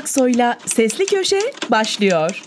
Aksoy'la 0.00 0.58
Sesli 0.66 1.06
Köşe 1.06 1.40
başlıyor. 1.70 2.42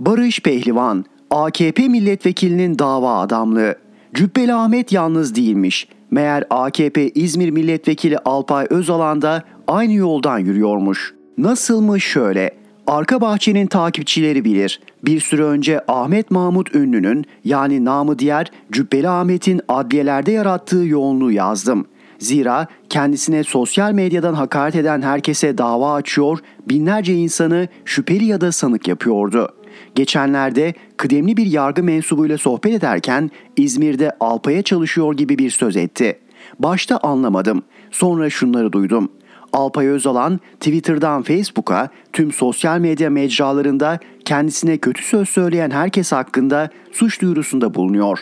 Barış 0.00 0.40
Pehlivan, 0.40 1.04
AKP 1.30 1.88
milletvekilinin 1.88 2.78
dava 2.78 3.18
adamlığı. 3.20 3.74
Cübbeli 4.14 4.54
Ahmet 4.54 4.92
yalnız 4.92 5.34
değilmiş. 5.34 5.88
Meğer 6.10 6.44
AKP 6.50 7.10
İzmir 7.10 7.50
milletvekili 7.50 8.18
Alpay 8.18 8.66
Özalan 8.70 9.22
da 9.22 9.42
aynı 9.68 9.92
yoldan 9.92 10.38
yürüyormuş. 10.38 11.14
Nasıl 11.38 11.80
mı 11.80 12.00
şöyle? 12.00 12.50
Arka 12.86 13.20
bahçenin 13.20 13.66
takipçileri 13.66 14.44
bilir. 14.44 14.80
Bir 15.04 15.20
süre 15.20 15.42
önce 15.42 15.80
Ahmet 15.88 16.30
Mahmut 16.30 16.74
Ünlü'nün 16.74 17.24
yani 17.44 17.84
namı 17.84 18.18
diğer 18.18 18.50
Cübbeli 18.72 19.08
Ahmet'in 19.08 19.60
adliyelerde 19.68 20.32
yarattığı 20.32 20.84
yoğunluğu 20.84 21.32
yazdım. 21.32 21.86
Zira 22.18 22.66
kendisine 22.88 23.44
sosyal 23.44 23.92
medyadan 23.92 24.34
hakaret 24.34 24.76
eden 24.76 25.02
herkese 25.02 25.58
dava 25.58 25.94
açıyor, 25.94 26.38
binlerce 26.68 27.14
insanı 27.14 27.68
şüpheli 27.84 28.24
ya 28.24 28.40
da 28.40 28.52
sanık 28.52 28.88
yapıyordu. 28.88 29.54
Geçenlerde 29.94 30.74
kıdemli 30.96 31.36
bir 31.36 31.46
yargı 31.46 31.82
mensubuyla 31.82 32.38
sohbet 32.38 32.72
ederken 32.72 33.30
İzmir'de 33.56 34.12
Alpay'a 34.20 34.62
çalışıyor 34.62 35.14
gibi 35.14 35.38
bir 35.38 35.50
söz 35.50 35.76
etti. 35.76 36.18
Başta 36.58 36.98
anlamadım. 36.98 37.62
Sonra 37.90 38.30
şunları 38.30 38.72
duydum. 38.72 39.10
Alpay 39.52 39.86
Özalan 39.86 40.40
Twitter'dan 40.60 41.22
Facebook'a 41.22 41.88
tüm 42.12 42.32
sosyal 42.32 42.78
medya 42.78 43.10
mecralarında 43.10 43.98
kendisine 44.24 44.78
kötü 44.78 45.02
söz 45.02 45.28
söyleyen 45.28 45.70
herkes 45.70 46.12
hakkında 46.12 46.70
suç 46.92 47.22
duyurusunda 47.22 47.74
bulunuyor. 47.74 48.18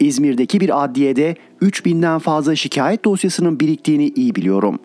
İzmir'deki 0.00 0.60
bir 0.60 0.84
adliyede 0.84 1.34
3000'den 1.62 2.18
fazla 2.18 2.56
şikayet 2.56 3.04
dosyasının 3.04 3.60
biriktiğini 3.60 4.08
iyi 4.08 4.34
biliyorum. 4.34 4.78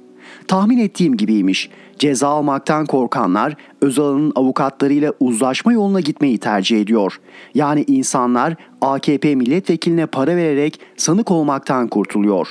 Tahmin 0.48 0.78
ettiğim 0.78 1.18
gibiymiş. 1.18 1.70
Ceza 2.00 2.28
almaktan 2.28 2.86
korkanlar 2.86 3.56
Özalan'ın 3.82 4.32
avukatlarıyla 4.36 5.14
uzlaşma 5.20 5.74
yoluna 5.74 6.00
gitmeyi 6.00 6.38
tercih 6.38 6.82
ediyor. 6.82 7.20
Yani 7.56 7.84
insanlar 7.88 8.56
AKP 8.82 9.36
milletvekiline 9.36 10.06
para 10.06 10.36
vererek 10.36 10.80
sanık 10.98 11.32
olmaktan 11.32 11.88
kurtuluyor. 11.88 12.48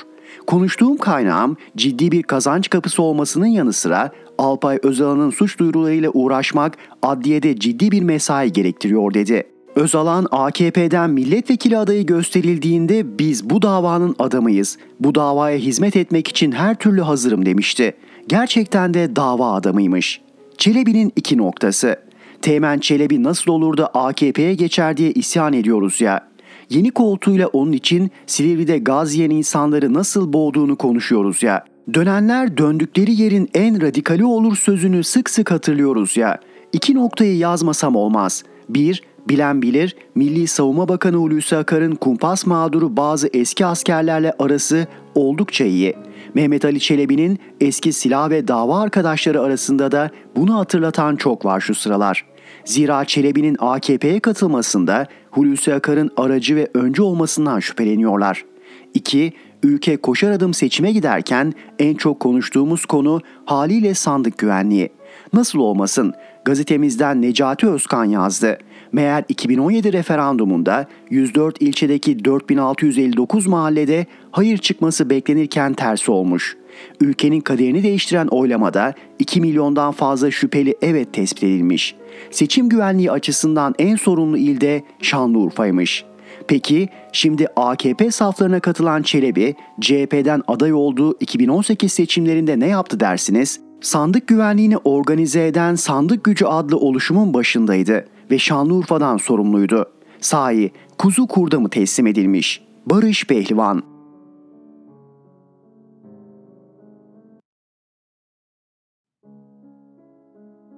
Konuştuğum 0.47 0.97
kaynağım 0.97 1.57
ciddi 1.77 2.11
bir 2.11 2.23
kazanç 2.23 2.69
kapısı 2.69 3.01
olmasının 3.01 3.45
yanı 3.45 3.73
sıra 3.73 4.11
Alpay 4.37 4.79
Özalan'ın 4.83 5.29
suç 5.29 5.59
duyurularıyla 5.59 6.09
uğraşmak 6.13 6.77
adliyede 7.01 7.59
ciddi 7.59 7.91
bir 7.91 8.01
mesai 8.01 8.51
gerektiriyor 8.51 9.13
dedi. 9.13 9.52
Özalan 9.75 10.27
AKP'den 10.31 11.09
milletvekili 11.09 11.77
adayı 11.77 12.05
gösterildiğinde 12.05 13.19
biz 13.19 13.49
bu 13.49 13.61
davanın 13.61 14.15
adamıyız. 14.19 14.77
Bu 14.99 15.15
davaya 15.15 15.57
hizmet 15.57 15.95
etmek 15.95 16.27
için 16.27 16.51
her 16.51 16.75
türlü 16.75 17.01
hazırım 17.01 17.45
demişti. 17.45 17.93
Gerçekten 18.27 18.93
de 18.93 19.15
dava 19.15 19.53
adamıymış. 19.53 20.21
Çelebi'nin 20.57 21.13
iki 21.15 21.37
noktası. 21.37 21.99
Teğmen 22.41 22.79
Çelebi 22.79 23.23
nasıl 23.23 23.51
olur 23.51 23.77
da 23.77 23.87
AKP'ye 23.87 24.53
geçer 24.53 24.97
diye 24.97 25.11
isyan 25.11 25.53
ediyoruz 25.53 26.01
ya. 26.01 26.27
Yeni 26.69 26.91
koltuğuyla 26.91 27.47
onun 27.47 27.71
için 27.71 28.11
Silivri'de 28.27 28.77
gaz 28.77 29.15
yiyen 29.15 29.29
insanları 29.29 29.93
nasıl 29.93 30.33
boğduğunu 30.33 30.75
konuşuyoruz 30.75 31.43
ya. 31.43 31.65
Dönenler 31.93 32.57
döndükleri 32.57 33.21
yerin 33.21 33.49
en 33.53 33.81
radikali 33.81 34.25
olur 34.25 34.55
sözünü 34.55 35.03
sık 35.03 35.29
sık 35.29 35.51
hatırlıyoruz 35.51 36.17
ya. 36.17 36.39
İki 36.73 36.95
noktayı 36.95 37.37
yazmasam 37.37 37.95
olmaz. 37.95 38.43
Bir, 38.69 39.03
bilen 39.29 39.61
bilir 39.61 39.95
Milli 40.15 40.47
Savunma 40.47 40.87
Bakanı 40.87 41.15
Hulusi 41.15 41.57
Akar'ın 41.57 41.95
kumpas 41.95 42.45
mağduru 42.45 42.97
bazı 42.97 43.29
eski 43.33 43.65
askerlerle 43.65 44.33
arası 44.39 44.87
oldukça 45.15 45.65
iyi. 45.65 45.95
Mehmet 46.33 46.65
Ali 46.65 46.79
Çelebi'nin 46.79 47.39
eski 47.61 47.93
silah 47.93 48.29
ve 48.29 48.47
dava 48.47 48.81
arkadaşları 48.81 49.41
arasında 49.41 49.91
da 49.91 50.11
bunu 50.35 50.55
hatırlatan 50.55 51.15
çok 51.15 51.45
var 51.45 51.59
şu 51.59 51.75
sıralar. 51.75 52.25
Zira 52.65 53.05
Çelebi'nin 53.05 53.55
AKP'ye 53.59 54.19
katılmasında 54.19 55.07
Hulusi 55.31 55.73
Akar'ın 55.73 56.11
aracı 56.17 56.55
ve 56.55 56.67
öncü 56.73 57.01
olmasından 57.01 57.59
şüpheleniyorlar. 57.59 58.45
2. 58.93 59.33
Ülke 59.63 59.97
koşar 59.97 60.31
adım 60.31 60.53
seçime 60.53 60.91
giderken 60.91 61.53
en 61.79 61.95
çok 61.95 62.19
konuştuğumuz 62.19 62.85
konu 62.85 63.21
haliyle 63.45 63.93
sandık 63.93 64.37
güvenliği. 64.37 64.89
Nasıl 65.33 65.59
olmasın? 65.59 66.13
Gazetemizden 66.45 67.21
Necati 67.21 67.67
Özkan 67.67 68.05
yazdı. 68.05 68.57
Meğer 68.93 69.23
2017 69.29 69.93
referandumunda 69.93 70.87
104 71.09 71.61
ilçedeki 71.61 72.25
4659 72.25 73.47
mahallede 73.47 74.05
hayır 74.31 74.57
çıkması 74.57 75.09
beklenirken 75.09 75.73
tersi 75.73 76.11
olmuş. 76.11 76.57
Ülkenin 77.01 77.41
kaderini 77.41 77.83
değiştiren 77.83 78.27
oylamada 78.27 78.93
2 79.19 79.41
milyondan 79.41 79.91
fazla 79.91 80.31
şüpheli 80.31 80.75
evet 80.81 81.13
tespit 81.13 81.43
edilmiş. 81.43 81.95
Seçim 82.31 82.69
güvenliği 82.69 83.11
açısından 83.11 83.75
en 83.79 83.95
sorunlu 83.95 84.37
ilde 84.37 84.83
Şanlıurfa'ymış. 85.01 86.05
Peki 86.47 86.89
şimdi 87.11 87.47
AKP 87.55 88.11
saflarına 88.11 88.59
katılan 88.59 89.01
Çelebi 89.01 89.55
CHP'den 89.81 90.41
aday 90.47 90.73
olduğu 90.73 91.17
2018 91.19 91.93
seçimlerinde 91.93 92.59
ne 92.59 92.67
yaptı 92.67 92.99
dersiniz? 92.99 93.59
Sandık 93.81 94.27
güvenliğini 94.27 94.77
organize 94.77 95.47
eden 95.47 95.75
Sandık 95.75 96.23
Gücü 96.23 96.45
adlı 96.45 96.77
oluşumun 96.77 97.33
başındaydı 97.33 98.05
ve 98.31 98.39
Şanlıurfa'dan 98.39 99.17
sorumluydu. 99.17 99.85
Sahi 100.21 100.71
kuzu 100.97 101.27
kurda 101.27 101.59
mı 101.59 101.69
teslim 101.69 102.07
edilmiş? 102.07 102.63
Barış 102.85 103.27
Pehlivan 103.27 103.83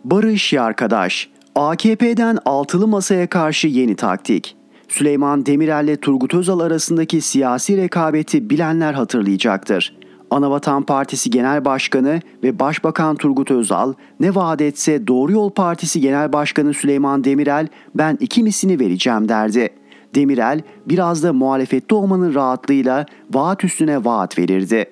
Barış 0.04 0.54
arkadaş, 0.54 1.30
AKP'den 1.56 2.38
altılı 2.46 2.88
masaya 2.88 3.28
karşı 3.28 3.68
yeni 3.68 3.96
taktik. 3.96 4.56
Süleyman 4.88 5.46
Demirel 5.46 5.84
ile 5.84 5.98
Turgut 5.98 6.34
Özal 6.34 6.60
arasındaki 6.60 7.22
siyasi 7.22 7.78
rekabeti 7.78 8.50
bilenler 8.50 8.94
hatırlayacaktır. 8.94 9.96
Anavatan 10.36 10.84
Partisi 10.84 11.30
Genel 11.30 11.66
Başkanı 11.66 12.20
ve 12.44 12.60
Başbakan 12.60 13.16
Turgut 13.16 13.52
Özal 13.52 13.94
ne 14.20 14.36
vaat 14.36 14.62
etse 14.62 15.08
Doğru 15.08 15.32
Yol 15.32 15.50
Partisi 15.50 16.02
Genel 16.02 16.34
Başkanı 16.34 16.74
Süleyman 16.74 17.24
Demirel 17.24 17.68
ben 17.96 18.18
iki 18.20 18.44
vereceğim 18.80 19.30
derdi. 19.30 19.70
Demirel 20.16 20.62
biraz 20.86 21.24
da 21.24 21.34
muhalefette 21.34 21.96
olmanın 21.96 22.36
rahatlığıyla 22.36 23.06
vaat 23.34 23.64
üstüne 23.64 24.06
vaat 24.06 24.40
verirdi. 24.40 24.86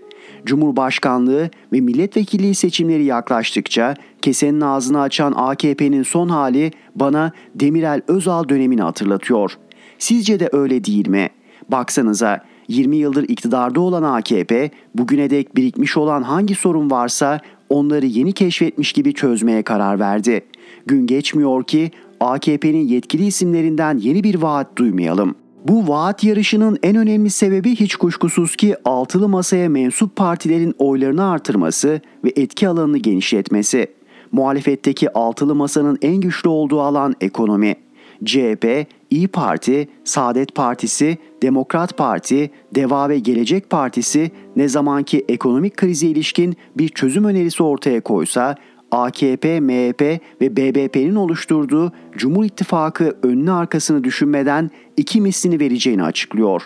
Cumhurbaşkanlığı 0.46 1.50
ve 1.74 1.82
milletvekilliği 1.82 2.56
seçimleri 2.56 3.04
yaklaştıkça 3.04 3.96
kesenin 4.22 4.62
ağzını 4.62 5.02
açan 5.02 5.34
AKP'nin 5.36 6.04
son 6.04 6.30
hali 6.30 6.72
bana 6.96 7.32
Demirel 7.56 8.02
Özal 8.08 8.50
dönemini 8.50 8.82
hatırlatıyor. 8.82 9.58
Sizce 10.00 10.40
de 10.40 10.50
öyle 10.52 10.84
değil 10.84 11.08
mi? 11.08 11.30
Baksanıza 11.70 12.53
20 12.74 12.98
yıldır 12.98 13.30
iktidarda 13.30 13.80
olan 13.80 14.04
AKP 14.04 14.72
bugüne 14.96 15.30
dek 15.30 15.56
birikmiş 15.56 15.98
olan 15.98 16.22
hangi 16.22 16.56
sorun 16.56 16.92
varsa 16.92 17.40
onları 17.70 18.06
yeni 18.06 18.34
keşfetmiş 18.34 18.94
gibi 18.94 19.14
çözmeye 19.14 19.64
karar 19.64 20.00
verdi. 20.00 20.42
Gün 20.86 21.08
geçmiyor 21.08 21.64
ki 21.64 21.92
AKP'nin 22.20 22.88
yetkili 22.88 23.26
isimlerinden 23.26 23.98
yeni 23.98 24.24
bir 24.24 24.36
vaat 24.36 24.78
duymayalım. 24.78 25.36
Bu 25.68 25.88
vaat 25.88 26.24
yarışının 26.24 26.78
en 26.84 26.96
önemli 26.96 27.30
sebebi 27.30 27.76
hiç 27.76 27.96
kuşkusuz 27.96 28.56
ki 28.56 28.76
altılı 28.86 29.30
masaya 29.30 29.70
mensup 29.70 30.16
partilerin 30.16 30.76
oylarını 30.78 31.30
artırması 31.30 32.02
ve 32.24 32.34
etki 32.36 32.68
alanını 32.68 32.98
genişletmesi. 32.98 33.88
Muhalefetteki 34.32 35.14
altılı 35.14 35.56
masanın 35.56 35.98
en 36.02 36.16
güçlü 36.16 36.50
olduğu 36.50 36.82
alan 36.82 37.16
ekonomi. 37.22 37.76
CHP, 38.26 38.88
İyi 39.10 39.28
Parti, 39.28 39.88
Saadet 40.04 40.56
Partisi, 40.56 41.18
Demokrat 41.42 41.98
Parti, 41.98 42.52
Deva 42.76 43.10
ve 43.10 43.20
Gelecek 43.20 43.70
Partisi 43.70 44.32
ne 44.56 44.68
zamanki 44.68 45.26
ekonomik 45.28 45.78
krize 45.78 46.08
ilişkin 46.08 46.56
bir 46.78 46.90
çözüm 46.90 47.26
önerisi 47.26 47.64
ortaya 47.64 48.02
koysa 48.02 48.56
AKP, 48.92 49.60
MHP 49.60 50.02
ve 50.42 50.58
BBP'nin 50.58 51.16
oluşturduğu 51.16 51.92
Cumhur 52.18 52.46
İttifakı 52.46 53.18
önünü 53.24 53.52
arkasını 53.52 54.04
düşünmeden 54.04 54.72
iki 54.98 55.22
mislini 55.22 55.60
vereceğini 55.60 56.04
açıklıyor. 56.04 56.62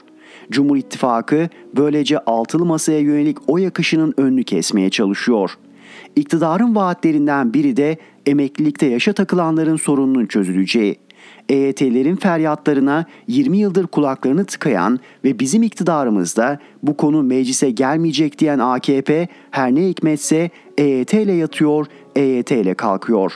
Cumhur 0.51 0.77
İttifakı 0.77 1.49
böylece 1.75 2.19
altılı 2.19 2.65
masaya 2.65 2.99
yönelik 2.99 3.37
o 3.47 3.57
yakışının 3.57 4.13
önünü 4.17 4.43
kesmeye 4.43 4.89
çalışıyor. 4.89 5.57
İktidarın 6.15 6.75
vaatlerinden 6.75 7.53
biri 7.53 7.77
de 7.77 7.97
emeklilikte 8.25 8.85
yaşa 8.85 9.13
takılanların 9.13 9.75
sorununun 9.75 10.25
çözüleceği. 10.25 11.06
EYT'lerin 11.49 12.15
feryatlarına 12.15 13.05
20 13.27 13.57
yıldır 13.57 13.87
kulaklarını 13.87 14.45
tıkayan 14.45 14.99
ve 15.23 15.39
bizim 15.39 15.63
iktidarımızda 15.63 16.59
bu 16.83 16.97
konu 16.97 17.23
meclise 17.23 17.71
gelmeyecek 17.71 18.39
diyen 18.39 18.59
AKP 18.59 19.27
her 19.51 19.75
ne 19.75 19.87
hikmetse 19.87 20.49
EYT 20.77 21.13
ile 21.13 21.33
yatıyor, 21.33 21.85
EYT 22.15 22.51
ile 22.51 22.73
kalkıyor. 22.73 23.31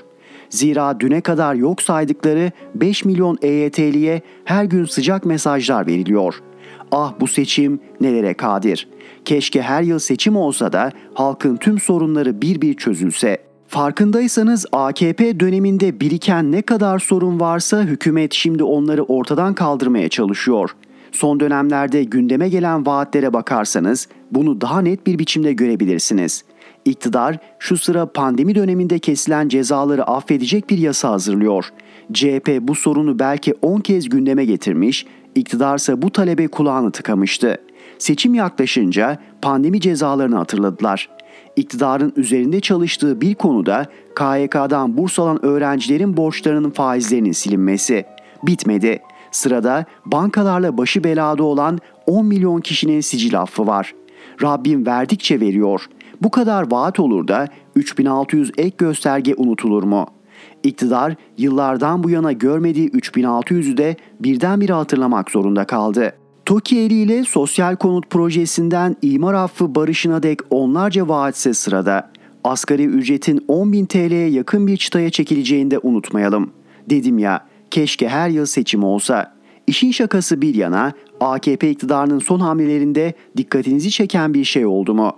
Zira 0.49 0.99
düne 0.99 1.21
kadar 1.21 1.55
yok 1.55 1.81
saydıkları 1.81 2.51
5 2.75 3.05
milyon 3.05 3.37
EYT'liye 3.41 4.21
her 4.45 4.63
gün 4.63 4.85
sıcak 4.85 5.25
mesajlar 5.25 5.87
veriliyor. 5.87 6.35
Ah 6.91 7.13
bu 7.19 7.27
seçim 7.27 7.79
nelere 8.01 8.33
kadir. 8.33 8.87
Keşke 9.25 9.61
her 9.61 9.81
yıl 9.83 9.99
seçim 9.99 10.35
olsa 10.35 10.73
da 10.73 10.91
halkın 11.13 11.57
tüm 11.57 11.79
sorunları 11.79 12.41
bir 12.41 12.61
bir 12.61 12.73
çözülse. 12.73 13.50
Farkındaysanız 13.71 14.65
AKP 14.71 15.39
döneminde 15.39 15.99
biriken 15.99 16.51
ne 16.51 16.61
kadar 16.61 16.99
sorun 16.99 17.39
varsa 17.39 17.81
hükümet 17.83 18.33
şimdi 18.33 18.63
onları 18.63 19.03
ortadan 19.03 19.53
kaldırmaya 19.53 20.09
çalışıyor. 20.09 20.75
Son 21.11 21.39
dönemlerde 21.39 22.03
gündeme 22.03 22.49
gelen 22.49 22.85
vaatlere 22.85 23.33
bakarsanız 23.33 24.07
bunu 24.31 24.61
daha 24.61 24.81
net 24.81 25.07
bir 25.07 25.19
biçimde 25.19 25.53
görebilirsiniz. 25.53 26.43
İktidar 26.85 27.37
şu 27.59 27.77
sıra 27.77 28.05
pandemi 28.05 28.55
döneminde 28.55 28.99
kesilen 28.99 29.49
cezaları 29.49 30.03
affedecek 30.03 30.69
bir 30.69 30.77
yasa 30.77 31.09
hazırlıyor. 31.09 31.65
CHP 32.13 32.59
bu 32.61 32.75
sorunu 32.75 33.19
belki 33.19 33.53
10 33.61 33.79
kez 33.79 34.09
gündeme 34.09 34.45
getirmiş, 34.45 35.05
iktidarsa 35.35 36.01
bu 36.01 36.11
talebe 36.11 36.47
kulağını 36.47 36.91
tıkamıştı. 36.91 37.57
Seçim 37.97 38.33
yaklaşınca 38.33 39.17
pandemi 39.41 39.81
cezalarını 39.81 40.35
hatırladılar. 40.35 41.09
İktidarın 41.55 42.13
üzerinde 42.15 42.59
çalıştığı 42.59 43.21
bir 43.21 43.35
konuda 43.35 43.85
KYK'dan 44.15 44.97
burs 44.97 45.19
alan 45.19 45.45
öğrencilerin 45.45 46.17
borçlarının 46.17 46.69
faizlerinin 46.69 47.31
silinmesi. 47.31 48.05
Bitmedi. 48.43 48.99
Sırada 49.31 49.85
bankalarla 50.05 50.77
başı 50.77 51.03
belada 51.03 51.43
olan 51.43 51.79
10 52.07 52.25
milyon 52.25 52.61
kişinin 52.61 53.01
sicil 53.01 53.41
affı 53.41 53.67
var. 53.67 53.93
Rabbim 54.41 54.85
verdikçe 54.85 55.39
veriyor. 55.39 55.85
Bu 56.21 56.31
kadar 56.31 56.71
vaat 56.71 56.99
olur 56.99 57.27
da 57.27 57.47
3600 57.75 58.51
ek 58.57 58.75
gösterge 58.77 59.35
unutulur 59.37 59.83
mu? 59.83 60.07
İktidar 60.63 61.15
yıllardan 61.37 62.03
bu 62.03 62.09
yana 62.09 62.31
görmediği 62.31 62.89
3600'ü 62.89 63.77
de 63.77 63.95
birdenbire 64.19 64.73
hatırlamak 64.73 65.31
zorunda 65.31 65.65
kaldı. 65.65 66.13
TOKİ 66.45 66.79
eliyle 66.79 67.23
sosyal 67.23 67.75
konut 67.75 68.09
projesinden 68.09 68.95
imar 69.01 69.33
affı 69.33 69.75
barışına 69.75 70.23
dek 70.23 70.39
onlarca 70.49 71.07
vaatse 71.07 71.53
sırada. 71.53 72.11
Asgari 72.43 72.85
ücretin 72.85 73.37
10.000 73.37 73.87
TL'ye 73.87 74.29
yakın 74.29 74.67
bir 74.67 74.77
çıtaya 74.77 75.09
çekileceğini 75.09 75.71
de 75.71 75.79
unutmayalım. 75.83 76.51
Dedim 76.89 77.19
ya 77.19 77.47
keşke 77.71 78.09
her 78.09 78.29
yıl 78.29 78.45
seçim 78.45 78.83
olsa. 78.83 79.35
İşin 79.67 79.91
şakası 79.91 80.41
bir 80.41 80.55
yana 80.55 80.93
AKP 81.19 81.69
iktidarının 81.69 82.19
son 82.19 82.39
hamlelerinde 82.39 83.13
dikkatinizi 83.37 83.91
çeken 83.91 84.33
bir 84.33 84.43
şey 84.43 84.65
oldu 84.65 84.93
mu? 84.93 85.15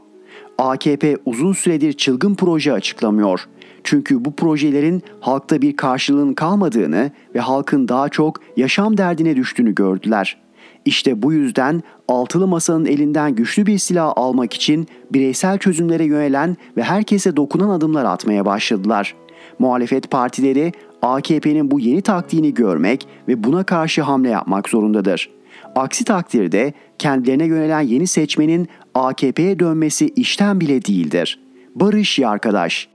AKP 0.57 1.17
uzun 1.25 1.53
süredir 1.53 1.93
çılgın 1.93 2.35
proje 2.35 2.73
açıklamıyor. 2.73 3.47
Çünkü 3.83 4.25
bu 4.25 4.35
projelerin 4.35 5.03
halkta 5.19 5.61
bir 5.61 5.75
karşılığın 5.75 6.33
kalmadığını 6.33 7.11
ve 7.35 7.39
halkın 7.39 7.87
daha 7.87 8.09
çok 8.09 8.39
yaşam 8.57 8.97
derdine 8.97 9.35
düştüğünü 9.35 9.75
gördüler. 9.75 10.43
İşte 10.85 11.21
bu 11.21 11.33
yüzden 11.33 11.83
altılı 12.07 12.47
masanın 12.47 12.85
elinden 12.85 13.35
güçlü 13.35 13.65
bir 13.65 13.77
silah 13.77 14.13
almak 14.15 14.53
için 14.53 14.87
bireysel 15.13 15.57
çözümlere 15.57 16.03
yönelen 16.03 16.57
ve 16.77 16.83
herkese 16.83 17.35
dokunan 17.35 17.69
adımlar 17.69 18.05
atmaya 18.05 18.45
başladılar. 18.45 19.15
Muhalefet 19.59 20.11
partileri 20.11 20.71
AKP'nin 21.01 21.71
bu 21.71 21.79
yeni 21.79 22.01
taktiğini 22.01 22.53
görmek 22.53 23.07
ve 23.27 23.43
buna 23.43 23.63
karşı 23.63 24.01
hamle 24.01 24.29
yapmak 24.29 24.69
zorundadır. 24.69 25.29
Aksi 25.75 26.05
takdirde 26.05 26.73
kendilerine 26.99 27.45
yönelen 27.45 27.81
yeni 27.81 28.07
seçmenin 28.07 28.67
AKP'ye 28.93 29.59
dönmesi 29.59 30.09
işten 30.15 30.59
bile 30.59 30.85
değildir. 30.85 31.39
Barış 31.75 32.19
arkadaş. 32.19 32.92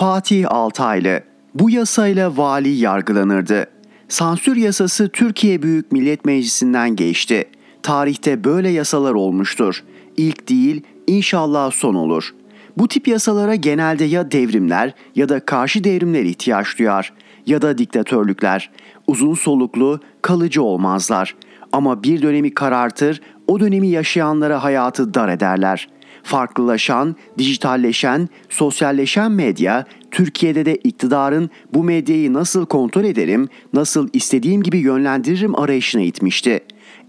Fatih 0.00 0.46
Altaylı 0.50 1.20
bu 1.54 1.70
yasayla 1.70 2.36
vali 2.36 2.68
yargılanırdı. 2.68 3.66
Sansür 4.08 4.56
yasası 4.56 5.08
Türkiye 5.08 5.62
Büyük 5.62 5.92
Millet 5.92 6.24
Meclisi'nden 6.24 6.96
geçti. 6.96 7.44
Tarihte 7.82 8.44
böyle 8.44 8.68
yasalar 8.68 9.14
olmuştur. 9.14 9.84
İlk 10.16 10.48
değil, 10.48 10.82
inşallah 11.06 11.70
son 11.70 11.94
olur. 11.94 12.34
Bu 12.76 12.88
tip 12.88 13.08
yasalara 13.08 13.54
genelde 13.54 14.04
ya 14.04 14.30
devrimler 14.30 14.94
ya 15.14 15.28
da 15.28 15.40
karşı 15.40 15.84
devrimler 15.84 16.24
ihtiyaç 16.24 16.78
duyar 16.78 17.12
ya 17.46 17.62
da 17.62 17.78
diktatörlükler. 17.78 18.70
Uzun 19.06 19.34
soluklu, 19.34 20.00
kalıcı 20.22 20.62
olmazlar. 20.62 21.36
Ama 21.72 22.02
bir 22.02 22.22
dönemi 22.22 22.54
karartır, 22.54 23.20
o 23.46 23.60
dönemi 23.60 23.88
yaşayanlara 23.88 24.64
hayatı 24.64 25.14
dar 25.14 25.28
ederler.'' 25.28 25.99
Farklılaşan, 26.22 27.16
dijitalleşen, 27.38 28.28
sosyalleşen 28.48 29.32
medya 29.32 29.84
Türkiye'de 30.10 30.66
de 30.66 30.76
iktidarın 30.76 31.50
bu 31.74 31.84
medyayı 31.84 32.32
nasıl 32.32 32.66
kontrol 32.66 33.04
ederim, 33.04 33.48
nasıl 33.72 34.08
istediğim 34.12 34.62
gibi 34.62 34.78
yönlendiririm 34.78 35.58
arayışına 35.58 36.02
itmişti. 36.02 36.60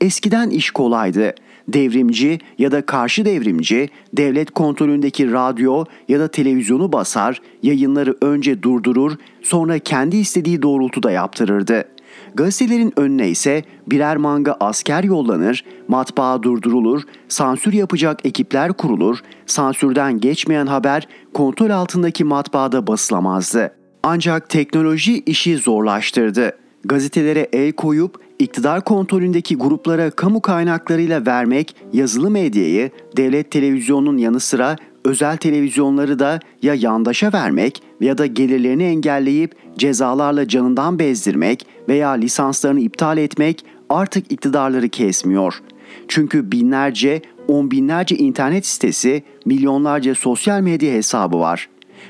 Eskiden 0.01 0.49
iş 0.49 0.71
kolaydı. 0.71 1.33
Devrimci 1.67 2.39
ya 2.57 2.71
da 2.71 2.85
karşı 2.85 3.25
devrimci 3.25 3.89
devlet 4.13 4.51
kontrolündeki 4.51 5.31
radyo 5.31 5.85
ya 6.07 6.19
da 6.19 6.27
televizyonu 6.27 6.91
basar, 6.91 7.41
yayınları 7.63 8.17
önce 8.21 8.63
durdurur, 8.63 9.17
sonra 9.41 9.79
kendi 9.79 10.17
istediği 10.17 10.61
doğrultuda 10.61 11.11
yaptırırdı.'' 11.11 12.00
Gazetelerin 12.35 12.93
önüne 12.97 13.29
ise 13.29 13.63
birer 13.87 14.17
manga 14.17 14.57
asker 14.59 15.03
yollanır, 15.03 15.65
matbaa 15.87 16.43
durdurulur, 16.43 17.01
sansür 17.27 17.73
yapacak 17.73 18.25
ekipler 18.25 18.73
kurulur, 18.73 19.19
sansürden 19.45 20.19
geçmeyen 20.19 20.67
haber 20.67 21.07
kontrol 21.33 21.69
altındaki 21.69 22.23
matbaada 22.23 22.87
basılamazdı. 22.87 23.75
Ancak 24.03 24.49
teknoloji 24.49 25.19
işi 25.19 25.57
zorlaştırdı. 25.57 26.57
Gazetelere 26.85 27.49
el 27.53 27.71
koyup 27.71 28.17
iktidar 28.39 28.83
kontrolündeki 28.83 29.57
gruplara 29.57 30.11
kamu 30.11 30.41
kaynaklarıyla 30.41 31.25
vermek 31.25 31.75
yazılı 31.93 32.31
medyayı 32.31 32.91
devlet 33.17 33.51
televizyonunun 33.51 34.17
yanı 34.17 34.39
sıra 34.39 34.75
özel 35.05 35.37
televizyonları 35.37 36.19
da 36.19 36.39
ya 36.61 36.73
yandaşa 36.73 37.33
vermek 37.33 37.83
ya 38.01 38.17
da 38.17 38.25
gelirlerini 38.25 38.83
engelleyip 38.83 39.55
cezalarla 39.77 40.47
canından 40.47 40.99
bezdirmek 40.99 41.65
veya 41.89 42.09
lisanslarını 42.09 42.79
iptal 42.79 43.17
etmek 43.17 43.65
artık 43.89 44.31
iktidarları 44.31 44.89
kesmiyor. 44.89 45.61
Çünkü 46.07 46.51
binlerce, 46.51 47.21
on 47.47 47.71
binlerce 47.71 48.15
internet 48.15 48.65
sitesi, 48.65 49.23
milyonlarca 49.45 50.15
sosyal 50.15 50.61
medya 50.61 50.93
hesabı 50.93 51.39
var. 51.39 51.69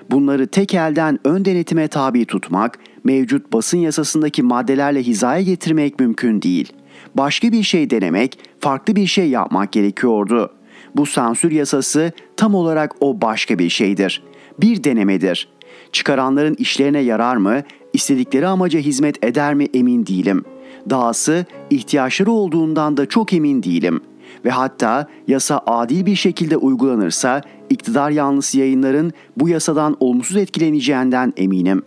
Bunları 0.10 0.48
tek 0.48 0.74
elden 0.74 1.20
ön 1.24 1.46
denetime 1.46 1.88
tabi 1.88 2.26
tutmak, 2.26 2.80
mevcut 3.04 3.54
basın 3.54 3.78
yasasındaki 3.78 4.44
maddelerle 4.44 5.04
hizaya 5.04 5.42
getirmek 5.42 6.00
mümkün 6.00 6.42
değil. 6.42 6.74
Başka 7.16 7.52
bir 7.52 7.64
şey 7.64 7.90
denemek, 7.90 8.40
farklı 8.60 8.96
bir 8.96 9.08
şey 9.08 9.30
yapmak 9.30 9.72
gerekiyordu. 9.72 10.52
Bu 10.96 11.06
sansür 11.06 11.52
yasası 11.52 12.12
tam 12.38 12.56
olarak 12.56 12.96
o 13.00 13.22
başka 13.22 13.60
bir 13.60 13.70
şeydir. 13.70 14.24
Bir 14.60 14.84
denemedir. 14.84 15.50
Çıkaranların 15.92 16.56
işlerine 16.56 17.00
yarar 17.00 17.36
mı, 17.36 17.62
istedikleri 17.94 18.48
amaca 18.48 18.80
hizmet 18.80 19.26
eder 19.26 19.54
mi 19.54 19.68
emin 19.74 20.06
değilim. 20.06 20.46
Dahası 20.90 21.46
ihtiyaçları 21.70 22.32
olduğundan 22.32 22.98
da 22.98 23.06
çok 23.06 23.34
emin 23.34 23.64
değilim. 23.64 24.02
Ve 24.46 24.50
hatta 24.50 25.08
yasa 25.28 25.62
adil 25.68 26.06
bir 26.06 26.16
şekilde 26.16 26.58
uygulanırsa 26.58 27.42
iktidar 27.70 28.12
yanlısı 28.12 28.60
yayınların 28.60 29.12
bu 29.38 29.50
yasadan 29.50 29.98
olumsuz 30.00 30.38
etkileneceğinden 30.38 31.34
eminim. 31.38 31.84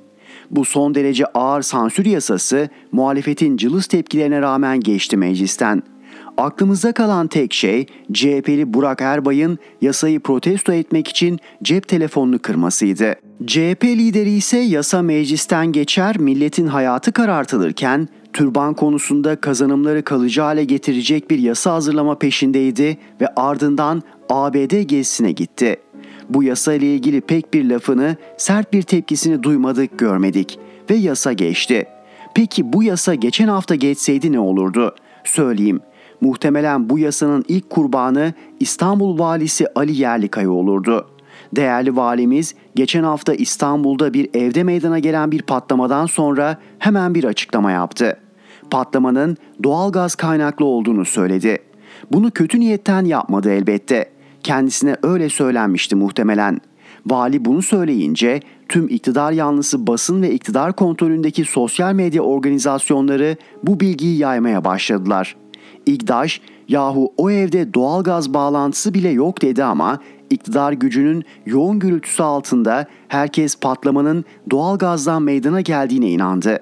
Bu 0.51 0.65
son 0.65 0.95
derece 0.95 1.27
ağır 1.27 1.63
sansür 1.63 2.07
yasası 2.07 2.69
muhalefetin 2.93 3.57
cılız 3.57 3.87
tepkilerine 3.87 4.41
rağmen 4.41 4.81
geçti 4.81 5.17
meclisten.'' 5.17 5.94
Aklımızda 6.37 6.93
kalan 6.93 7.27
tek 7.27 7.53
şey 7.53 7.87
CHP'li 8.13 8.75
Burak 8.75 9.01
Erbay'ın 9.01 9.59
yasayı 9.81 10.21
protesto 10.21 10.73
etmek 10.73 11.09
için 11.09 11.39
cep 11.63 11.89
telefonunu 11.89 12.39
kırmasıydı. 12.39 13.15
CHP 13.47 13.85
lideri 13.85 14.31
ise 14.31 14.59
yasa 14.59 15.03
meclisten 15.03 15.67
geçer, 15.67 16.19
milletin 16.19 16.67
hayatı 16.67 17.13
karartılırken 17.13 18.09
türban 18.33 18.75
konusunda 18.75 19.37
kazanımları 19.37 20.03
kalıcı 20.03 20.41
hale 20.41 20.65
getirecek 20.65 21.31
bir 21.31 21.39
yasa 21.39 21.73
hazırlama 21.73 22.19
peşindeydi 22.19 22.99
ve 23.21 23.27
ardından 23.37 24.03
ABD 24.31 24.81
gezisine 24.81 25.33
gitti. 25.33 25.77
Bu 26.29 26.43
yasa 26.43 26.75
ile 26.75 26.95
ilgili 26.95 27.21
pek 27.21 27.55
bir 27.55 27.65
lafını, 27.71 28.17
sert 28.37 28.73
bir 28.73 28.83
tepkisini 28.83 29.43
duymadık, 29.43 29.99
görmedik 29.99 30.59
ve 30.91 30.95
yasa 30.95 31.33
geçti. 31.33 31.87
Peki 32.35 32.73
bu 32.73 32.83
yasa 32.83 33.15
geçen 33.15 33.49
hafta 33.49 33.75
geçseydi 33.75 34.33
ne 34.33 34.39
olurdu? 34.39 34.95
Söyleyeyim. 35.25 35.81
Muhtemelen 36.25 36.91
bu 36.91 36.99
yasanın 36.99 37.45
ilk 37.49 37.71
kurbanı 37.71 38.33
İstanbul 38.61 39.19
valisi 39.19 39.67
Ali 39.75 39.97
Yerlikaya 39.97 40.51
olurdu. 40.51 41.07
Değerli 41.57 41.97
valimiz 41.97 42.55
geçen 42.75 43.03
hafta 43.03 43.35
İstanbul'da 43.35 44.15
bir 44.15 44.29
evde 44.35 44.63
meydana 44.63 44.99
gelen 44.99 45.33
bir 45.33 45.43
patlamadan 45.43 46.07
sonra 46.07 46.59
hemen 46.79 47.15
bir 47.15 47.25
açıklama 47.25 47.71
yaptı. 47.71 48.19
Patlamanın 48.71 49.37
doğal 49.63 49.93
gaz 49.93 50.15
kaynaklı 50.15 50.65
olduğunu 50.65 51.05
söyledi. 51.05 51.59
Bunu 52.13 52.31
kötü 52.31 52.61
niyetten 52.61 53.05
yapmadı 53.05 53.53
elbette. 53.53 54.11
Kendisine 54.43 54.97
öyle 55.03 55.29
söylenmişti 55.29 55.97
muhtemelen. 55.97 56.61
Vali 57.07 57.45
bunu 57.45 57.63
söyleyince 57.63 58.41
tüm 58.69 58.89
iktidar 58.89 59.33
yanlısı 59.33 59.87
basın 59.87 60.23
ve 60.23 60.31
iktidar 60.33 60.73
kontrolündeki 60.73 61.45
sosyal 61.45 61.95
medya 61.95 62.23
organizasyonları 62.23 63.37
bu 63.63 63.81
bilgiyi 63.81 64.19
yaymaya 64.19 64.65
başladılar. 64.65 65.37
İgdaş, 65.87 66.41
yahu 66.69 67.13
o 67.17 67.31
evde 67.31 67.75
doğalgaz 67.75 68.35
bağlantısı 68.35 68.95
bile 68.95 69.09
yok 69.09 69.43
dedi 69.43 69.65
ama 69.65 69.99
iktidar 70.31 70.73
gücünün 70.73 71.25
yoğun 71.47 71.79
gürültüsü 71.79 72.23
altında 72.23 72.87
herkes 73.09 73.57
patlamanın 73.57 74.25
doğalgazdan 74.51 75.23
meydana 75.23 75.61
geldiğine 75.61 76.09
inandı. 76.09 76.59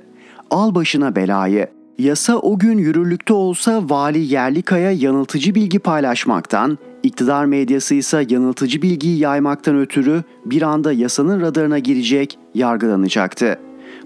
Al 0.51 0.75
başına 0.75 1.17
belayı. 1.17 1.67
Yasa 1.99 2.37
o 2.37 2.59
gün 2.59 2.79
yürürlükte 2.79 3.33
olsa 3.33 3.83
vali 3.89 4.19
Yerlikaya 4.19 4.91
yanıltıcı 4.91 5.55
bilgi 5.55 5.79
paylaşmaktan, 5.79 6.79
iktidar 7.03 7.45
medyası 7.45 7.95
ise 7.95 8.27
yanıltıcı 8.31 8.83
bilgiyi 8.83 9.19
yaymaktan 9.19 9.79
ötürü 9.79 10.23
bir 10.45 10.63
anda 10.63 10.93
yasanın 10.93 11.41
radarına 11.41 11.79
girecek, 11.79 12.39
yargılanacaktı. 12.55 13.59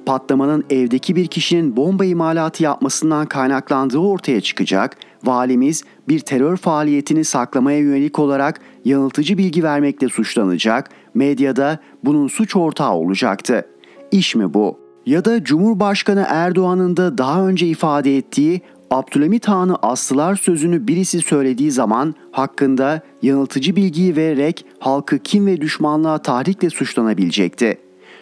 Patlamanın 0.07 0.65
evdeki 0.71 1.17
bir 1.17 1.27
kişinin 1.27 1.77
bomba 1.77 2.05
imalatı 2.05 2.63
yapmasından 2.63 3.27
kaynaklandığı 3.27 3.99
ortaya 3.99 4.41
çıkacak, 4.41 4.97
valimiz 5.25 5.85
bir 6.09 6.21
terör 6.21 6.57
faaliyetini 6.57 7.25
saklamaya 7.25 7.79
yönelik 7.79 8.19
olarak 8.19 8.61
yanıltıcı 8.85 9.39
bilgi 9.39 9.63
vermekle 9.63 10.09
suçlanacak, 10.09 10.91
medyada 11.15 11.79
bunun 12.05 12.29
suç 12.29 12.57
ortağı 12.57 12.93
olacaktı. 12.93 13.67
İş 14.11 14.35
mi 14.35 14.55
bu? 14.55 14.79
Ya 15.07 15.25
da 15.25 15.45
Cumhurbaşkanı 15.45 16.27
Erdoğan'ın 16.29 16.97
da 16.97 17.19
daha 17.19 17.47
önce 17.49 17.67
ifade 17.67 18.17
ettiği 18.17 18.61
Abdülhamit 18.91 19.49
Han'ı 19.49 19.77
astılar 19.77 20.37
sözünü 20.37 20.89
birisi 20.89 21.21
söylediği 21.21 21.71
zaman 21.71 22.15
hakkında 22.33 23.01
yanıltıcı 23.23 23.77
bilgiyi 23.77 24.17
vererek 24.17 24.65
halkı 24.79 25.19
kim 25.19 25.47
ve 25.47 25.61
düşmanlığa 25.61 26.19
tahrikle 26.19 26.71
suçlanabilecekti. 26.71 27.79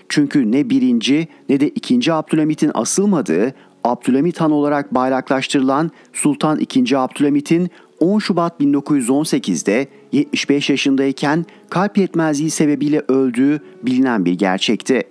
Çünkü 0.08 0.52
ne 0.52 0.70
birinci 0.70 1.28
ne 1.48 1.60
de 1.60 1.68
ikinci 1.68 2.12
Abdülhamit'in 2.12 2.70
asılmadığı, 2.74 3.52
Abdülhamit 3.84 4.40
Han 4.40 4.50
olarak 4.50 4.94
bayraklaştırılan 4.94 5.90
Sultan 6.12 6.60
II. 6.60 6.96
Abdülhamit'in 6.96 7.70
10 8.00 8.18
Şubat 8.18 8.60
1918'de 8.60 9.86
75 10.12 10.70
yaşındayken 10.70 11.46
kalp 11.70 11.98
yetmezliği 11.98 12.50
sebebiyle 12.50 13.02
öldüğü 13.08 13.60
bilinen 13.82 14.24
bir 14.24 14.32
gerçekti. 14.38 15.02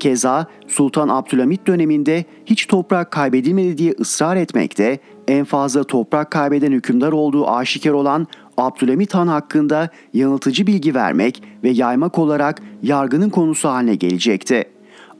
Keza 0.00 0.46
Sultan 0.68 1.08
Abdülhamit 1.08 1.66
döneminde 1.66 2.24
hiç 2.46 2.66
toprak 2.66 3.10
kaybedilmedi 3.10 3.78
diye 3.78 3.94
ısrar 4.00 4.36
etmekte, 4.36 4.98
en 5.28 5.44
fazla 5.44 5.84
toprak 5.84 6.30
kaybeden 6.30 6.72
hükümdar 6.72 7.12
olduğu 7.12 7.48
aşikar 7.48 7.90
olan 7.90 8.26
Abdülhamit 8.56 9.14
Han 9.14 9.26
hakkında 9.26 9.88
yanıltıcı 10.12 10.66
bilgi 10.66 10.94
vermek 10.94 11.42
ve 11.64 11.70
yaymak 11.70 12.18
olarak 12.18 12.62
yargının 12.82 13.30
konusu 13.30 13.68
haline 13.68 13.94
gelecekti. 13.94 14.64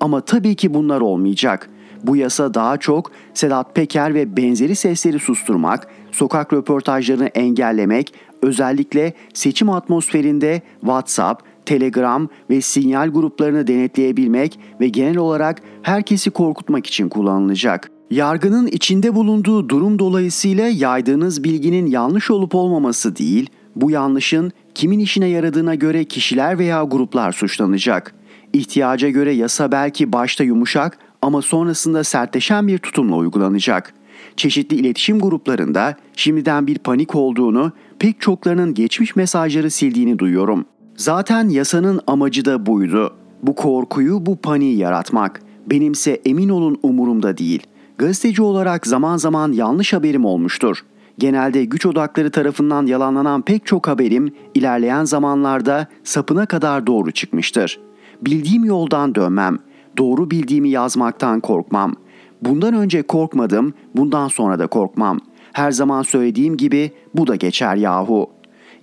Ama 0.00 0.20
tabii 0.20 0.54
ki 0.54 0.74
bunlar 0.74 1.00
olmayacak. 1.00 1.70
Bu 2.06 2.16
yasa 2.16 2.54
daha 2.54 2.76
çok 2.76 3.10
Sedat 3.34 3.74
Peker 3.74 4.14
ve 4.14 4.36
benzeri 4.36 4.76
sesleri 4.76 5.18
susturmak, 5.18 5.88
sokak 6.12 6.52
röportajlarını 6.52 7.26
engellemek, 7.26 8.14
özellikle 8.42 9.12
seçim 9.34 9.70
atmosferinde 9.70 10.62
WhatsApp, 10.80 11.42
Telegram 11.66 12.28
ve 12.50 12.60
sinyal 12.60 13.08
gruplarını 13.08 13.66
denetleyebilmek 13.66 14.58
ve 14.80 14.88
genel 14.88 15.16
olarak 15.16 15.62
herkesi 15.82 16.30
korkutmak 16.30 16.86
için 16.86 17.08
kullanılacak. 17.08 17.90
Yargının 18.10 18.66
içinde 18.66 19.14
bulunduğu 19.14 19.68
durum 19.68 19.98
dolayısıyla 19.98 20.68
yaydığınız 20.68 21.44
bilginin 21.44 21.86
yanlış 21.86 22.30
olup 22.30 22.54
olmaması 22.54 23.16
değil, 23.16 23.50
bu 23.76 23.90
yanlışın 23.90 24.52
kimin 24.74 24.98
işine 24.98 25.26
yaradığına 25.28 25.74
göre 25.74 26.04
kişiler 26.04 26.58
veya 26.58 26.82
gruplar 26.82 27.32
suçlanacak. 27.32 28.14
İhtiyaca 28.52 29.08
göre 29.08 29.32
yasa 29.32 29.72
belki 29.72 30.12
başta 30.12 30.44
yumuşak 30.44 30.98
ama 31.26 31.42
sonrasında 31.42 32.04
sertleşen 32.04 32.68
bir 32.68 32.78
tutumla 32.78 33.16
uygulanacak. 33.16 33.94
Çeşitli 34.36 34.76
iletişim 34.76 35.18
gruplarında 35.18 35.96
şimdiden 36.16 36.66
bir 36.66 36.78
panik 36.78 37.14
olduğunu, 37.14 37.72
pek 37.98 38.20
çoklarının 38.20 38.74
geçmiş 38.74 39.16
mesajları 39.16 39.70
sildiğini 39.70 40.18
duyuyorum. 40.18 40.64
Zaten 40.96 41.48
yasanın 41.48 42.00
amacı 42.06 42.44
da 42.44 42.66
buydu. 42.66 43.14
Bu 43.42 43.54
korkuyu, 43.54 44.26
bu 44.26 44.36
paniği 44.36 44.76
yaratmak. 44.76 45.42
Benimse 45.66 46.20
emin 46.24 46.48
olun 46.48 46.78
umurumda 46.82 47.38
değil. 47.38 47.62
Gazeteci 47.98 48.42
olarak 48.42 48.86
zaman 48.86 49.16
zaman 49.16 49.52
yanlış 49.52 49.92
haberim 49.92 50.24
olmuştur. 50.24 50.84
Genelde 51.18 51.64
güç 51.64 51.86
odakları 51.86 52.30
tarafından 52.30 52.86
yalanlanan 52.86 53.42
pek 53.42 53.66
çok 53.66 53.88
haberim 53.88 54.32
ilerleyen 54.54 55.04
zamanlarda 55.04 55.86
sapına 56.04 56.46
kadar 56.46 56.86
doğru 56.86 57.10
çıkmıştır. 57.10 57.80
Bildiğim 58.22 58.64
yoldan 58.64 59.14
dönmem. 59.14 59.58
Doğru 59.98 60.30
bildiğimi 60.30 60.68
yazmaktan 60.68 61.40
korkmam. 61.40 61.94
Bundan 62.42 62.74
önce 62.74 63.02
korkmadım, 63.02 63.74
bundan 63.94 64.28
sonra 64.28 64.58
da 64.58 64.66
korkmam. 64.66 65.18
Her 65.52 65.70
zaman 65.70 66.02
söylediğim 66.02 66.56
gibi 66.56 66.90
bu 67.14 67.26
da 67.26 67.36
geçer 67.36 67.76
yahu. 67.76 68.30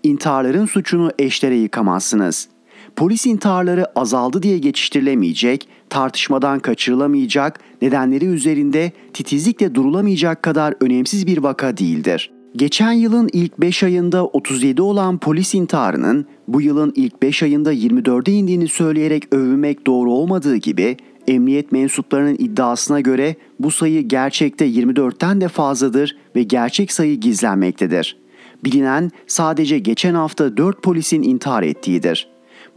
İntiharların 0.04 0.66
suçunu 0.66 1.12
eşlere 1.20 1.56
yıkamazsınız. 1.56 2.50
Polis 2.96 3.26
intiharları 3.26 4.00
azaldı 4.00 4.44
diye 4.44 4.58
geçiştirilemeyecek, 4.58 5.68
tartışmadan 5.90 6.60
kaçırılamayacak, 6.60 7.60
nedenleri 7.82 8.26
üzerinde 8.26 8.92
titizlikle 9.14 9.76
durulamayacak 9.76 10.44
kadar 10.44 10.76
önemsiz 10.82 11.28
bir 11.28 11.38
vaka 11.38 11.78
değildir. 11.78 12.33
Geçen 12.56 12.92
yılın 12.92 13.30
ilk 13.34 13.60
5 13.60 13.84
ayında 13.84 14.26
37 14.26 14.82
olan 14.82 15.18
polis 15.18 15.56
intiharının 15.56 16.26
bu 16.48 16.62
yılın 16.62 16.94
ilk 16.96 17.22
5 17.22 17.44
ayında 17.44 17.74
24'e 17.74 18.34
indiğini 18.34 18.68
söyleyerek 18.68 19.34
övünmek 19.34 19.88
doğru 19.88 20.12
olmadığı 20.12 20.56
gibi 20.56 20.98
emniyet 21.28 21.72
mensuplarının 21.72 22.36
iddiasına 22.40 23.00
göre 23.00 23.36
bu 23.60 23.72
sayı 23.72 24.02
gerçekte 24.08 24.68
24'ten 24.68 25.42
de 25.42 25.48
fazladır 25.48 26.18
ve 26.36 26.44
gerçek 26.44 26.92
sayı 26.92 27.16
gizlenmektedir. 27.16 28.18
Bilinen 28.64 29.12
sadece 29.28 29.80
geçen 29.80 30.14
hafta 30.14 30.58
4 30.58 30.84
polisin 30.84 31.22
intihar 31.22 31.64
ettiğidir. 31.64 32.28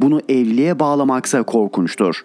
Bunu 0.00 0.20
evliliğe 0.28 0.78
bağlamaksa 0.78 1.42
korkunçtur. 1.42 2.24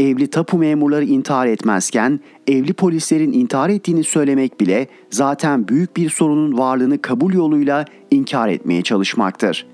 Evli 0.00 0.26
tapu 0.26 0.58
memurları 0.58 1.04
intihar 1.04 1.46
etmezken 1.46 2.20
evli 2.46 2.72
polislerin 2.72 3.32
intihar 3.32 3.68
ettiğini 3.68 4.04
söylemek 4.04 4.60
bile 4.60 4.86
zaten 5.10 5.68
büyük 5.68 5.96
bir 5.96 6.10
sorunun 6.10 6.58
varlığını 6.58 7.02
kabul 7.02 7.32
yoluyla 7.32 7.84
inkar 8.10 8.48
etmeye 8.48 8.82
çalışmaktır. 8.82 9.66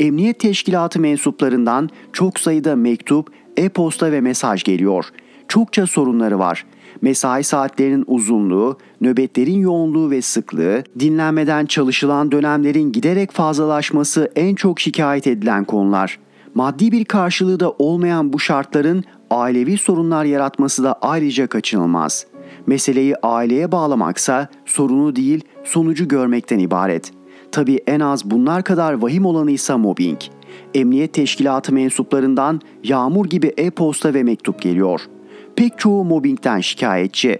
Emniyet 0.00 0.40
teşkilatı 0.40 1.00
mensuplarından 1.00 1.90
çok 2.12 2.40
sayıda 2.40 2.76
mektup, 2.76 3.30
e-posta 3.56 4.12
ve 4.12 4.20
mesaj 4.20 4.62
geliyor. 4.62 5.04
Çokça 5.48 5.86
sorunları 5.86 6.38
var. 6.38 6.66
Mesai 7.02 7.44
saatlerinin 7.44 8.04
uzunluğu, 8.06 8.78
nöbetlerin 9.00 9.58
yoğunluğu 9.58 10.10
ve 10.10 10.22
sıklığı, 10.22 10.84
dinlenmeden 11.00 11.66
çalışılan 11.66 12.32
dönemlerin 12.32 12.92
giderek 12.92 13.32
fazlalaşması 13.32 14.32
en 14.36 14.54
çok 14.54 14.80
şikayet 14.80 15.26
edilen 15.26 15.64
konular. 15.64 16.18
Maddi 16.54 16.92
bir 16.92 17.04
karşılığı 17.04 17.60
da 17.60 17.70
olmayan 17.70 18.32
bu 18.32 18.40
şartların 18.40 19.04
ailevi 19.34 19.78
sorunlar 19.78 20.24
yaratması 20.24 20.84
da 20.84 20.92
ayrıca 21.02 21.46
kaçınılmaz. 21.46 22.26
Meseleyi 22.66 23.16
aileye 23.16 23.72
bağlamaksa 23.72 24.48
sorunu 24.66 25.16
değil 25.16 25.44
sonucu 25.64 26.08
görmekten 26.08 26.58
ibaret. 26.58 27.12
Tabi 27.52 27.80
en 27.86 28.00
az 28.00 28.30
bunlar 28.30 28.64
kadar 28.64 28.92
vahim 28.92 29.26
olanıysa 29.26 29.78
mobbing. 29.78 30.18
Emniyet 30.74 31.14
teşkilatı 31.14 31.72
mensuplarından 31.72 32.60
yağmur 32.84 33.26
gibi 33.26 33.52
e-posta 33.56 34.14
ve 34.14 34.22
mektup 34.22 34.62
geliyor. 34.62 35.00
Pek 35.56 35.78
çoğu 35.78 36.04
mobbingten 36.04 36.60
şikayetçi. 36.60 37.38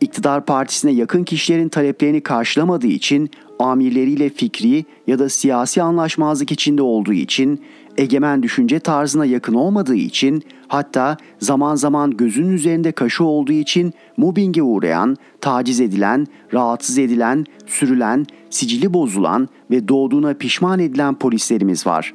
İktidar 0.00 0.46
partisine 0.46 0.92
yakın 0.92 1.24
kişilerin 1.24 1.68
taleplerini 1.68 2.20
karşılamadığı 2.20 2.86
için 2.86 3.30
amirleriyle 3.58 4.28
fikri 4.28 4.84
ya 5.06 5.18
da 5.18 5.28
siyasi 5.28 5.82
anlaşmazlık 5.82 6.52
içinde 6.52 6.82
olduğu 6.82 7.12
için 7.12 7.60
egemen 7.98 8.42
düşünce 8.42 8.78
tarzına 8.78 9.24
yakın 9.24 9.54
olmadığı 9.54 9.94
için 9.94 10.42
hatta 10.68 11.16
zaman 11.40 11.74
zaman 11.74 12.10
gözünün 12.10 12.52
üzerinde 12.52 12.92
kaşı 12.92 13.24
olduğu 13.24 13.52
için 13.52 13.92
mobbinge 14.16 14.62
uğrayan, 14.62 15.16
taciz 15.40 15.80
edilen, 15.80 16.26
rahatsız 16.52 16.98
edilen, 16.98 17.44
sürülen, 17.66 18.26
sicili 18.50 18.94
bozulan 18.94 19.48
ve 19.70 19.88
doğduğuna 19.88 20.34
pişman 20.34 20.78
edilen 20.78 21.14
polislerimiz 21.14 21.86
var. 21.86 22.14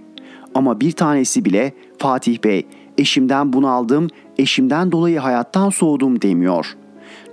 Ama 0.56 0.80
bir 0.80 0.92
tanesi 0.92 1.46
bile 1.46 1.74
Fatih 1.98 2.44
Bey, 2.44 2.66
eşimden 2.98 3.54
bunaldım, 3.54 4.08
eşimden 4.38 4.92
dolayı 4.92 5.20
hayattan 5.20 5.70
soğudum 5.70 6.22
demiyor. 6.22 6.76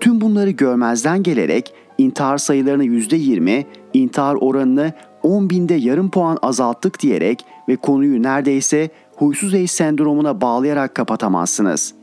Tüm 0.00 0.21
bunları 0.21 0.50
görmezden 0.50 1.23
gelerek 1.23 1.75
intihar 1.99 2.38
sayılarını 2.38 2.85
%20, 2.85 3.65
intihar 3.95 4.35
oranını 4.35 4.93
10 5.26 5.50
binde 5.50 5.75
yarım 5.75 6.11
puan 6.11 6.38
azalttık 6.42 7.00
diyerek 7.00 7.45
ve 7.68 7.76
konuyu 7.76 8.23
neredeyse 8.23 8.90
huysuz 9.16 9.54
eş 9.54 9.71
sendromuna 9.71 10.40
bağlayarak 10.40 10.95
kapatamazsınız. 10.95 11.95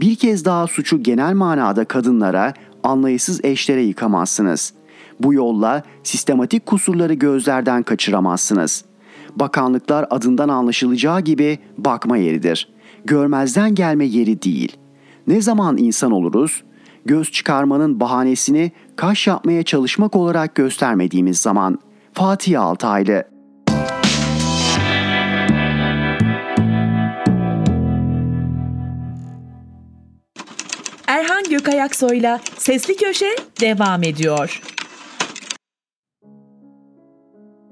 Bir 0.00 0.16
kez 0.16 0.44
daha 0.44 0.66
suçu 0.66 1.02
genel 1.02 1.34
manada 1.34 1.84
kadınlara, 1.84 2.54
anlayışsız 2.82 3.44
eşlere 3.44 3.82
yıkamazsınız. 3.82 4.72
Bu 5.20 5.34
yolla 5.34 5.82
sistematik 6.02 6.66
kusurları 6.66 7.14
gözlerden 7.14 7.82
kaçıramazsınız. 7.82 8.84
bakanlıklar 9.36 10.06
adından 10.10 10.48
anlaşılacağı 10.48 11.20
gibi 11.20 11.58
bakma 11.78 12.16
yeridir. 12.16 12.68
Görmezden 13.04 13.74
gelme 13.74 14.04
yeri 14.04 14.42
değil. 14.42 14.76
Ne 15.26 15.42
zaman 15.42 15.76
insan 15.76 16.12
oluruz? 16.12 16.62
Göz 17.04 17.30
çıkarmanın 17.30 18.00
bahanesini 18.00 18.72
kaş 18.96 19.26
yapmaya 19.26 19.62
çalışmak 19.62 20.16
olarak 20.16 20.54
göstermediğimiz 20.54 21.38
zaman. 21.38 21.78
Fatih 22.16 22.62
Altaylı 22.62 23.24
Erhan 31.06 31.44
Gökayaksoy'la 31.50 32.40
Sesli 32.58 32.96
Köşe 32.96 33.36
devam 33.60 34.02
ediyor. 34.02 34.62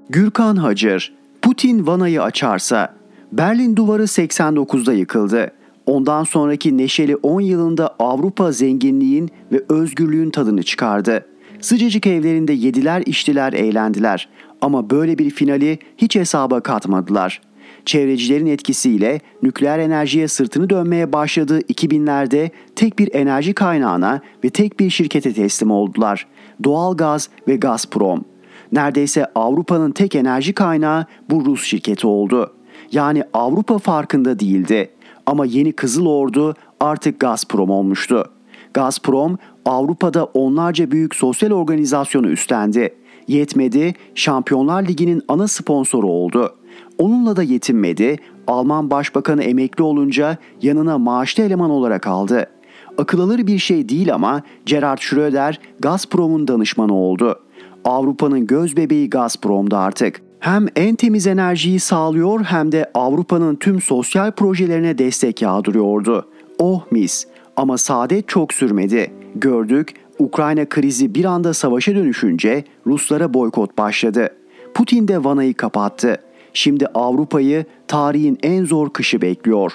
Gürkan 0.09 0.55
Hacır, 0.55 1.13
Putin 1.41 1.87
Vana'yı 1.87 2.23
açarsa, 2.23 2.95
Berlin 3.31 3.75
duvarı 3.75 4.03
89'da 4.03 4.93
yıkıldı. 4.93 5.51
Ondan 5.85 6.23
sonraki 6.23 6.77
neşeli 6.77 7.15
10 7.15 7.41
yılında 7.41 7.95
Avrupa 7.99 8.51
zenginliğin 8.51 9.31
ve 9.51 9.63
özgürlüğün 9.69 10.29
tadını 10.29 10.63
çıkardı. 10.63 11.25
Sıcacık 11.61 12.07
evlerinde 12.07 12.53
yediler, 12.53 13.03
içtiler, 13.05 13.53
eğlendiler. 13.53 14.29
Ama 14.61 14.89
böyle 14.89 15.17
bir 15.17 15.29
finali 15.29 15.79
hiç 15.97 16.15
hesaba 16.15 16.59
katmadılar. 16.59 17.41
Çevrecilerin 17.85 18.45
etkisiyle 18.45 19.19
nükleer 19.43 19.79
enerjiye 19.79 20.27
sırtını 20.27 20.69
dönmeye 20.69 21.13
başladığı 21.13 21.59
2000'lerde 21.59 22.49
tek 22.75 22.99
bir 22.99 23.15
enerji 23.15 23.53
kaynağına 23.53 24.21
ve 24.43 24.49
tek 24.49 24.79
bir 24.79 24.89
şirkete 24.89 25.33
teslim 25.33 25.71
oldular. 25.71 26.27
Doğalgaz 26.63 27.29
ve 27.47 27.55
Gazprom. 27.55 28.25
Neredeyse 28.71 29.25
Avrupa'nın 29.35 29.91
tek 29.91 30.15
enerji 30.15 30.53
kaynağı 30.53 31.05
bu 31.29 31.45
Rus 31.45 31.63
şirketi 31.63 32.07
oldu. 32.07 32.53
Yani 32.91 33.23
Avrupa 33.33 33.77
farkında 33.77 34.39
değildi. 34.39 34.89
Ama 35.25 35.45
yeni 35.45 35.71
Kızıl 35.71 36.05
Ordu 36.05 36.55
artık 36.79 37.19
Gazprom 37.19 37.69
olmuştu. 37.69 38.31
Gazprom 38.73 39.37
Avrupa'da 39.65 40.25
onlarca 40.25 40.91
büyük 40.91 41.15
sosyal 41.15 41.51
organizasyonu 41.51 42.27
üstlendi. 42.27 42.95
Yetmedi, 43.27 43.93
Şampiyonlar 44.15 44.87
Ligi'nin 44.87 45.21
ana 45.27 45.47
sponsoru 45.47 46.07
oldu. 46.07 46.55
Onunla 46.97 47.35
da 47.35 47.43
yetinmedi, 47.43 48.17
Alman 48.47 48.91
Başbakanı 48.91 49.43
emekli 49.43 49.83
olunca 49.83 50.37
yanına 50.61 50.97
maaşlı 50.97 51.43
eleman 51.43 51.69
olarak 51.69 52.07
aldı. 52.07 52.49
Akıl 52.97 53.19
alır 53.19 53.47
bir 53.47 53.57
şey 53.57 53.89
değil 53.89 54.13
ama 54.13 54.41
Gerhard 54.65 54.99
Schröder 54.99 55.59
Gazprom'un 55.79 56.47
danışmanı 56.47 56.95
oldu. 56.95 57.39
Avrupa'nın 57.85 58.47
göz 58.47 58.77
bebeği 58.77 59.09
Gazprom'da 59.09 59.79
artık. 59.79 60.21
Hem 60.39 60.67
en 60.75 60.95
temiz 60.95 61.27
enerjiyi 61.27 61.79
sağlıyor 61.79 62.43
hem 62.43 62.71
de 62.71 62.91
Avrupa'nın 62.93 63.55
tüm 63.55 63.81
sosyal 63.81 64.31
projelerine 64.31 64.97
destek 64.97 65.41
yağdırıyordu. 65.41 66.29
Oh 66.59 66.81
mis 66.91 67.25
ama 67.57 67.77
saadet 67.77 68.27
çok 68.27 68.53
sürmedi. 68.53 69.24
Gördük 69.35 69.93
Ukrayna 70.19 70.65
krizi 70.65 71.15
bir 71.15 71.25
anda 71.25 71.53
savaşa 71.53 71.95
dönüşünce 71.95 72.63
Ruslara 72.87 73.33
boykot 73.33 73.77
başladı. 73.77 74.29
Putin 74.73 75.07
de 75.07 75.23
Vana'yı 75.23 75.53
kapattı. 75.53 76.17
Şimdi 76.53 76.87
Avrupa'yı 76.87 77.65
tarihin 77.87 78.37
en 78.43 78.65
zor 78.65 78.89
kışı 78.89 79.21
bekliyor. 79.21 79.71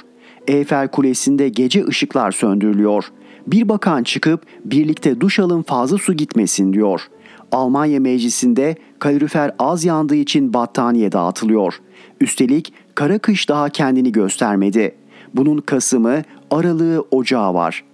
Eyfel 0.47 0.89
Kulesi'nde 0.89 1.49
gece 1.49 1.87
ışıklar 1.87 2.33
söndürülüyor. 2.33 3.05
Bir 3.47 3.69
bakan 3.69 4.03
çıkıp 4.03 4.43
birlikte 4.65 5.21
duş 5.21 5.39
alın 5.39 5.63
fazla 5.63 5.99
su 5.99 6.13
gitmesin 6.13 6.73
diyor. 6.73 7.01
Almanya 7.53 8.01
meclisinde 8.01 8.77
kalorifer 8.99 9.55
az 9.59 9.85
yandığı 9.85 10.15
için 10.17 10.55
battaniye 10.55 11.13
dağıtılıyor. 11.13 11.75
Üstelik 12.21 12.73
kara 12.95 13.19
kış 13.19 13.49
daha 13.49 13.69
kendini 13.69 14.13
göstermedi. 14.13 14.95
Bunun 15.35 15.59
Kasım'ı, 15.59 16.23
Aralığı, 16.51 17.05
Ocağı 17.11 17.55
var. 17.55 17.85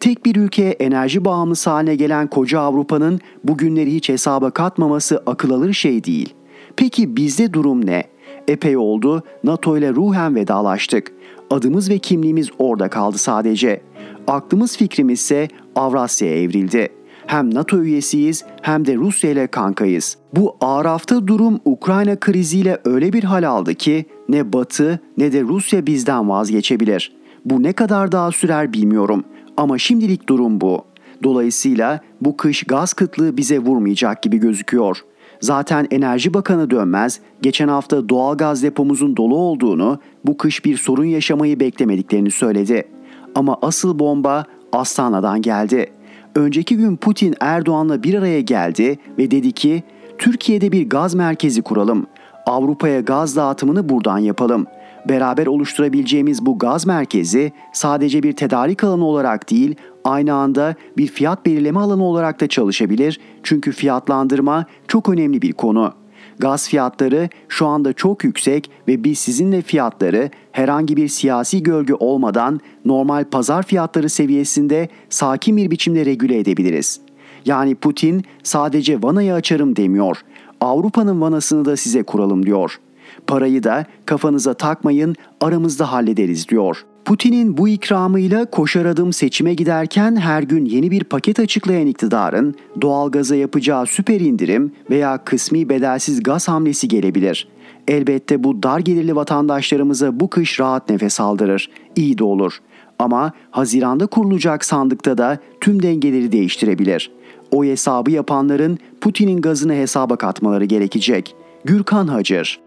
Tek 0.00 0.26
bir 0.26 0.36
ülkeye 0.36 0.70
enerji 0.70 1.24
bağımlısı 1.24 1.70
haline 1.70 1.94
gelen 1.94 2.26
koca 2.26 2.60
Avrupa'nın 2.60 3.20
bugünleri 3.44 3.94
hiç 3.94 4.08
hesaba 4.08 4.50
katmaması 4.50 5.22
akıl 5.26 5.50
alır 5.50 5.72
şey 5.72 6.04
değil. 6.04 6.34
Peki 6.76 7.16
bizde 7.16 7.52
durum 7.52 7.86
ne? 7.86 8.04
Epey 8.48 8.76
oldu 8.76 9.22
NATO 9.44 9.78
ile 9.78 9.92
ruhen 9.92 10.34
vedalaştık. 10.34 11.12
Adımız 11.50 11.90
ve 11.90 11.98
kimliğimiz 11.98 12.48
orada 12.58 12.88
kaldı 12.88 13.18
sadece. 13.18 13.80
Aklımız 14.26 14.76
fikrimiz 14.76 15.20
ise 15.20 15.48
Avrasya'ya 15.74 16.42
evrildi. 16.42 16.88
Hem 17.26 17.54
NATO 17.54 17.82
üyesiyiz 17.82 18.44
hem 18.62 18.86
de 18.86 18.94
Rusya 18.94 19.30
ile 19.30 19.46
kankayız. 19.46 20.16
Bu 20.32 20.56
Araf'ta 20.60 21.26
durum 21.26 21.60
Ukrayna 21.64 22.20
kriziyle 22.20 22.78
öyle 22.84 23.12
bir 23.12 23.24
hal 23.24 23.48
aldı 23.48 23.74
ki 23.74 24.06
ne 24.28 24.52
Batı 24.52 25.00
ne 25.18 25.32
de 25.32 25.42
Rusya 25.42 25.86
bizden 25.86 26.28
vazgeçebilir. 26.28 27.16
Bu 27.44 27.62
ne 27.62 27.72
kadar 27.72 28.12
daha 28.12 28.32
sürer 28.32 28.72
bilmiyorum 28.72 29.24
ama 29.56 29.78
şimdilik 29.78 30.28
durum 30.28 30.60
bu. 30.60 30.84
Dolayısıyla 31.22 32.00
bu 32.20 32.36
kış 32.36 32.62
gaz 32.62 32.92
kıtlığı 32.92 33.36
bize 33.36 33.58
vurmayacak 33.58 34.22
gibi 34.22 34.38
gözüküyor. 34.38 35.04
Zaten 35.40 35.86
Enerji 35.90 36.34
Bakanı 36.34 36.70
Dönmez 36.70 37.20
geçen 37.42 37.68
hafta 37.68 38.08
doğal 38.08 38.36
gaz 38.36 38.62
depomuzun 38.62 39.16
dolu 39.16 39.36
olduğunu, 39.36 39.98
bu 40.24 40.36
kış 40.36 40.64
bir 40.64 40.76
sorun 40.76 41.04
yaşamayı 41.04 41.60
beklemediklerini 41.60 42.30
söyledi. 42.30 42.88
Ama 43.34 43.58
asıl 43.62 43.98
bomba 43.98 44.44
Astana'dan 44.72 45.42
geldi. 45.42 45.86
Önceki 46.34 46.76
gün 46.76 46.96
Putin 46.96 47.34
Erdoğan'la 47.40 48.02
bir 48.02 48.14
araya 48.14 48.40
geldi 48.40 48.98
ve 49.18 49.30
dedi 49.30 49.52
ki 49.52 49.82
Türkiye'de 50.18 50.72
bir 50.72 50.88
gaz 50.88 51.14
merkezi 51.14 51.62
kuralım. 51.62 52.06
Avrupa'ya 52.46 53.00
gaz 53.00 53.36
dağıtımını 53.36 53.88
buradan 53.88 54.18
yapalım. 54.18 54.66
Beraber 55.08 55.46
oluşturabileceğimiz 55.46 56.46
bu 56.46 56.58
gaz 56.58 56.86
merkezi 56.86 57.52
sadece 57.72 58.22
bir 58.22 58.32
tedarik 58.32 58.84
alanı 58.84 59.04
olarak 59.04 59.50
değil, 59.50 59.74
aynı 60.04 60.34
anda 60.34 60.74
bir 60.98 61.06
fiyat 61.06 61.46
belirleme 61.46 61.80
alanı 61.80 62.04
olarak 62.04 62.40
da 62.40 62.48
çalışabilir. 62.48 63.20
Çünkü 63.42 63.72
fiyatlandırma 63.72 64.66
çok 64.88 65.08
önemli 65.08 65.42
bir 65.42 65.52
konu. 65.52 65.92
Gaz 66.38 66.68
fiyatları 66.68 67.28
şu 67.48 67.66
anda 67.66 67.92
çok 67.92 68.24
yüksek 68.24 68.70
ve 68.88 69.04
biz 69.04 69.18
sizinle 69.18 69.62
fiyatları 69.62 70.30
herhangi 70.52 70.96
bir 70.96 71.08
siyasi 71.08 71.62
gölge 71.62 71.94
olmadan 71.94 72.60
normal 72.84 73.24
pazar 73.24 73.62
fiyatları 73.62 74.08
seviyesinde 74.08 74.88
sakin 75.08 75.56
bir 75.56 75.70
biçimde 75.70 76.06
regüle 76.06 76.38
edebiliriz. 76.38 77.00
Yani 77.44 77.74
Putin 77.74 78.24
sadece 78.42 79.02
vanayı 79.02 79.34
açarım 79.34 79.76
demiyor. 79.76 80.18
Avrupa'nın 80.60 81.20
vanasını 81.20 81.64
da 81.64 81.76
size 81.76 82.02
kuralım 82.02 82.46
diyor. 82.46 82.80
Parayı 83.26 83.62
da 83.62 83.86
kafanıza 84.06 84.54
takmayın 84.54 85.14
aramızda 85.40 85.92
hallederiz 85.92 86.48
diyor. 86.48 86.84
Putin'in 87.06 87.56
bu 87.56 87.68
ikramıyla 87.68 88.50
koşar 88.50 88.86
adım 88.86 89.12
seçime 89.12 89.54
giderken 89.54 90.16
her 90.16 90.42
gün 90.42 90.64
yeni 90.64 90.90
bir 90.90 91.04
paket 91.04 91.40
açıklayan 91.40 91.86
iktidarın 91.86 92.54
doğalgaza 92.80 93.36
yapacağı 93.36 93.86
süper 93.86 94.20
indirim 94.20 94.72
veya 94.90 95.24
kısmi 95.24 95.68
bedelsiz 95.68 96.22
gaz 96.22 96.48
hamlesi 96.48 96.88
gelebilir. 96.88 97.48
Elbette 97.88 98.44
bu 98.44 98.62
dar 98.62 98.78
gelirli 98.78 99.16
vatandaşlarımıza 99.16 100.20
bu 100.20 100.30
kış 100.30 100.60
rahat 100.60 100.90
nefes 100.90 101.20
aldırır. 101.20 101.70
İyi 101.96 102.18
de 102.18 102.24
olur. 102.24 102.52
Ama 102.98 103.32
Haziran'da 103.50 104.06
kurulacak 104.06 104.64
sandıkta 104.64 105.18
da 105.18 105.38
tüm 105.60 105.82
dengeleri 105.82 106.32
değiştirebilir. 106.32 107.10
O 107.50 107.64
hesabı 107.64 108.10
yapanların 108.10 108.78
Putin'in 109.00 109.40
gazını 109.40 109.72
hesaba 109.72 110.16
katmaları 110.16 110.64
gerekecek. 110.64 111.36
Gürkan 111.64 112.08
Hacır 112.08 112.65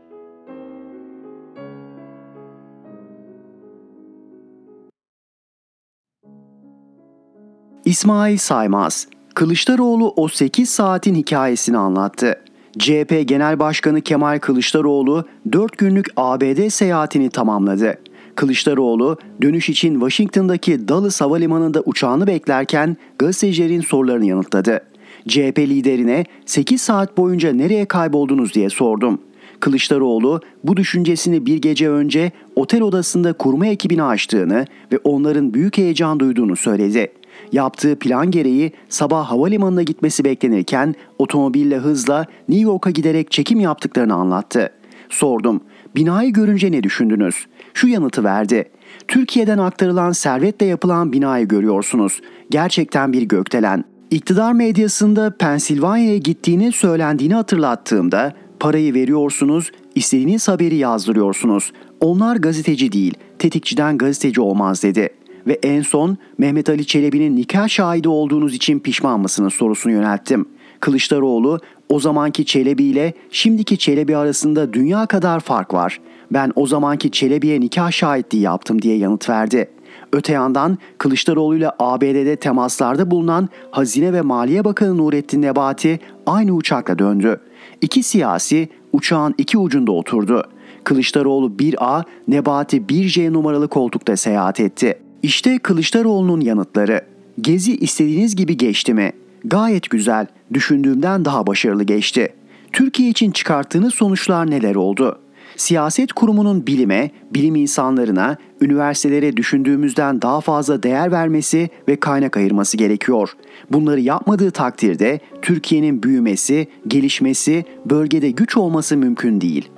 İsmail 7.89 8.37
Saymaz, 8.37 9.07
Kılıçdaroğlu 9.33 10.13
o 10.15 10.27
8 10.27 10.69
saatin 10.69 11.15
hikayesini 11.15 11.77
anlattı. 11.77 12.35
CHP 12.79 13.23
Genel 13.27 13.59
Başkanı 13.59 14.01
Kemal 14.01 14.39
Kılıçdaroğlu 14.39 15.25
4 15.51 15.77
günlük 15.77 16.07
ABD 16.17 16.69
seyahatini 16.69 17.29
tamamladı. 17.29 17.97
Kılıçdaroğlu 18.35 19.17
dönüş 19.41 19.69
için 19.69 19.93
Washington'daki 19.93 20.87
Dulles 20.87 21.21
Havalimanı'nda 21.21 21.81
uçağını 21.81 22.27
beklerken 22.27 22.97
gazetecilerin 23.19 23.81
sorularını 23.81 24.25
yanıtladı. 24.25 24.79
CHP 25.27 25.59
liderine 25.59 26.25
8 26.45 26.81
saat 26.81 27.17
boyunca 27.17 27.53
nereye 27.53 27.85
kayboldunuz 27.85 28.53
diye 28.53 28.69
sordum. 28.69 29.21
Kılıçdaroğlu 29.59 30.41
bu 30.63 30.77
düşüncesini 30.77 31.45
bir 31.45 31.57
gece 31.57 31.89
önce 31.89 32.31
otel 32.55 32.81
odasında 32.81 33.33
kurma 33.33 33.67
ekibini 33.67 34.03
açtığını 34.03 34.65
ve 34.91 34.97
onların 35.03 35.53
büyük 35.53 35.77
heyecan 35.77 36.19
duyduğunu 36.19 36.55
söyledi. 36.55 37.11
Yaptığı 37.51 37.95
plan 37.95 38.31
gereği 38.31 38.71
sabah 38.89 39.25
havalimanına 39.25 39.83
gitmesi 39.83 40.23
beklenirken 40.23 40.95
otomobille 41.19 41.77
hızla 41.77 42.25
New 42.49 42.63
York'a 42.63 42.89
giderek 42.89 43.31
çekim 43.31 43.59
yaptıklarını 43.59 44.13
anlattı. 44.13 44.69
Sordum, 45.09 45.61
binayı 45.95 46.33
görünce 46.33 46.71
ne 46.71 46.83
düşündünüz? 46.83 47.35
Şu 47.73 47.87
yanıtı 47.87 48.23
verdi. 48.23 48.69
Türkiye'den 49.07 49.57
aktarılan 49.57 50.11
servetle 50.11 50.65
yapılan 50.65 51.13
binayı 51.13 51.47
görüyorsunuz. 51.47 52.21
Gerçekten 52.49 53.13
bir 53.13 53.21
gökdelen. 53.21 53.83
İktidar 54.11 54.53
medyasında 54.53 55.37
Pensilvanya'ya 55.37 56.17
gittiğini 56.17 56.71
söylendiğini 56.71 57.33
hatırlattığımda 57.33 58.33
parayı 58.59 58.93
veriyorsunuz, 58.93 59.71
İstediğiniz 59.95 60.47
haberi 60.47 60.75
yazdırıyorsunuz. 60.75 61.71
Onlar 61.99 62.35
gazeteci 62.35 62.91
değil, 62.91 63.13
tetikçiden 63.39 63.97
gazeteci 63.97 64.41
olmaz 64.41 64.83
dedi. 64.83 65.09
Ve 65.49 65.59
en 65.63 65.81
son 65.81 66.17
Mehmet 66.37 66.69
Ali 66.69 66.85
Çelebi'nin 66.85 67.35
nikah 67.35 67.67
şahidi 67.67 68.09
olduğunuz 68.09 68.55
için 68.55 68.79
pişman 68.79 69.19
mısınız 69.19 69.53
sorusunu 69.53 69.93
yönelttim. 69.93 70.45
Kılıçdaroğlu 70.79 71.59
o 71.89 71.99
zamanki 71.99 72.45
Çelebi 72.45 72.83
ile 72.83 73.13
şimdiki 73.31 73.77
Çelebi 73.77 74.17
arasında 74.17 74.73
dünya 74.73 75.05
kadar 75.05 75.39
fark 75.39 75.73
var. 75.73 75.99
Ben 76.31 76.51
o 76.55 76.67
zamanki 76.67 77.11
Çelebi'ye 77.11 77.59
nikah 77.59 77.91
şahitliği 77.91 78.43
yaptım 78.43 78.81
diye 78.81 78.97
yanıt 78.97 79.29
verdi. 79.29 79.69
Öte 80.13 80.33
yandan 80.33 80.77
Kılıçdaroğlu 80.97 81.55
ile 81.55 81.71
ABD'de 81.79 82.35
temaslarda 82.35 83.11
bulunan 83.11 83.49
Hazine 83.71 84.13
ve 84.13 84.21
Maliye 84.21 84.65
Bakanı 84.65 84.97
Nurettin 84.97 85.41
Nebati 85.41 85.99
aynı 86.25 86.51
uçakla 86.51 86.99
döndü. 86.99 87.41
İki 87.81 88.03
siyasi 88.03 88.69
uçağın 88.93 89.35
iki 89.37 89.57
ucunda 89.57 89.91
oturdu. 89.91 90.43
Kılıçdaroğlu 90.83 91.47
1A, 91.47 92.03
Nebati 92.27 92.77
1C 92.77 93.33
numaralı 93.33 93.67
koltukta 93.67 94.17
seyahat 94.17 94.59
etti. 94.59 95.08
İşte 95.23 95.59
Kılıçdaroğlu'nun 95.59 96.41
yanıtları. 96.41 97.01
Gezi 97.41 97.77
istediğiniz 97.77 98.35
gibi 98.35 98.57
geçti 98.57 98.93
mi? 98.93 99.11
Gayet 99.45 99.89
güzel, 99.89 100.27
düşündüğümden 100.53 101.25
daha 101.25 101.47
başarılı 101.47 101.83
geçti. 101.83 102.33
Türkiye 102.73 103.09
için 103.09 103.31
çıkarttığınız 103.31 103.93
sonuçlar 103.93 104.51
neler 104.51 104.75
oldu? 104.75 105.19
Siyaset 105.55 106.13
kurumunun 106.13 106.67
bilime, 106.67 107.11
bilim 107.33 107.55
insanlarına, 107.55 108.37
üniversitelere 108.61 109.37
düşündüğümüzden 109.37 110.21
daha 110.21 110.41
fazla 110.41 110.83
değer 110.83 111.11
vermesi 111.11 111.69
ve 111.87 111.95
kaynak 111.95 112.37
ayırması 112.37 112.77
gerekiyor. 112.77 113.29
Bunları 113.71 113.99
yapmadığı 113.99 114.51
takdirde 114.51 115.19
Türkiye'nin 115.41 116.03
büyümesi, 116.03 116.67
gelişmesi, 116.87 117.65
bölgede 117.85 118.31
güç 118.31 118.57
olması 118.57 118.97
mümkün 118.97 119.41
değil. 119.41 119.69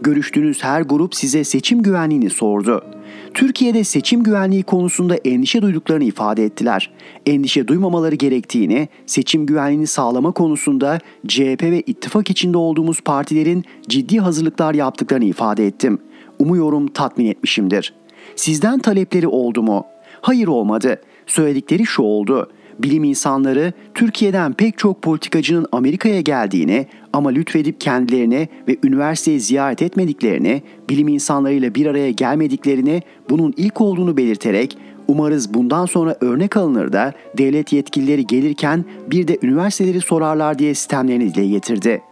Görüştüğünüz 0.00 0.64
her 0.64 0.80
grup 0.80 1.14
size 1.14 1.44
seçim 1.44 1.82
güvenliğini 1.82 2.30
sordu. 2.30 2.95
Türkiye'de 3.36 3.84
seçim 3.84 4.22
güvenliği 4.22 4.62
konusunda 4.62 5.16
endişe 5.16 5.62
duyduklarını 5.62 6.04
ifade 6.04 6.44
ettiler. 6.44 6.90
Endişe 7.26 7.68
duymamaları 7.68 8.14
gerektiğini, 8.14 8.88
seçim 9.06 9.46
güvenliğini 9.46 9.86
sağlama 9.86 10.32
konusunda 10.32 10.98
CHP 11.28 11.62
ve 11.62 11.80
ittifak 11.80 12.30
içinde 12.30 12.58
olduğumuz 12.58 13.00
partilerin 13.00 13.64
ciddi 13.88 14.18
hazırlıklar 14.18 14.74
yaptıklarını 14.74 15.24
ifade 15.24 15.66
ettim. 15.66 15.98
Umuyorum 16.38 16.88
tatmin 16.88 17.26
etmişimdir. 17.26 17.94
Sizden 18.36 18.78
talepleri 18.78 19.28
oldu 19.28 19.62
mu? 19.62 19.86
Hayır 20.20 20.48
olmadı. 20.48 21.00
Söyledikleri 21.26 21.86
şu 21.86 22.02
oldu 22.02 22.50
bilim 22.78 23.04
insanları 23.04 23.72
Türkiye'den 23.94 24.52
pek 24.52 24.78
çok 24.78 25.02
politikacının 25.02 25.66
Amerika'ya 25.72 26.20
geldiğini 26.20 26.86
ama 27.12 27.30
lütfedip 27.30 27.80
kendilerini 27.80 28.48
ve 28.68 28.76
üniversiteyi 28.84 29.40
ziyaret 29.40 29.82
etmediklerini, 29.82 30.62
bilim 30.88 31.08
insanlarıyla 31.08 31.74
bir 31.74 31.86
araya 31.86 32.10
gelmediklerini, 32.10 33.02
bunun 33.30 33.54
ilk 33.56 33.80
olduğunu 33.80 34.16
belirterek 34.16 34.78
umarız 35.08 35.54
bundan 35.54 35.86
sonra 35.86 36.16
örnek 36.20 36.56
alınır 36.56 36.92
da 36.92 37.12
devlet 37.38 37.72
yetkilileri 37.72 38.26
gelirken 38.26 38.84
bir 39.10 39.28
de 39.28 39.38
üniversiteleri 39.42 40.00
sorarlar 40.00 40.58
diye 40.58 40.74
sistemlerini 40.74 41.34
dile 41.34 41.46
getirdi. 41.46 42.02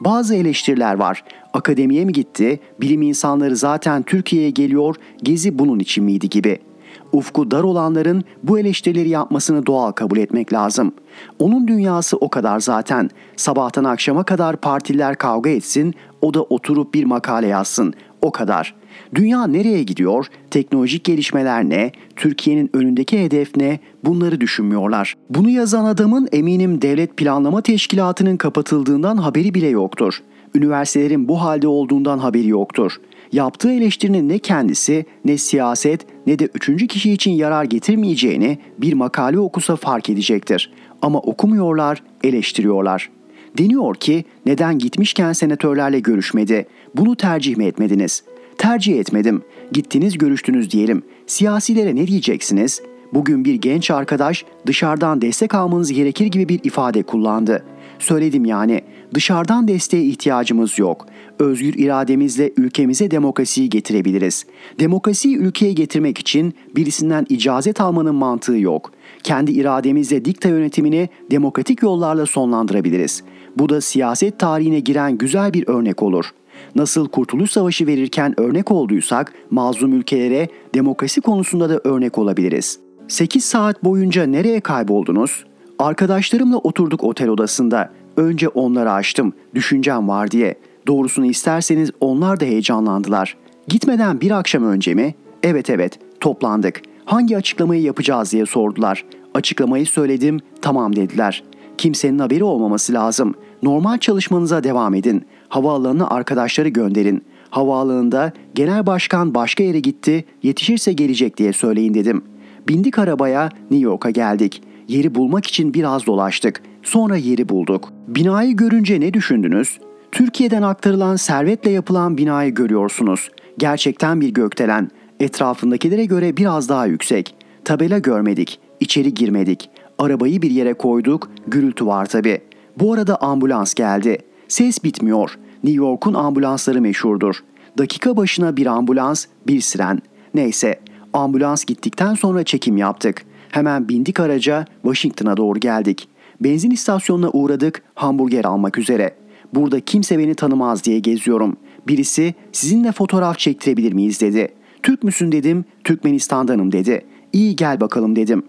Bazı 0.00 0.34
eleştiriler 0.34 0.94
var. 0.94 1.24
Akademiye 1.52 2.04
mi 2.04 2.12
gitti? 2.12 2.60
Bilim 2.80 3.02
insanları 3.02 3.56
zaten 3.56 4.02
Türkiye'ye 4.02 4.50
geliyor. 4.50 4.96
Gezi 5.22 5.58
bunun 5.58 5.78
için 5.78 6.04
miydi 6.04 6.28
gibi.'' 6.28 6.69
Ufku 7.12 7.50
dar 7.50 7.62
olanların 7.62 8.24
bu 8.42 8.58
eleştirileri 8.58 9.08
yapmasını 9.08 9.66
doğal 9.66 9.92
kabul 9.92 10.18
etmek 10.18 10.52
lazım. 10.52 10.92
Onun 11.38 11.68
dünyası 11.68 12.16
o 12.16 12.28
kadar 12.28 12.60
zaten. 12.60 13.10
Sabahtan 13.36 13.84
akşama 13.84 14.24
kadar 14.24 14.56
partiler 14.56 15.16
kavga 15.16 15.50
etsin, 15.50 15.94
o 16.20 16.34
da 16.34 16.42
oturup 16.42 16.94
bir 16.94 17.04
makale 17.04 17.46
yazsın. 17.46 17.94
O 18.22 18.32
kadar. 18.32 18.74
Dünya 19.14 19.46
nereye 19.46 19.82
gidiyor? 19.82 20.26
Teknolojik 20.50 21.04
gelişmeler 21.04 21.68
ne? 21.68 21.92
Türkiye'nin 22.16 22.70
önündeki 22.72 23.24
hedef 23.24 23.56
ne? 23.56 23.78
Bunları 24.04 24.40
düşünmüyorlar. 24.40 25.14
Bunu 25.30 25.50
yazan 25.50 25.84
adamın 25.84 26.28
eminim 26.32 26.82
Devlet 26.82 27.16
Planlama 27.16 27.62
Teşkilatı'nın 27.62 28.36
kapatıldığından 28.36 29.16
haberi 29.16 29.54
bile 29.54 29.68
yoktur. 29.68 30.22
Üniversitelerin 30.54 31.28
bu 31.28 31.42
halde 31.42 31.68
olduğundan 31.68 32.18
haberi 32.18 32.48
yoktur. 32.48 33.00
Yaptığı 33.32 33.72
eleştirinin 33.72 34.28
ne 34.28 34.38
kendisi 34.38 35.04
ne 35.24 35.38
siyaset 35.38 36.06
ne 36.26 36.38
de 36.38 36.48
üçüncü 36.54 36.86
kişi 36.86 37.12
için 37.12 37.30
yarar 37.30 37.64
getirmeyeceğini 37.64 38.58
bir 38.78 38.92
makale 38.92 39.38
okusa 39.38 39.76
fark 39.76 40.10
edecektir. 40.10 40.72
Ama 41.02 41.18
okumuyorlar, 41.18 42.02
eleştiriyorlar. 42.24 43.10
Deniyor 43.58 43.94
ki 43.94 44.24
neden 44.46 44.78
gitmişken 44.78 45.32
senatörlerle 45.32 46.00
görüşmedi? 46.00 46.66
Bunu 46.96 47.16
tercih 47.16 47.56
mi 47.56 47.64
etmediniz? 47.64 48.22
Tercih 48.58 49.00
etmedim. 49.00 49.42
Gittiniz 49.72 50.18
görüştünüz 50.18 50.70
diyelim. 50.70 51.02
Siyasilere 51.26 51.96
ne 51.96 52.06
diyeceksiniz? 52.06 52.82
Bugün 53.14 53.44
bir 53.44 53.54
genç 53.54 53.90
arkadaş 53.90 54.44
dışarıdan 54.66 55.22
destek 55.22 55.54
almanız 55.54 55.92
gerekir 55.92 56.26
gibi 56.26 56.48
bir 56.48 56.60
ifade 56.64 57.02
kullandı. 57.02 57.64
Söyledim 58.00 58.44
yani 58.44 58.80
dışarıdan 59.14 59.68
desteğe 59.68 60.04
ihtiyacımız 60.04 60.78
yok. 60.78 61.06
Özgür 61.38 61.74
irademizle 61.74 62.52
ülkemize 62.56 63.10
demokrasiyi 63.10 63.70
getirebiliriz. 63.70 64.46
Demokrasiyi 64.80 65.36
ülkeye 65.36 65.72
getirmek 65.72 66.18
için 66.18 66.54
birisinden 66.76 67.26
icazet 67.28 67.80
almanın 67.80 68.14
mantığı 68.14 68.58
yok. 68.58 68.92
Kendi 69.22 69.52
irademizle 69.52 70.24
dikta 70.24 70.48
yönetimini 70.48 71.08
demokratik 71.30 71.82
yollarla 71.82 72.26
sonlandırabiliriz. 72.26 73.22
Bu 73.56 73.68
da 73.68 73.80
siyaset 73.80 74.38
tarihine 74.38 74.80
giren 74.80 75.18
güzel 75.18 75.54
bir 75.54 75.68
örnek 75.68 76.02
olur. 76.02 76.30
Nasıl 76.74 77.08
Kurtuluş 77.08 77.50
Savaşı 77.50 77.86
verirken 77.86 78.40
örnek 78.40 78.70
olduysak 78.70 79.32
mazlum 79.50 79.92
ülkelere 79.92 80.48
demokrasi 80.74 81.20
konusunda 81.20 81.70
da 81.70 81.80
örnek 81.84 82.18
olabiliriz. 82.18 82.78
8 83.08 83.44
saat 83.44 83.84
boyunca 83.84 84.26
nereye 84.26 84.60
kayboldunuz? 84.60 85.44
Arkadaşlarımla 85.80 86.56
oturduk 86.58 87.04
otel 87.04 87.28
odasında. 87.28 87.90
Önce 88.16 88.48
onları 88.48 88.92
açtım. 88.92 89.32
Düşüncem 89.54 90.08
var 90.08 90.30
diye. 90.30 90.54
Doğrusunu 90.86 91.26
isterseniz 91.26 91.90
onlar 92.00 92.40
da 92.40 92.44
heyecanlandılar. 92.44 93.36
Gitmeden 93.68 94.20
bir 94.20 94.30
akşam 94.30 94.64
önce 94.64 94.94
mi? 94.94 95.14
Evet 95.42 95.70
evet 95.70 95.98
toplandık. 96.20 96.82
Hangi 97.04 97.36
açıklamayı 97.36 97.82
yapacağız 97.82 98.32
diye 98.32 98.46
sordular. 98.46 99.04
Açıklamayı 99.34 99.86
söyledim 99.86 100.40
tamam 100.62 100.96
dediler. 100.96 101.44
Kimsenin 101.78 102.18
haberi 102.18 102.44
olmaması 102.44 102.92
lazım. 102.92 103.34
Normal 103.62 103.98
çalışmanıza 103.98 104.64
devam 104.64 104.94
edin. 104.94 105.24
Havaalanına 105.48 106.08
arkadaşları 106.08 106.68
gönderin. 106.68 107.24
Havaalanında 107.50 108.32
genel 108.54 108.86
başkan 108.86 109.34
başka 109.34 109.62
yere 109.62 109.80
gitti, 109.80 110.24
yetişirse 110.42 110.92
gelecek 110.92 111.36
diye 111.36 111.52
söyleyin 111.52 111.94
dedim. 111.94 112.22
Bindik 112.68 112.98
arabaya 112.98 113.48
New 113.70 113.84
York'a 113.84 114.10
geldik. 114.10 114.62
Yeri 114.90 115.14
bulmak 115.14 115.46
için 115.46 115.74
biraz 115.74 116.06
dolaştık. 116.06 116.62
Sonra 116.82 117.16
yeri 117.16 117.48
bulduk. 117.48 117.92
Binayı 118.08 118.56
görünce 118.56 119.00
ne 119.00 119.14
düşündünüz? 119.14 119.78
Türkiye'den 120.12 120.62
aktarılan 120.62 121.16
servetle 121.16 121.70
yapılan 121.70 122.18
binayı 122.18 122.54
görüyorsunuz. 122.54 123.30
Gerçekten 123.58 124.20
bir 124.20 124.28
gökdelen. 124.28 124.90
Etrafındakilere 125.20 126.04
göre 126.04 126.36
biraz 126.36 126.68
daha 126.68 126.86
yüksek. 126.86 127.34
Tabela 127.64 127.98
görmedik. 127.98 128.60
İçeri 128.80 129.14
girmedik. 129.14 129.70
Arabayı 129.98 130.42
bir 130.42 130.50
yere 130.50 130.74
koyduk. 130.74 131.30
Gürültü 131.46 131.86
var 131.86 132.06
tabi. 132.06 132.40
Bu 132.78 132.92
arada 132.92 133.16
ambulans 133.16 133.74
geldi. 133.74 134.18
Ses 134.48 134.84
bitmiyor. 134.84 135.38
New 135.64 135.84
York'un 135.84 136.14
ambulansları 136.14 136.80
meşhurdur. 136.80 137.36
Dakika 137.78 138.16
başına 138.16 138.56
bir 138.56 138.66
ambulans, 138.66 139.26
bir 139.46 139.60
siren. 139.60 140.02
Neyse, 140.34 140.80
ambulans 141.12 141.64
gittikten 141.64 142.14
sonra 142.14 142.44
çekim 142.44 142.76
yaptık. 142.76 143.29
Hemen 143.50 143.88
bindik 143.88 144.20
araca, 144.20 144.64
Washington'a 144.82 145.36
doğru 145.36 145.60
geldik. 145.60 146.08
Benzin 146.40 146.70
istasyonuna 146.70 147.30
uğradık, 147.30 147.82
hamburger 147.94 148.44
almak 148.44 148.78
üzere. 148.78 149.14
Burada 149.54 149.80
kimse 149.80 150.18
beni 150.18 150.34
tanımaz 150.34 150.84
diye 150.84 150.98
geziyorum. 150.98 151.56
Birisi 151.88 152.34
sizinle 152.52 152.92
fotoğraf 152.92 153.38
çektirebilir 153.38 153.92
miyiz 153.92 154.20
dedi. 154.20 154.54
Türk 154.82 155.02
müsün 155.02 155.32
dedim, 155.32 155.64
Türkmenistan'danım 155.84 156.72
dedi. 156.72 157.04
İyi 157.32 157.56
gel 157.56 157.80
bakalım 157.80 158.16
dedim. 158.16 158.42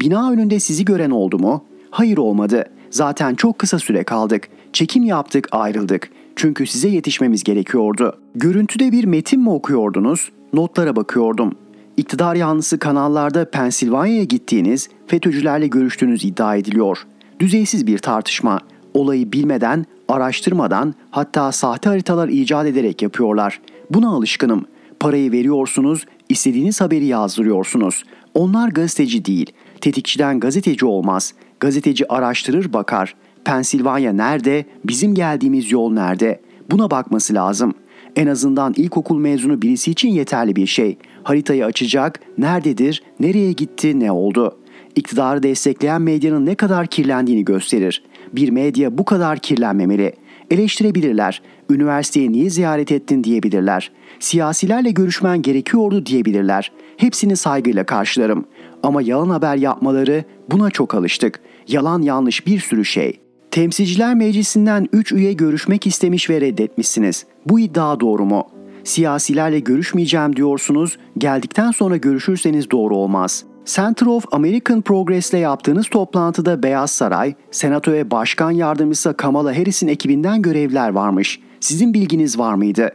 Bina 0.00 0.30
önünde 0.30 0.60
sizi 0.60 0.84
gören 0.84 1.10
oldu 1.10 1.38
mu? 1.38 1.64
Hayır 1.90 2.18
olmadı. 2.18 2.64
Zaten 2.90 3.34
çok 3.34 3.58
kısa 3.58 3.78
süre 3.78 4.04
kaldık. 4.04 4.48
Çekim 4.72 5.04
yaptık 5.04 5.48
ayrıldık. 5.52 6.10
Çünkü 6.36 6.66
size 6.66 6.88
yetişmemiz 6.88 7.44
gerekiyordu. 7.44 8.18
Görüntüde 8.34 8.92
bir 8.92 9.04
metin 9.04 9.40
mi 9.40 9.50
okuyordunuz? 9.50 10.32
Notlara 10.52 10.96
bakıyordum. 10.96 11.54
İktidar 11.98 12.34
yanlısı 12.34 12.78
kanallarda 12.78 13.50
Pensilvanya'ya 13.50 14.24
gittiğiniz, 14.24 14.88
FETÖ'cülerle 15.06 15.66
görüştüğünüz 15.66 16.24
iddia 16.24 16.56
ediliyor. 16.56 17.06
Düzeysiz 17.40 17.86
bir 17.86 17.98
tartışma. 17.98 18.60
Olayı 18.94 19.32
bilmeden, 19.32 19.86
araştırmadan, 20.08 20.94
hatta 21.10 21.52
sahte 21.52 21.88
haritalar 21.90 22.28
icat 22.28 22.66
ederek 22.66 23.02
yapıyorlar. 23.02 23.60
Buna 23.90 24.08
alışkınım. 24.08 24.64
Parayı 25.00 25.32
veriyorsunuz, 25.32 26.04
istediğiniz 26.28 26.80
haberi 26.80 27.06
yazdırıyorsunuz. 27.06 28.04
Onlar 28.34 28.68
gazeteci 28.68 29.24
değil. 29.24 29.52
Tetikçiden 29.80 30.40
gazeteci 30.40 30.86
olmaz. 30.86 31.34
Gazeteci 31.60 32.12
araştırır 32.12 32.72
bakar. 32.72 33.14
Pensilvanya 33.44 34.12
nerede? 34.12 34.64
Bizim 34.84 35.14
geldiğimiz 35.14 35.72
yol 35.72 35.92
nerede? 35.92 36.40
Buna 36.70 36.90
bakması 36.90 37.34
lazım. 37.34 37.74
En 38.16 38.26
azından 38.26 38.74
ilkokul 38.76 39.18
mezunu 39.18 39.62
birisi 39.62 39.90
için 39.90 40.08
yeterli 40.08 40.56
bir 40.56 40.66
şey. 40.66 40.98
Haritayı 41.28 41.64
açacak, 41.64 42.20
nerededir, 42.38 43.02
nereye 43.20 43.52
gitti, 43.52 44.00
ne 44.00 44.12
oldu? 44.12 44.58
İktidarı 44.96 45.42
destekleyen 45.42 46.02
medyanın 46.02 46.46
ne 46.46 46.54
kadar 46.54 46.86
kirlendiğini 46.86 47.44
gösterir. 47.44 48.02
Bir 48.32 48.50
medya 48.50 48.98
bu 48.98 49.04
kadar 49.04 49.38
kirlenmemeli. 49.38 50.12
Eleştirebilirler. 50.50 51.42
Üniversiteyi 51.70 52.32
niye 52.32 52.50
ziyaret 52.50 52.92
ettin 52.92 53.24
diyebilirler. 53.24 53.90
Siyasilerle 54.20 54.90
görüşmen 54.90 55.42
gerekiyordu 55.42 56.06
diyebilirler. 56.06 56.72
Hepsini 56.96 57.36
saygıyla 57.36 57.84
karşılarım. 57.84 58.44
Ama 58.82 59.02
yalan 59.02 59.30
haber 59.30 59.56
yapmaları 59.56 60.24
buna 60.50 60.70
çok 60.70 60.94
alıştık. 60.94 61.40
Yalan 61.66 62.02
yanlış 62.02 62.46
bir 62.46 62.60
sürü 62.60 62.84
şey. 62.84 63.20
Temsilciler 63.50 64.14
Meclisi'nden 64.14 64.88
3 64.92 65.12
üye 65.12 65.32
görüşmek 65.32 65.86
istemiş 65.86 66.30
ve 66.30 66.40
reddetmişsiniz. 66.40 67.26
Bu 67.46 67.60
iddia 67.60 68.00
doğru 68.00 68.24
mu? 68.24 68.57
Siyasilerle 68.84 69.60
görüşmeyeceğim 69.60 70.36
diyorsunuz, 70.36 70.98
geldikten 71.18 71.70
sonra 71.70 71.96
görüşürseniz 71.96 72.70
doğru 72.70 72.96
olmaz. 72.96 73.44
Center 73.64 74.06
of 74.06 74.24
American 74.32 74.82
Progress'le 74.82 75.32
yaptığınız 75.34 75.88
toplantıda 75.88 76.62
Beyaz 76.62 76.90
Saray, 76.90 77.34
Senato 77.50 77.92
ve 77.92 78.10
Başkan 78.10 78.50
Yardımcısı 78.50 79.16
Kamala 79.16 79.58
Harris'in 79.58 79.88
ekibinden 79.88 80.42
görevler 80.42 80.88
varmış. 80.88 81.40
Sizin 81.60 81.94
bilginiz 81.94 82.38
var 82.38 82.54
mıydı? 82.54 82.90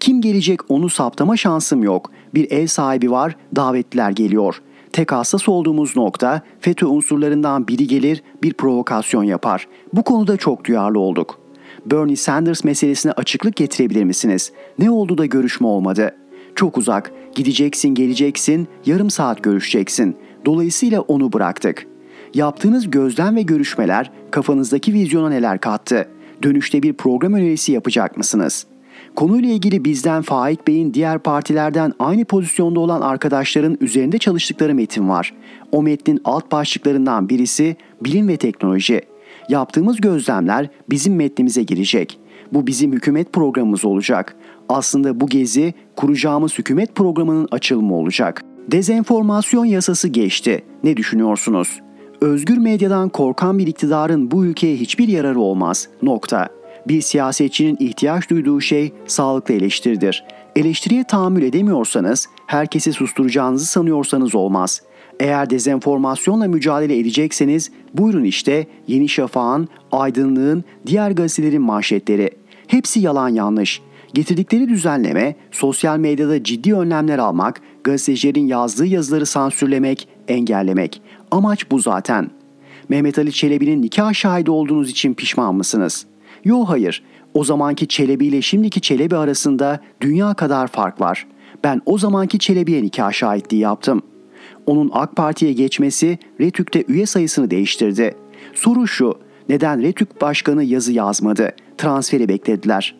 Kim 0.00 0.20
gelecek 0.20 0.60
onu 0.70 0.88
saptama 0.88 1.36
şansım 1.36 1.82
yok. 1.82 2.10
Bir 2.34 2.50
ev 2.50 2.66
sahibi 2.66 3.10
var, 3.10 3.36
davetliler 3.56 4.10
geliyor. 4.10 4.62
Tek 4.92 5.12
hassas 5.12 5.48
olduğumuz 5.48 5.96
nokta 5.96 6.42
FETÖ 6.60 6.86
unsurlarından 6.86 7.68
biri 7.68 7.86
gelir 7.86 8.22
bir 8.42 8.52
provokasyon 8.52 9.22
yapar. 9.24 9.68
Bu 9.92 10.02
konuda 10.02 10.36
çok 10.36 10.64
duyarlı 10.64 10.98
olduk. 10.98 11.40
Bernie 11.86 12.16
Sanders 12.16 12.64
meselesine 12.64 13.12
açıklık 13.12 13.56
getirebilir 13.56 14.04
misiniz? 14.04 14.52
Ne 14.78 14.90
oldu 14.90 15.18
da 15.18 15.26
görüşme 15.26 15.66
olmadı? 15.66 16.16
Çok 16.54 16.78
uzak. 16.78 17.12
Gideceksin, 17.34 17.88
geleceksin, 17.88 18.68
yarım 18.86 19.10
saat 19.10 19.42
görüşeceksin. 19.42 20.16
Dolayısıyla 20.44 21.00
onu 21.00 21.32
bıraktık. 21.32 21.86
Yaptığınız 22.34 22.90
gözlem 22.90 23.36
ve 23.36 23.42
görüşmeler 23.42 24.10
kafanızdaki 24.30 24.92
vizyona 24.92 25.28
neler 25.28 25.60
kattı? 25.60 26.08
Dönüşte 26.42 26.82
bir 26.82 26.92
program 26.92 27.34
önerisi 27.34 27.72
yapacak 27.72 28.16
mısınız?'' 28.16 28.78
Konuyla 29.16 29.48
ilgili 29.48 29.84
bizden 29.84 30.22
Faik 30.22 30.66
Bey'in 30.66 30.94
diğer 30.94 31.18
partilerden 31.18 31.92
aynı 31.98 32.24
pozisyonda 32.24 32.80
olan 32.80 33.00
arkadaşların 33.00 33.78
üzerinde 33.80 34.18
çalıştıkları 34.18 34.74
metin 34.74 35.08
var. 35.08 35.34
O 35.72 35.82
metnin 35.82 36.20
alt 36.24 36.52
başlıklarından 36.52 37.28
birisi 37.28 37.76
bilim 38.00 38.28
ve 38.28 38.36
teknoloji. 38.36 39.02
Yaptığımız 39.48 40.00
gözlemler 40.00 40.68
bizim 40.90 41.16
metnimize 41.16 41.62
girecek. 41.62 42.18
Bu 42.52 42.66
bizim 42.66 42.92
hükümet 42.92 43.32
programımız 43.32 43.84
olacak. 43.84 44.36
Aslında 44.68 45.20
bu 45.20 45.26
gezi 45.26 45.74
kuracağımız 45.96 46.58
hükümet 46.58 46.94
programının 46.94 47.48
açılımı 47.50 47.94
olacak. 47.94 48.44
Dezenformasyon 48.72 49.64
yasası 49.64 50.08
geçti. 50.08 50.64
Ne 50.84 50.96
düşünüyorsunuz? 50.96 51.80
Özgür 52.20 52.58
medyadan 52.58 53.08
korkan 53.08 53.58
bir 53.58 53.66
iktidarın 53.66 54.30
bu 54.30 54.44
ülkeye 54.44 54.76
hiçbir 54.76 55.08
yararı 55.08 55.40
olmaz. 55.40 55.88
Nokta. 56.02 56.48
Bir 56.88 57.00
siyasetçinin 57.00 57.76
ihtiyaç 57.80 58.30
duyduğu 58.30 58.60
şey 58.60 58.92
sağlıklı 59.06 59.54
eleştiridir. 59.54 60.24
Eleştiriye 60.56 61.04
tahammül 61.04 61.42
edemiyorsanız, 61.42 62.26
herkesi 62.46 62.92
susturacağınızı 62.92 63.66
sanıyorsanız 63.66 64.34
olmaz. 64.34 64.82
Eğer 65.20 65.50
dezenformasyonla 65.50 66.48
mücadele 66.48 66.98
edecekseniz 66.98 67.70
buyurun 67.94 68.24
işte 68.24 68.66
Yeni 68.86 69.08
Şafak'ın, 69.08 69.68
Aydınlığın, 69.92 70.64
diğer 70.86 71.10
gazetelerin 71.10 71.62
manşetleri. 71.62 72.30
Hepsi 72.66 73.00
yalan 73.00 73.28
yanlış. 73.28 73.80
Getirdikleri 74.14 74.68
düzenleme, 74.68 75.34
sosyal 75.50 75.98
medyada 75.98 76.44
ciddi 76.44 76.74
önlemler 76.74 77.18
almak, 77.18 77.60
gazetecilerin 77.84 78.46
yazdığı 78.46 78.86
yazıları 78.86 79.26
sansürlemek, 79.26 80.08
engellemek. 80.28 81.02
Amaç 81.30 81.70
bu 81.70 81.78
zaten. 81.78 82.30
Mehmet 82.88 83.18
Ali 83.18 83.32
Çelebi'nin 83.32 83.82
nikah 83.82 84.12
şahidi 84.12 84.50
olduğunuz 84.50 84.90
için 84.90 85.14
pişman 85.14 85.54
mısınız?'' 85.54 86.18
Yo 86.44 86.64
hayır. 86.64 87.02
O 87.34 87.44
zamanki 87.44 87.88
Çelebi 87.88 88.26
ile 88.26 88.42
şimdiki 88.42 88.80
Çelebi 88.80 89.16
arasında 89.16 89.80
dünya 90.00 90.34
kadar 90.34 90.66
fark 90.68 91.00
var. 91.00 91.26
Ben 91.64 91.82
o 91.86 91.98
zamanki 91.98 92.38
Çelebi'ye 92.38 92.82
nikah 92.82 93.12
şahitliği 93.12 93.62
yaptım. 93.62 94.02
Onun 94.68 94.90
AK 94.92 95.16
Parti'ye 95.16 95.52
geçmesi 95.52 96.18
Retük'te 96.40 96.84
üye 96.88 97.06
sayısını 97.06 97.50
değiştirdi. 97.50 98.14
Soru 98.54 98.86
şu, 98.86 99.18
neden 99.48 99.82
Retük 99.82 100.20
Başkanı 100.20 100.64
yazı 100.64 100.92
yazmadı? 100.92 101.50
Transferi 101.78 102.28
beklediler. 102.28 102.94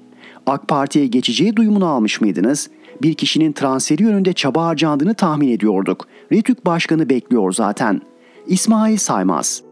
AK 0.47 0.69
Parti'ye 0.69 1.07
geçeceği 1.07 1.57
duyumunu 1.57 1.87
almış 1.87 2.21
mıydınız? 2.21 2.71
Bir 3.03 3.15
kişinin 3.15 3.53
transferi 3.53 4.03
yönünde 4.03 4.33
çaba 4.33 4.67
harcandığını 4.67 5.15
tahmin 5.15 5.49
ediyorduk. 5.49 6.09
Retük 6.33 6.67
Başkanı 6.67 7.09
bekliyor 7.09 7.53
zaten. 7.53 8.01
İsmail 8.47 8.97
Saymaz 8.97 9.63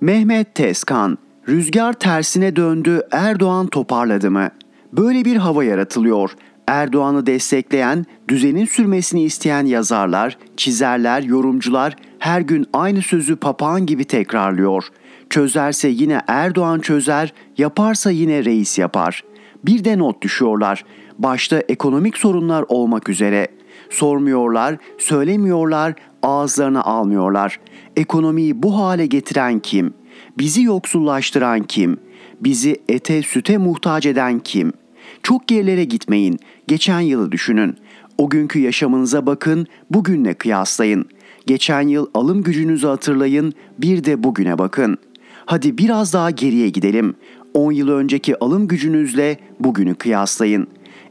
Mehmet 0.00 0.54
Tezkan, 0.54 1.18
rüzgar 1.48 1.92
tersine 1.92 2.56
döndü 2.56 3.02
Erdoğan 3.10 3.66
toparladı 3.66 4.30
mı? 4.30 4.50
Böyle 4.92 5.24
bir 5.24 5.36
hava 5.36 5.64
yaratılıyor. 5.64 6.30
Erdoğan'ı 6.66 7.26
destekleyen, 7.26 8.06
düzenin 8.28 8.64
sürmesini 8.64 9.22
isteyen 9.22 9.66
yazarlar, 9.66 10.38
çizerler, 10.56 11.22
yorumcular 11.22 11.96
her 12.18 12.40
gün 12.40 12.66
aynı 12.72 13.02
sözü 13.02 13.36
papağan 13.36 13.86
gibi 13.86 14.04
tekrarlıyor. 14.04 14.84
Çözerse 15.30 15.88
yine 15.88 16.20
Erdoğan 16.26 16.80
çözer, 16.80 17.32
yaparsa 17.58 18.10
yine 18.10 18.44
reis 18.44 18.78
yapar. 18.78 19.24
Bir 19.64 19.84
de 19.84 19.98
not 19.98 20.22
düşüyorlar. 20.22 20.84
Başta 21.18 21.58
ekonomik 21.68 22.18
sorunlar 22.18 22.64
olmak 22.68 23.08
üzere. 23.08 23.48
Sormuyorlar, 23.90 24.76
söylemiyorlar, 24.98 25.94
ağızlarına 26.22 26.82
almıyorlar. 26.82 27.60
Ekonomiyi 27.96 28.62
bu 28.62 28.78
hale 28.78 29.06
getiren 29.06 29.58
kim? 29.58 29.94
Bizi 30.38 30.62
yoksullaştıran 30.62 31.62
kim? 31.62 32.00
Bizi 32.40 32.76
ete 32.88 33.22
süte 33.22 33.58
muhtaç 33.58 34.06
eden 34.06 34.38
kim? 34.38 34.72
Çok 35.28 35.48
gerilere 35.48 35.84
gitmeyin. 35.84 36.38
Geçen 36.68 37.00
yılı 37.00 37.32
düşünün. 37.32 37.76
O 38.18 38.30
günkü 38.30 38.58
yaşamınıza 38.58 39.26
bakın, 39.26 39.66
bugünle 39.90 40.34
kıyaslayın. 40.34 41.06
Geçen 41.46 41.88
yıl 41.88 42.06
alım 42.14 42.42
gücünüzü 42.42 42.86
hatırlayın, 42.86 43.52
bir 43.78 44.04
de 44.04 44.24
bugüne 44.24 44.58
bakın. 44.58 44.98
Hadi 45.46 45.78
biraz 45.78 46.12
daha 46.12 46.30
geriye 46.30 46.68
gidelim. 46.68 47.14
10 47.54 47.72
yıl 47.72 47.88
önceki 47.88 48.44
alım 48.44 48.68
gücünüzle 48.68 49.38
bugünü 49.60 49.94
kıyaslayın. 49.94 50.66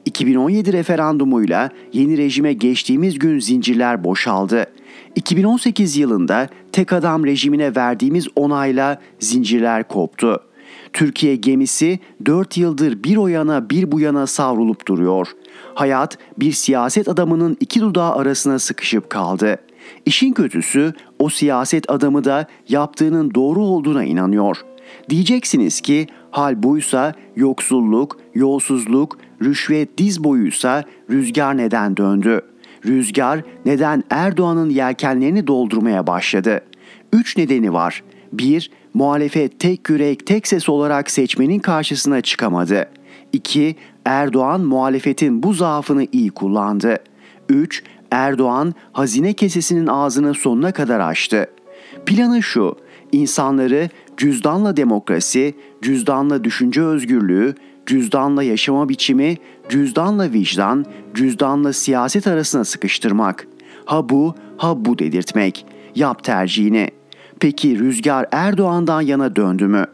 2017 0.05 0.73
referandumuyla 0.73 1.69
yeni 1.93 2.17
rejime 2.17 2.53
geçtiğimiz 2.53 3.19
gün 3.19 3.39
zincirler 3.39 4.03
boşaldı. 4.03 4.65
2018 5.15 5.97
yılında 5.97 6.49
tek 6.71 6.93
adam 6.93 7.25
rejimine 7.25 7.75
verdiğimiz 7.75 8.27
onayla 8.35 9.01
zincirler 9.19 9.87
koptu. 9.87 10.46
Türkiye 10.97 11.35
gemisi 11.35 11.99
4 12.25 12.57
yıldır 12.57 13.03
bir 13.03 13.17
o 13.17 13.27
yana 13.27 13.69
bir 13.69 13.91
bu 13.91 13.99
yana 13.99 14.27
savrulup 14.27 14.87
duruyor. 14.87 15.27
Hayat 15.73 16.17
bir 16.37 16.51
siyaset 16.51 17.07
adamının 17.07 17.57
iki 17.59 17.81
dudağı 17.81 18.15
arasına 18.15 18.59
sıkışıp 18.59 19.09
kaldı. 19.09 19.57
İşin 20.05 20.33
kötüsü 20.33 20.93
o 21.19 21.29
siyaset 21.29 21.91
adamı 21.91 22.23
da 22.23 22.47
yaptığının 22.69 23.33
doğru 23.35 23.59
olduğuna 23.59 24.03
inanıyor. 24.03 24.57
Diyeceksiniz 25.09 25.81
ki 25.81 26.07
hal 26.31 26.63
buysa 26.63 27.13
yoksulluk, 27.35 28.17
yolsuzluk, 28.35 29.17
rüşvet 29.41 29.97
diz 29.97 30.23
boyuysa 30.23 30.83
rüzgar 31.09 31.57
neden 31.57 31.97
döndü?'' 31.97 32.41
Rüzgar 32.85 33.41
neden 33.65 34.03
Erdoğan'ın 34.09 34.69
yelkenlerini 34.69 35.47
doldurmaya 35.47 36.07
başladı? 36.07 36.61
Üç 37.13 37.37
nedeni 37.37 37.73
var. 37.73 38.03
1. 38.33 38.71
Muhalefet 38.97 39.59
tek 39.59 39.89
yürek 39.89 40.25
tek 40.25 40.47
ses 40.47 40.69
olarak 40.69 41.11
seçmenin 41.11 41.59
karşısına 41.59 42.21
çıkamadı. 42.21 42.89
2. 43.33 43.75
Erdoğan 44.05 44.61
muhalefetin 44.61 45.43
bu 45.43 45.53
zaafını 45.53 46.07
iyi 46.11 46.29
kullandı. 46.29 46.97
3. 47.49 47.83
Erdoğan 48.11 48.73
hazine 48.91 49.33
kesesinin 49.33 49.87
ağzını 49.87 50.33
sonuna 50.33 50.71
kadar 50.71 50.99
açtı. 50.99 51.47
Planı 52.05 52.43
şu, 52.43 52.75
insanları 53.11 53.89
cüzdanla 54.17 54.77
demokrasi, 54.77 55.55
cüzdanla 55.81 56.43
düşünce 56.43 56.81
özgürlüğü, 56.81 57.55
cüzdanla 57.85 58.43
yaşama 58.43 58.89
biçimi, 58.89 59.37
cüzdanla 59.69 60.31
vicdan, 60.31 60.85
cüzdanla 61.13 61.73
siyaset 61.73 62.27
arasına 62.27 62.63
sıkıştırmak. 62.63 63.47
Ha 63.85 64.09
bu, 64.09 64.35
ha 64.57 64.85
bu 64.85 64.99
dedirtmek. 64.99 65.65
Yap 65.95 66.23
tercihini. 66.23 66.96
Peki 67.39 67.79
rüzgar 67.79 68.25
Erdoğan'dan 68.31 69.01
yana 69.01 69.35
döndü 69.35 69.67
mü? 69.67 69.85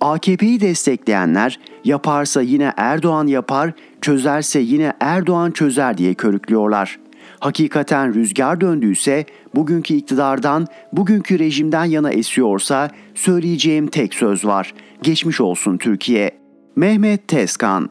AKP'yi 0.00 0.60
destekleyenler 0.60 1.58
yaparsa 1.84 2.42
yine 2.42 2.72
Erdoğan 2.76 3.26
yapar, 3.26 3.72
çözerse 4.00 4.60
yine 4.60 4.92
Erdoğan 5.00 5.50
çözer 5.50 5.98
diye 5.98 6.14
körüklüyorlar. 6.14 6.98
Hakikaten 7.40 8.14
rüzgar 8.14 8.60
döndüyse, 8.60 9.24
bugünkü 9.54 9.94
iktidardan, 9.94 10.66
bugünkü 10.92 11.38
rejimden 11.38 11.84
yana 11.84 12.10
esiyorsa 12.10 12.90
söyleyeceğim 13.14 13.86
tek 13.86 14.14
söz 14.14 14.44
var. 14.44 14.74
Geçmiş 15.02 15.40
olsun 15.40 15.76
Türkiye. 15.76 16.30
Mehmet 16.76 17.28
Tezkan 17.28 17.90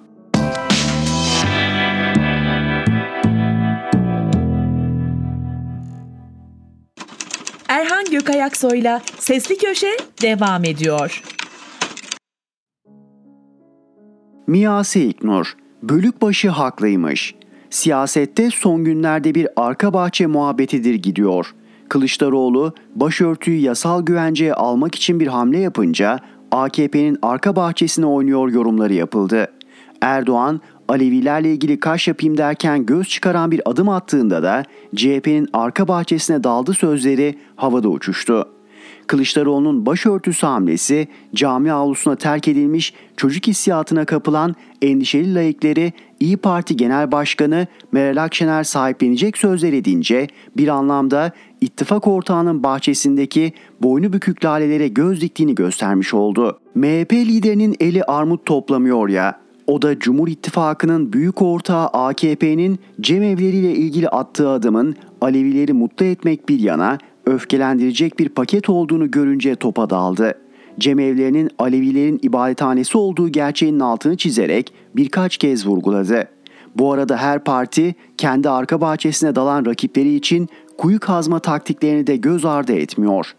Erhan 8.09 8.19
Gökayaksoy'la 8.19 9.01
Sesli 9.19 9.57
Köşe 9.57 9.97
devam 10.21 10.63
ediyor. 10.63 11.23
Miyase 14.47 15.05
İknur, 15.05 15.57
Bölükbaşı 15.83 16.49
haklıymış. 16.49 17.35
Siyasette 17.69 18.49
son 18.51 18.83
günlerde 18.83 19.35
bir 19.35 19.47
arka 19.55 19.93
bahçe 19.93 20.27
muhabbetidir 20.27 20.93
gidiyor. 20.93 21.53
Kılıçdaroğlu 21.89 22.73
başörtüyü 22.95 23.59
yasal 23.59 24.05
güvenceye 24.05 24.53
almak 24.53 24.95
için 24.95 25.19
bir 25.19 25.27
hamle 25.27 25.59
yapınca 25.59 26.19
AKP'nin 26.51 27.17
arka 27.21 27.55
bahçesine 27.55 28.05
oynuyor 28.05 28.51
yorumları 28.51 28.93
yapıldı. 28.93 29.47
Erdoğan 30.01 30.61
Alevilerle 30.89 31.53
ilgili 31.53 31.79
kaş 31.79 32.07
yapayım 32.07 32.37
derken 32.37 32.85
göz 32.85 33.07
çıkaran 33.07 33.51
bir 33.51 33.61
adım 33.65 33.89
attığında 33.89 34.43
da 34.43 34.63
CHP'nin 34.95 35.47
arka 35.53 35.87
bahçesine 35.87 36.43
daldı 36.43 36.73
sözleri 36.73 37.37
havada 37.55 37.89
uçuştu. 37.89 38.49
Kılıçdaroğlu'nun 39.07 39.85
başörtüsü 39.85 40.47
hamlesi 40.47 41.07
cami 41.35 41.71
avlusuna 41.71 42.15
terk 42.15 42.47
edilmiş 42.47 42.93
çocuk 43.17 43.47
hissiyatına 43.47 44.05
kapılan 44.05 44.55
endişeli 44.81 45.35
layıkları 45.35 45.91
İyi 46.19 46.37
Parti 46.37 46.77
Genel 46.77 47.11
Başkanı 47.11 47.67
Meral 47.91 48.23
Akşener 48.23 48.63
sahiplenecek 48.63 49.37
sözler 49.37 49.73
edince 49.73 50.27
bir 50.57 50.67
anlamda 50.67 51.31
ittifak 51.61 52.07
ortağının 52.07 52.63
bahçesindeki 52.63 53.53
boynu 53.81 54.13
bükük 54.13 54.45
lalelere 54.45 54.87
göz 54.87 55.21
diktiğini 55.21 55.55
göstermiş 55.55 56.13
oldu. 56.13 56.59
MHP 56.75 57.13
liderinin 57.13 57.75
eli 57.79 58.03
armut 58.03 58.45
toplamıyor 58.45 59.09
ya, 59.09 59.48
o 59.69 59.81
da 59.81 59.99
Cumhur 59.99 60.27
İttifakı'nın 60.27 61.13
büyük 61.13 61.41
ortağı 61.41 61.87
AKP'nin 61.87 62.79
cemevleriyle 63.01 63.71
ilgili 63.71 64.09
attığı 64.09 64.49
adımın 64.49 64.95
Alevileri 65.21 65.73
mutlu 65.73 66.05
etmek 66.05 66.49
bir 66.49 66.59
yana 66.59 66.97
öfkelendirecek 67.25 68.19
bir 68.19 68.29
paket 68.29 68.69
olduğunu 68.69 69.11
görünce 69.11 69.55
topa 69.55 69.89
daldı. 69.89 70.33
Cemevlerinin 70.79 71.49
Alevilerin 71.59 72.19
ibadethanesi 72.21 72.97
olduğu 72.97 73.29
gerçeğinin 73.29 73.79
altını 73.79 74.17
çizerek 74.17 74.73
birkaç 74.95 75.37
kez 75.37 75.67
vurguladı. 75.67 76.27
Bu 76.75 76.93
arada 76.93 77.17
her 77.17 77.43
parti 77.43 77.95
kendi 78.17 78.49
arka 78.49 78.81
bahçesine 78.81 79.35
dalan 79.35 79.65
rakipleri 79.65 80.15
için 80.15 80.49
kuyu 80.77 80.99
kazma 80.99 81.39
taktiklerini 81.39 82.07
de 82.07 82.15
göz 82.15 82.45
ardı 82.45 82.73
etmiyor. 82.73 83.35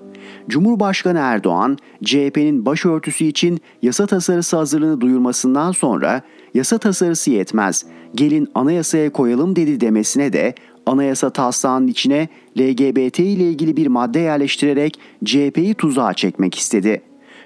Cumhurbaşkanı 0.48 1.18
Erdoğan, 1.18 1.78
CHP'nin 2.04 2.66
başörtüsü 2.66 3.24
için 3.24 3.60
yasa 3.82 4.06
tasarısı 4.06 4.56
hazırlığını 4.56 5.00
duyurmasından 5.00 5.72
sonra 5.72 6.22
yasa 6.54 6.78
tasarısı 6.78 7.30
yetmez, 7.30 7.86
gelin 8.14 8.48
anayasaya 8.54 9.10
koyalım 9.10 9.56
dedi 9.56 9.80
demesine 9.80 10.32
de 10.32 10.54
anayasa 10.86 11.30
taslağının 11.30 11.88
içine 11.88 12.28
LGBT 12.58 13.18
ile 13.18 13.50
ilgili 13.50 13.76
bir 13.76 13.86
madde 13.86 14.18
yerleştirerek 14.18 14.98
CHP'yi 15.24 15.74
tuzağa 15.74 16.14
çekmek 16.14 16.54
istedi. 16.54 17.02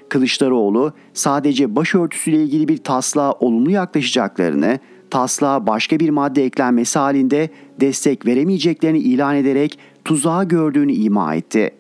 Kılıçdaroğlu 0.09 0.93
sadece 1.15 1.77
başörtüsüyle 1.77 2.43
ilgili 2.43 2.69
bir 2.69 2.77
taslağa 2.77 3.33
olumlu 3.33 3.71
yaklaşacaklarını, 3.71 4.79
taslağa 5.11 5.67
başka 5.67 6.01
bir 6.01 6.11
madde 6.11 6.45
eklenmesi 6.45 6.99
halinde 6.99 7.51
destek 7.81 8.27
veremeyeceklerini 8.27 8.99
ilan 8.99 9.37
ederek 9.37 9.79
tuzağı 10.05 10.49
gördüğünü 10.49 10.93
ima 10.93 11.35
etti. 11.35 11.71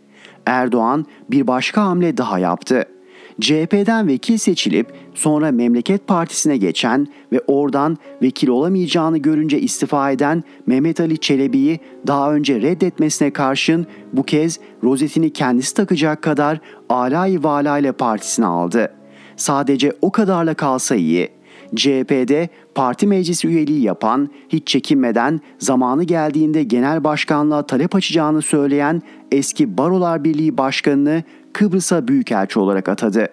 Erdoğan 0.46 1.06
bir 1.30 1.46
başka 1.46 1.82
hamle 1.82 2.16
daha 2.16 2.38
yaptı. 2.38 2.84
CHP'den 3.40 4.08
vekil 4.08 4.38
seçilip 4.38 4.92
sonra 5.14 5.52
Memleket 5.52 6.06
Partisi'ne 6.06 6.56
geçen 6.56 7.06
ve 7.32 7.40
oradan 7.46 7.98
vekil 8.22 8.48
olamayacağını 8.48 9.18
görünce 9.18 9.60
istifa 9.60 10.10
eden 10.10 10.44
Mehmet 10.66 11.00
Ali 11.00 11.18
Çelebi'yi 11.18 11.80
daha 12.06 12.34
önce 12.34 12.60
reddetmesine 12.60 13.30
karşın 13.30 13.86
bu 14.12 14.22
kez 14.22 14.60
rozetini 14.82 15.32
kendisi 15.32 15.74
takacak 15.74 16.22
kadar 16.22 16.60
alay 16.88 17.38
vala 17.42 17.78
ile 17.78 17.92
partisine 17.92 18.46
aldı. 18.46 18.92
Sadece 19.36 19.92
o 20.02 20.12
kadarla 20.12 20.54
kalsa 20.54 20.94
iyi. 20.94 21.33
CHP'de 21.76 22.48
parti 22.74 23.06
meclisi 23.06 23.48
üyeliği 23.48 23.82
yapan, 23.82 24.28
hiç 24.48 24.66
çekinmeden 24.66 25.40
zamanı 25.58 26.04
geldiğinde 26.04 26.62
genel 26.62 27.04
başkanlığa 27.04 27.66
talep 27.66 27.94
açacağını 27.94 28.42
söyleyen 28.42 29.02
eski 29.32 29.78
Barolar 29.78 30.24
Birliği 30.24 30.58
Başkanı'nı 30.58 31.22
Kıbrıs'a 31.52 32.08
büyükelçi 32.08 32.58
olarak 32.58 32.88
atadı. 32.88 33.28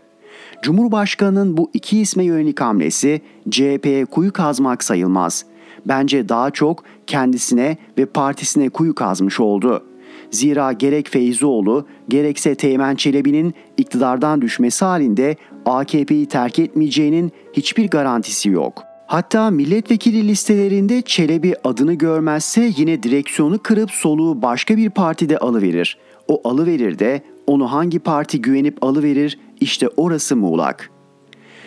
Cumhurbaşkanının 0.62 1.58
bu 1.58 1.70
iki 1.74 2.00
isme 2.00 2.24
yönelik 2.24 2.62
hamlesi 2.62 3.22
CHP'ye 3.50 4.06
kuyu 4.06 4.34
kazmak 4.34 4.84
sayılmaz. 4.84 5.46
Bence 5.86 6.30
daha 6.30 6.52
çok 6.52 6.84
kendisine 7.08 7.78
ve 7.98 8.06
partisine 8.06 8.70
kuyu 8.70 8.96
kazmış 8.96 9.40
oldu. 9.40 9.84
Zira 10.32 10.74
gerek 10.74 11.10
Feyzoğlu 11.10 11.86
gerekse 12.10 12.56
Teğmen 12.56 12.96
Çelebi'nin 12.96 13.54
iktidardan 13.78 14.42
düşmesi 14.42 14.86
halinde 14.86 15.36
AKP'yi 15.66 16.26
terk 16.26 16.60
etmeyeceğinin 16.60 17.32
hiçbir 17.54 17.90
garantisi 17.90 18.50
yok. 18.50 18.84
Hatta 19.08 19.52
milletvekili 19.52 20.28
listelerinde 20.28 21.02
Çelebi 21.02 21.54
adını 21.64 21.94
görmezse 21.94 22.72
yine 22.78 23.04
direksiyonu 23.04 23.60
kırıp 23.60 23.92
soluğu 23.92 24.42
başka 24.42 24.78
bir 24.78 24.90
partide 24.90 25.38
alıverir. 25.38 25.98
O 26.28 26.50
alıverir 26.50 27.00
de 27.00 27.22
onu 27.48 27.72
hangi 27.72 28.00
parti 28.00 28.42
güvenip 28.42 28.84
alıverir 28.84 29.40
işte 29.60 29.88
orası 29.98 30.36
muğlak. 30.36 30.90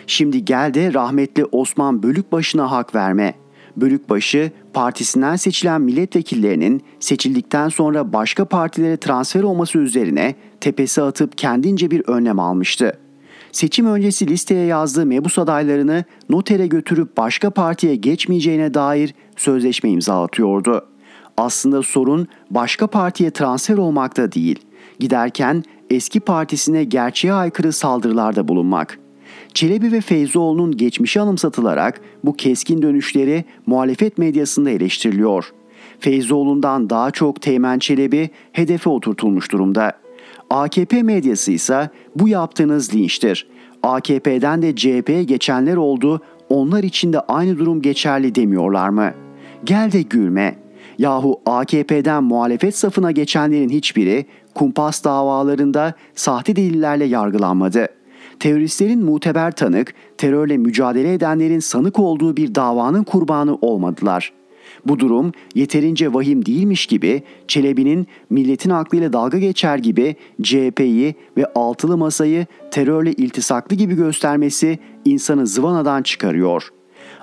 Şimdi 0.07 0.45
gel 0.45 0.73
de 0.73 0.93
rahmetli 0.93 1.45
Osman 1.45 2.03
Bölükbaşı'na 2.03 2.71
hak 2.71 2.95
verme. 2.95 3.33
Bölükbaşı 3.77 4.51
partisinden 4.73 5.35
seçilen 5.35 5.81
milletvekillerinin 5.81 6.81
seçildikten 6.99 7.69
sonra 7.69 8.13
başka 8.13 8.45
partilere 8.45 8.97
transfer 8.97 9.43
olması 9.43 9.77
üzerine 9.77 10.35
tepesi 10.61 11.01
atıp 11.01 11.37
kendince 11.37 11.91
bir 11.91 12.03
önlem 12.07 12.39
almıştı. 12.39 12.99
Seçim 13.55 13.85
öncesi 13.85 14.27
listeye 14.27 14.65
yazdığı 14.65 15.05
mebus 15.05 15.39
adaylarını 15.39 16.03
notere 16.29 16.67
götürüp 16.67 17.17
başka 17.17 17.49
partiye 17.49 17.95
geçmeyeceğine 17.95 18.73
dair 18.73 19.13
sözleşme 19.37 19.89
imza 19.89 20.23
atıyordu. 20.23 20.85
Aslında 21.37 21.83
sorun 21.83 22.27
başka 22.51 22.87
partiye 22.87 23.31
transfer 23.31 23.77
olmakta 23.77 24.31
değil. 24.31 24.59
Giderken 24.99 25.63
eski 25.89 26.19
partisine 26.19 26.83
gerçeğe 26.83 27.33
aykırı 27.33 27.73
saldırılarda 27.73 28.47
bulunmak. 28.47 28.99
Çelebi 29.53 29.91
ve 29.91 30.01
Feyzoğlu'nun 30.01 30.77
geçmişi 30.77 31.21
anımsatılarak 31.21 32.01
bu 32.23 32.33
keskin 32.33 32.81
dönüşleri 32.81 33.45
muhalefet 33.65 34.17
medyasında 34.17 34.69
eleştiriliyor. 34.69 35.53
Feyzoğlu'ndan 35.99 36.89
daha 36.89 37.11
çok 37.11 37.41
Teğmen 37.41 37.79
Çelebi 37.79 38.29
hedefe 38.51 38.89
oturtulmuş 38.89 39.51
durumda. 39.51 40.04
AKP 40.49 41.03
medyası 41.03 41.51
ise 41.51 41.89
bu 42.15 42.27
yaptığınız 42.27 42.95
linçtir. 42.95 43.47
AKP'den 43.83 44.61
de 44.61 44.75
CHP'ye 44.75 45.23
geçenler 45.23 45.75
oldu, 45.75 46.21
onlar 46.49 46.83
için 46.83 47.13
de 47.13 47.19
aynı 47.19 47.59
durum 47.59 47.81
geçerli 47.81 48.35
demiyorlar 48.35 48.89
mı? 48.89 49.11
Gel 49.63 49.91
de 49.91 50.01
gülme. 50.01 50.55
Yahu 50.97 51.41
AKP'den 51.45 52.23
muhalefet 52.23 52.77
safına 52.77 53.11
geçenlerin 53.11 53.69
hiçbiri 53.69 54.25
kumpas 54.53 55.03
davalarında 55.03 55.93
sahte 56.15 56.55
delillerle 56.55 57.05
yargılanmadı. 57.05 57.87
Teröristlerin 58.39 59.03
muteber 59.03 59.51
tanık, 59.51 59.93
terörle 60.17 60.57
mücadele 60.57 61.13
edenlerin 61.13 61.59
sanık 61.59 61.99
olduğu 61.99 62.37
bir 62.37 62.55
davanın 62.55 63.03
kurbanı 63.03 63.55
olmadılar. 63.55 64.33
Bu 64.85 64.99
durum 64.99 65.31
yeterince 65.55 66.13
vahim 66.13 66.45
değilmiş 66.45 66.85
gibi 66.85 67.23
Çelebi'nin 67.47 68.07
milletin 68.29 68.69
aklıyla 68.69 69.13
dalga 69.13 69.37
geçer 69.37 69.77
gibi 69.77 70.15
CHP'yi 70.41 71.15
ve 71.37 71.45
altılı 71.55 71.97
masayı 71.97 72.45
terörle 72.71 73.13
iltisaklı 73.13 73.75
gibi 73.75 73.95
göstermesi 73.95 74.79
insanı 75.05 75.47
zıvanadan 75.47 76.03
çıkarıyor. 76.03 76.69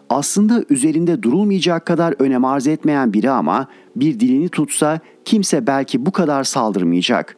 Aslında 0.08 0.64
üzerinde 0.70 1.22
durulmayacak 1.22 1.86
kadar 1.86 2.14
önem 2.18 2.44
arz 2.44 2.66
etmeyen 2.66 3.12
biri 3.12 3.30
ama 3.30 3.66
bir 3.96 4.20
dilini 4.20 4.48
tutsa 4.48 5.00
kimse 5.24 5.66
belki 5.66 6.06
bu 6.06 6.12
kadar 6.12 6.44
saldırmayacak. 6.44 7.36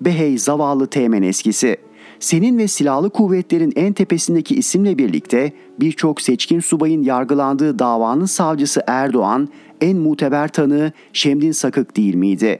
Behey 0.00 0.38
zavallı 0.38 0.86
teğmen 0.86 1.22
eskisi. 1.22 1.76
Senin 2.24 2.58
ve 2.58 2.68
silahlı 2.68 3.10
kuvvetlerin 3.10 3.72
en 3.76 3.92
tepesindeki 3.92 4.54
isimle 4.54 4.98
birlikte 4.98 5.52
birçok 5.80 6.20
seçkin 6.20 6.60
subayın 6.60 7.02
yargılandığı 7.02 7.78
davanın 7.78 8.24
savcısı 8.24 8.82
Erdoğan 8.86 9.48
en 9.80 9.96
muteber 9.96 10.48
tanığı 10.48 10.92
Şemdin 11.12 11.52
Sakık 11.52 11.96
değil 11.96 12.14
miydi? 12.14 12.58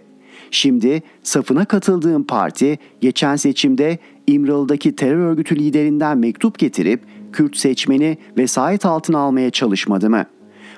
Şimdi 0.50 1.02
safına 1.22 1.64
katıldığım 1.64 2.24
parti 2.24 2.78
geçen 3.00 3.36
seçimde 3.36 3.98
İmralı'daki 4.26 4.96
terör 4.96 5.18
örgütü 5.18 5.56
liderinden 5.56 6.18
mektup 6.18 6.58
getirip 6.58 7.00
Kürt 7.32 7.56
seçmeni 7.56 8.18
vesayet 8.38 8.86
altına 8.86 9.18
almaya 9.18 9.50
çalışmadı 9.50 10.10
mı? 10.10 10.24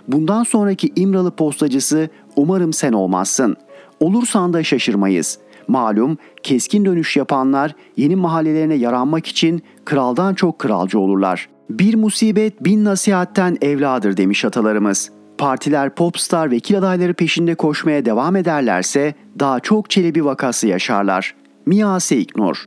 Bundan 0.09 0.43
sonraki 0.43 0.93
İmralı 0.97 1.31
postacısı 1.31 2.09
umarım 2.37 2.73
sen 2.73 2.93
olmazsın. 2.93 3.57
Olursan 4.01 4.53
da 4.53 4.65
şaşırmayız. 4.65 5.39
Malum 5.69 6.19
keskin 6.43 6.85
dönüş 6.85 7.17
yapanlar 7.17 7.75
yeni 7.97 8.17
mahallelerine 8.17 8.75
yaranmak 8.75 9.27
için 9.27 9.63
kraldan 9.85 10.35
çok 10.35 10.59
kralcı 10.59 10.99
olurlar. 10.99 11.49
Bir 11.71 11.95
musibet 11.95 12.65
bin 12.65 12.85
nasihatten 12.85 13.57
evladır 13.61 14.17
demiş 14.17 14.45
atalarımız. 14.45 15.11
Partiler 15.39 15.95
popstar 15.95 16.51
vekil 16.51 16.79
adayları 16.79 17.15
peşinde 17.15 17.55
koşmaya 17.55 18.05
devam 18.05 18.37
ederlerse 18.37 19.15
daha 19.39 19.61
çok 19.61 19.91
çelebi 19.91 20.25
vakası 20.25 20.67
yaşarlar. 20.67 21.35
Mia 21.67 22.01
Seiknur 22.01 22.65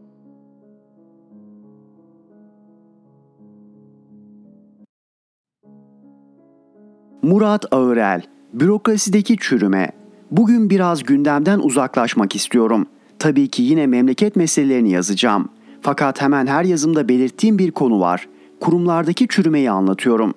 Murat 7.21 7.65
Ağırel, 7.71 8.21
bürokrasideki 8.53 9.37
çürüme. 9.37 9.98
Bugün 10.31 10.69
biraz 10.69 11.03
gündemden 11.03 11.59
uzaklaşmak 11.59 12.35
istiyorum. 12.35 12.87
Tabii 13.19 13.47
ki 13.47 13.63
yine 13.63 13.87
memleket 13.87 14.35
meselelerini 14.35 14.91
yazacağım. 14.91 15.49
Fakat 15.81 16.21
hemen 16.21 16.47
her 16.47 16.63
yazımda 16.63 17.09
belirttiğim 17.09 17.59
bir 17.59 17.71
konu 17.71 17.99
var. 17.99 18.27
Kurumlardaki 18.59 19.27
çürümeyi 19.27 19.71
anlatıyorum. 19.71 20.33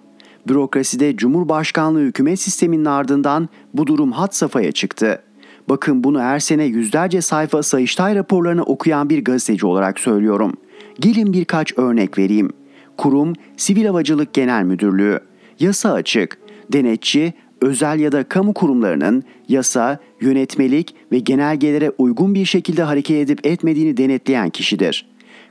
Bürokraside 0.48 1.16
Cumhurbaşkanlığı 1.16 2.00
hükümet 2.00 2.40
sisteminin 2.40 2.84
ardından 2.84 3.48
bu 3.74 3.86
durum 3.86 4.12
hat 4.12 4.34
safhaya 4.34 4.72
çıktı. 4.72 5.22
Bakın 5.68 6.04
bunu 6.04 6.20
her 6.20 6.38
sene 6.38 6.64
yüzlerce 6.64 7.20
sayfa 7.20 7.62
Sayıştay 7.62 8.14
raporlarını 8.14 8.62
okuyan 8.62 9.10
bir 9.10 9.24
gazeteci 9.24 9.66
olarak 9.66 10.00
söylüyorum. 10.00 10.52
Gelin 11.00 11.32
birkaç 11.32 11.78
örnek 11.78 12.18
vereyim. 12.18 12.50
Kurum 12.96 13.32
Sivil 13.56 13.86
Havacılık 13.86 14.34
Genel 14.34 14.62
Müdürlüğü. 14.62 15.20
Yasa 15.58 15.92
açık. 15.92 16.38
Denetçi 16.72 17.32
özel 17.62 18.00
ya 18.00 18.12
da 18.12 18.24
kamu 18.24 18.54
kurumlarının 18.54 19.24
yasa, 19.48 19.98
yönetmelik 20.20 20.94
ve 21.12 21.18
genelgelere 21.18 21.90
uygun 21.98 22.34
bir 22.34 22.44
şekilde 22.44 22.82
hareket 22.82 23.16
edip 23.16 23.46
etmediğini 23.46 23.96
denetleyen 23.96 24.50
kişidir. 24.50 25.06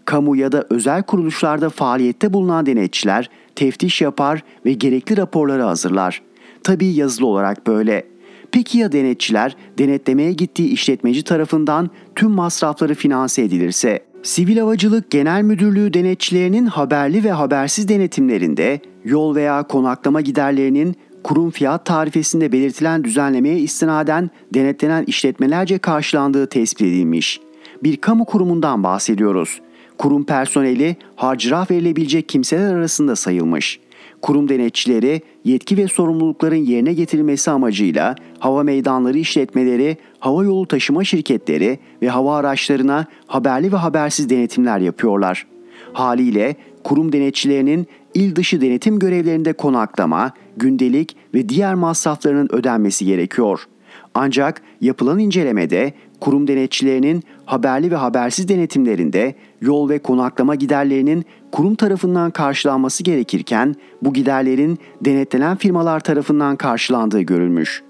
Kamu 0.06 0.36
ya 0.36 0.52
da 0.52 0.66
özel 0.70 1.04
kuruluşlarda 1.04 1.70
faaliyette 1.70 2.34
bulunan 2.34 2.66
denetçiler 2.66 3.30
teftiş 3.56 4.02
yapar 4.02 4.44
ve 4.66 4.74
gerekli 4.74 5.18
raporları 5.18 5.62
hazırlar. 5.62 6.22
Tabii 6.64 6.88
yazılı 6.88 7.28
olarak 7.28 7.68
böyle. 7.68 8.04
Peki 8.52 8.78
ya 8.78 8.92
denetçiler 8.92 9.56
denetlemeye 9.80 10.34
gittiği 10.34 10.70
işletmeci 10.70 11.24
tarafından 11.24 11.90
tüm 12.16 12.32
masrafları 12.32 12.96
finanse 12.96 13.42
edilirse? 13.42 14.00
Sivil 14.24 14.58
Havacılık 14.58 15.12
Genel 15.12 15.42
Müdürlüğü 15.42 15.94
denetçilerinin 15.94 16.66
haberli 16.66 17.24
ve 17.24 17.32
habersiz 17.32 17.88
denetimlerinde 17.88 18.80
yol 19.06 19.36
veya 19.36 19.64
konaklama 19.64 20.22
giderlerinin 20.22 20.96
kurum 21.24 21.52
fiyat 21.52 21.86
tarifesinde 21.86 22.52
belirtilen 22.52 23.04
düzenlemeye 23.04 23.60
istinaden 23.60 24.30
denetlenen 24.54 25.04
işletmelerce 25.04 25.78
karşılandığı 25.78 26.48
tespit 26.48 26.82
edilmiş. 26.82 27.40
Bir 27.84 27.98
kamu 27.98 28.26
kurumundan 28.26 28.84
bahsediyoruz. 28.84 29.62
Kurum 29.98 30.24
personeli 30.24 30.96
harcırah 31.16 31.72
verilebilecek 31.72 32.30
kimseler 32.30 32.74
arasında 32.74 33.16
sayılmış. 33.16 33.80
Kurum 34.22 34.50
denetçileri 34.50 35.22
yetki 35.46 35.78
ve 35.78 35.88
sorumlulukların 35.88 36.56
yerine 36.56 36.94
getirilmesi 36.94 37.52
amacıyla 37.52 38.16
hava 38.40 38.64
meydanları 38.64 39.18
işletmeleri, 39.18 39.98
hava 40.20 40.44
yolu 40.44 40.68
taşıma 40.68 41.04
şirketleri 41.04 41.80
ve 42.02 42.10
hava 42.10 42.38
araçlarına 42.38 43.06
haberli 43.28 43.72
ve 43.72 43.76
habersiz 43.76 44.30
denetimler 44.30 44.80
yapıyorlar. 44.80 45.48
Haliyle 45.94 46.56
kurum 46.84 47.12
denetçilerinin 47.12 47.88
il 48.14 48.36
dışı 48.36 48.62
denetim 48.62 49.00
görevlerinde 49.00 49.54
konaklama, 49.54 50.32
gündelik 50.58 51.16
ve 51.34 51.50
diğer 51.50 51.76
masraflarının 51.76 52.50
ödenmesi 52.52 53.06
gerekiyor. 53.06 53.68
Ancak 54.14 54.62
yapılan 54.82 55.20
incelemede 55.20 55.94
kurum 56.20 56.48
denetçilerinin 56.48 57.24
haberli 57.46 57.92
ve 57.92 57.96
habersiz 57.96 58.48
denetimlerinde 58.48 59.36
yol 59.62 59.90
ve 59.90 60.00
konaklama 60.00 60.56
giderlerinin 60.56 61.26
kurum 61.52 61.76
tarafından 61.76 62.32
karşılanması 62.32 63.04
gerekirken 63.04 63.76
bu 64.02 64.14
giderlerin 64.14 64.80
denetlenen 65.02 65.58
firmalar 65.58 66.00
tarafından 66.00 66.56
karşılandığı 66.56 67.22
görülmüş. 67.22 67.84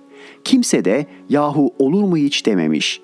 Kimse 0.43 0.86
de 0.86 1.05
yahu 1.30 1.74
olur 1.80 2.03
mu 2.03 2.17
hiç 2.17 2.45
dememiş. 2.45 3.01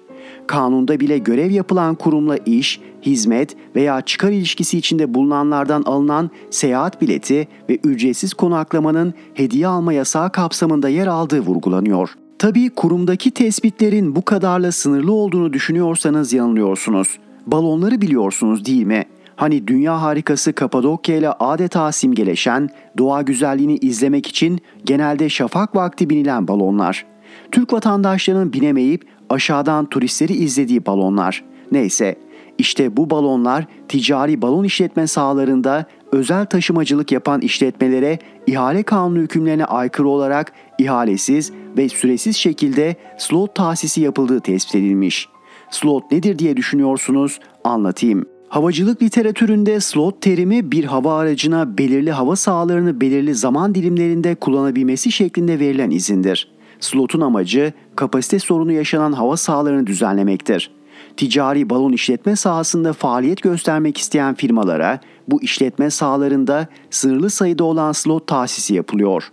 Kanunda 0.47 0.99
bile 0.99 1.17
görev 1.17 1.51
yapılan 1.51 1.95
kurumla 1.95 2.37
iş, 2.37 2.79
hizmet 3.01 3.55
veya 3.75 4.01
çıkar 4.01 4.31
ilişkisi 4.31 4.77
içinde 4.77 5.13
bulunanlardan 5.13 5.83
alınan 5.83 6.29
seyahat 6.49 7.01
bileti 7.01 7.47
ve 7.69 7.79
ücretsiz 7.83 8.33
konaklamanın 8.33 9.13
hediye 9.33 9.67
alma 9.67 9.93
yasağı 9.93 10.31
kapsamında 10.31 10.89
yer 10.89 11.07
aldığı 11.07 11.39
vurgulanıyor. 11.39 12.09
Tabii 12.39 12.69
kurumdaki 12.69 13.31
tespitlerin 13.31 14.15
bu 14.15 14.25
kadarla 14.25 14.71
sınırlı 14.71 15.11
olduğunu 15.11 15.53
düşünüyorsanız 15.53 16.33
yanılıyorsunuz. 16.33 17.19
Balonları 17.47 18.01
biliyorsunuz 18.01 18.65
değil 18.65 18.83
mi? 18.83 19.05
Hani 19.35 19.67
dünya 19.67 20.01
harikası 20.01 20.53
Kapadokya 20.53 21.15
ile 21.15 21.29
adeta 21.29 21.91
simgeleşen, 21.91 22.69
doğa 22.97 23.21
güzelliğini 23.21 23.75
izlemek 23.75 24.27
için 24.27 24.59
genelde 24.85 25.29
şafak 25.29 25.75
vakti 25.75 26.09
binilen 26.09 26.47
balonlar. 26.47 27.05
Türk 27.51 27.73
vatandaşlarının 27.73 28.53
binemeyip 28.53 29.05
aşağıdan 29.29 29.85
turistleri 29.85 30.33
izlediği 30.33 30.85
balonlar. 30.85 31.43
Neyse, 31.71 32.15
işte 32.57 32.97
bu 32.97 33.09
balonlar 33.09 33.65
ticari 33.87 34.41
balon 34.41 34.63
işletme 34.63 35.07
sahalarında 35.07 35.85
özel 36.11 36.45
taşımacılık 36.45 37.11
yapan 37.11 37.41
işletmelere 37.41 38.19
ihale 38.47 38.83
kanunu 38.83 39.19
hükümlerine 39.19 39.65
aykırı 39.65 40.07
olarak 40.07 40.53
ihalesiz 40.79 41.51
ve 41.77 41.89
süresiz 41.89 42.35
şekilde 42.35 42.95
slot 43.17 43.55
tahsisi 43.55 44.01
yapıldığı 44.01 44.39
tespit 44.39 44.75
edilmiş. 44.75 45.29
Slot 45.71 46.11
nedir 46.11 46.39
diye 46.39 46.57
düşünüyorsunuz? 46.57 47.39
Anlatayım. 47.63 48.25
Havacılık 48.49 49.01
literatüründe 49.01 49.79
slot 49.79 50.21
terimi 50.21 50.71
bir 50.71 50.83
hava 50.83 51.17
aracına 51.17 51.77
belirli 51.77 52.11
hava 52.11 52.35
sahalarını 52.35 53.01
belirli 53.01 53.35
zaman 53.35 53.75
dilimlerinde 53.75 54.35
kullanabilmesi 54.35 55.11
şeklinde 55.11 55.59
verilen 55.59 55.91
izindir. 55.91 56.56
Slotun 56.79 57.21
amacı 57.21 57.73
kapasite 57.95 58.39
sorunu 58.39 58.71
yaşanan 58.71 59.13
hava 59.13 59.37
sahalarını 59.37 59.87
düzenlemektir. 59.87 60.71
Ticari 61.17 61.69
balon 61.69 61.93
işletme 61.93 62.35
sahasında 62.35 62.93
faaliyet 62.93 63.41
göstermek 63.41 63.97
isteyen 63.97 64.35
firmalara 64.35 64.99
bu 65.27 65.41
işletme 65.41 65.89
sahalarında 65.89 66.67
sınırlı 66.89 67.29
sayıda 67.29 67.63
olan 67.63 67.91
slot 67.91 68.27
tahsisi 68.27 68.73
yapılıyor. 68.73 69.31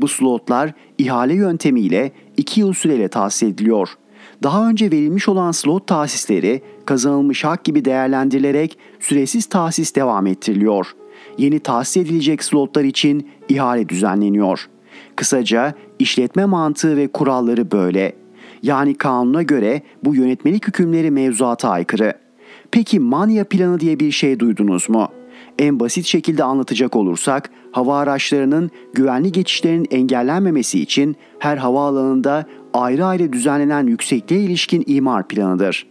Bu 0.00 0.08
slotlar 0.08 0.72
ihale 0.98 1.34
yöntemiyle 1.34 2.12
2 2.36 2.60
yıl 2.60 2.72
süreyle 2.72 3.08
tahsis 3.08 3.42
ediliyor. 3.42 3.88
Daha 4.42 4.68
önce 4.68 4.90
verilmiş 4.90 5.28
olan 5.28 5.52
slot 5.52 5.86
tahsisleri 5.86 6.62
kazanılmış 6.86 7.44
hak 7.44 7.64
gibi 7.64 7.84
değerlendirilerek 7.84 8.78
süresiz 9.00 9.46
tahsis 9.46 9.94
devam 9.94 10.26
ettiriliyor. 10.26 10.86
Yeni 11.38 11.60
tahsis 11.60 11.96
edilecek 11.96 12.44
slotlar 12.44 12.84
için 12.84 13.28
ihale 13.48 13.88
düzenleniyor. 13.88 14.68
Kısaca 15.16 15.74
işletme 15.98 16.44
mantığı 16.44 16.96
ve 16.96 17.08
kuralları 17.08 17.70
böyle. 17.70 18.12
Yani 18.62 18.94
kanuna 18.94 19.42
göre 19.42 19.82
bu 20.04 20.14
yönetmelik 20.14 20.68
hükümleri 20.68 21.10
mevzuata 21.10 21.68
aykırı. 21.68 22.12
Peki 22.70 23.00
manya 23.00 23.44
planı 23.44 23.80
diye 23.80 24.00
bir 24.00 24.10
şey 24.10 24.38
duydunuz 24.38 24.88
mu? 24.88 25.08
En 25.58 25.80
basit 25.80 26.06
şekilde 26.06 26.44
anlatacak 26.44 26.96
olursak 26.96 27.50
hava 27.72 27.98
araçlarının 27.98 28.70
güvenli 28.92 29.32
geçişlerinin 29.32 29.86
engellenmemesi 29.90 30.80
için 30.80 31.16
her 31.38 31.56
havaalanında 31.56 32.46
ayrı 32.74 33.06
ayrı 33.06 33.32
düzenlenen 33.32 33.86
yüksekliğe 33.86 34.40
ilişkin 34.42 34.84
imar 34.86 35.28
planıdır. 35.28 35.86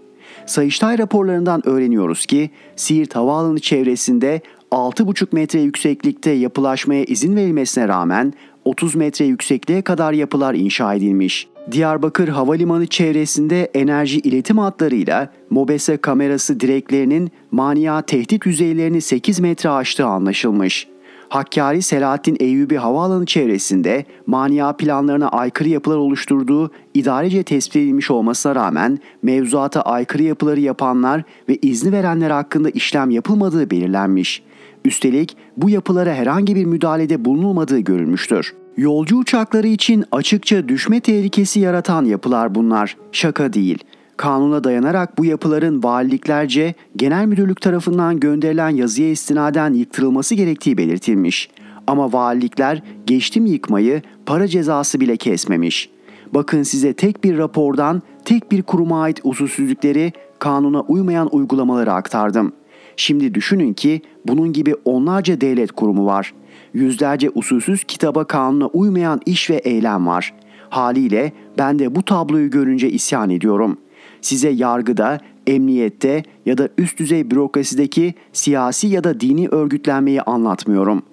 Sayıştay 0.46 0.98
raporlarından 0.98 1.68
öğreniyoruz 1.68 2.26
ki 2.26 2.50
Siirt 2.76 3.16
Havaalanı 3.16 3.60
çevresinde 3.60 4.42
6,5 4.72 5.28
metre 5.32 5.60
yükseklikte 5.60 6.32
yapılaşmaya 6.32 7.04
izin 7.04 7.36
verilmesine 7.36 7.88
rağmen 7.88 8.34
30 8.66 8.96
metre 8.96 9.26
yüksekliğe 9.26 9.82
kadar 9.82 10.14
yapılar 10.14 10.54
inşa 10.54 10.94
edilmiş. 10.94 11.48
Diyarbakır 11.72 12.28
Havalimanı 12.28 12.88
çevresinde 12.88 13.72
enerji 13.74 14.20
iletim 14.20 14.58
hatlarıyla 14.58 15.32
MOBESE 15.50 15.98
kamerası 15.98 16.60
direklerinin 16.60 17.32
mania 17.52 18.02
tehdit 18.02 18.46
yüzeylerini 18.46 19.02
8 19.02 19.40
metre 19.40 19.70
aştığı 19.70 20.06
anlaşılmış. 20.06 20.88
Hakkari 21.30 21.82
Selahattin 21.82 22.38
Eyyubi 22.40 22.76
Havaalanı 22.76 23.26
çevresinde 23.26 24.06
mania 24.28 24.74
planlarına 24.74 25.30
aykırı 25.30 25.70
yapılar 25.70 25.98
oluşturduğu 25.98 26.72
idarece 26.94 27.44
tespit 27.44 27.76
edilmiş 27.76 28.12
olmasına 28.12 28.56
rağmen 28.56 29.00
mevzuata 29.24 29.82
aykırı 29.82 30.24
yapıları 30.24 30.60
yapanlar 30.60 31.24
ve 31.50 31.58
izni 31.62 31.92
verenler 31.92 32.32
hakkında 32.32 32.70
işlem 32.70 33.10
yapılmadığı 33.10 33.70
belirlenmiş. 33.70 34.44
Üstelik 34.86 35.38
bu 35.58 35.70
yapılara 35.70 36.14
herhangi 36.14 36.56
bir 36.56 36.66
müdahalede 36.66 37.26
bulunulmadığı 37.26 37.80
görülmüştür. 37.80 38.54
Yolcu 38.78 39.18
uçakları 39.18 39.68
için 39.68 40.06
açıkça 40.12 40.68
düşme 40.68 41.00
tehlikesi 41.00 41.60
yaratan 41.60 42.06
yapılar 42.06 42.56
bunlar. 42.56 42.98
Şaka 43.12 43.54
değil. 43.54 43.84
Kanuna 44.18 44.64
dayanarak 44.64 45.18
bu 45.18 45.26
yapıların 45.26 45.84
valiliklerce 45.84 46.74
genel 46.96 47.26
müdürlük 47.26 47.62
tarafından 47.62 48.20
gönderilen 48.20 48.70
yazıya 48.70 49.10
istinaden 49.10 49.74
yıktırılması 49.74 50.36
gerektiği 50.36 50.78
belirtilmiş. 50.78 51.50
Ama 51.88 52.14
valilikler 52.14 52.84
geçtim 53.06 53.46
yıkmayı 53.46 54.02
para 54.26 54.48
cezası 54.48 55.00
bile 55.00 55.18
kesmemiş. 55.18 55.90
Bakın 56.34 56.64
size 56.64 56.94
tek 56.94 57.24
bir 57.24 57.38
rapordan 57.38 58.02
tek 58.26 58.52
bir 58.52 58.62
kuruma 58.62 59.02
ait 59.02 59.20
usulsüzlükleri, 59.24 60.14
kanuna 60.40 60.82
uymayan 60.82 61.36
uygulamaları 61.36 61.94
aktardım. 61.94 62.54
Şimdi 62.98 63.34
düşünün 63.34 63.74
ki 63.74 64.02
bunun 64.28 64.54
gibi 64.54 64.76
onlarca 64.86 65.42
devlet 65.42 65.72
kurumu 65.72 66.06
var. 66.06 66.34
Yüzlerce 66.74 67.30
usulsüz 67.36 67.84
kitaba 67.84 68.24
kanuna 68.24 68.68
uymayan 68.68 69.22
iş 69.26 69.50
ve 69.50 69.56
eylem 69.56 70.08
var. 70.08 70.34
Haliyle 70.70 71.32
ben 71.58 71.80
de 71.80 71.96
bu 71.96 72.04
tabloyu 72.04 72.50
görünce 72.50 72.90
isyan 72.90 73.30
ediyorum. 73.30 73.78
Size 74.22 74.50
yargıda, 74.50 75.20
emniyette 75.48 76.24
ya 76.46 76.58
da 76.58 76.70
üst 76.78 77.00
düzey 77.00 77.32
bürokrasideki 77.32 78.14
siyasi 78.34 78.88
ya 78.88 79.04
da 79.04 79.20
dini 79.20 79.48
örgütlenmeyi 79.48 80.22
anlatmıyorum. 80.22 81.04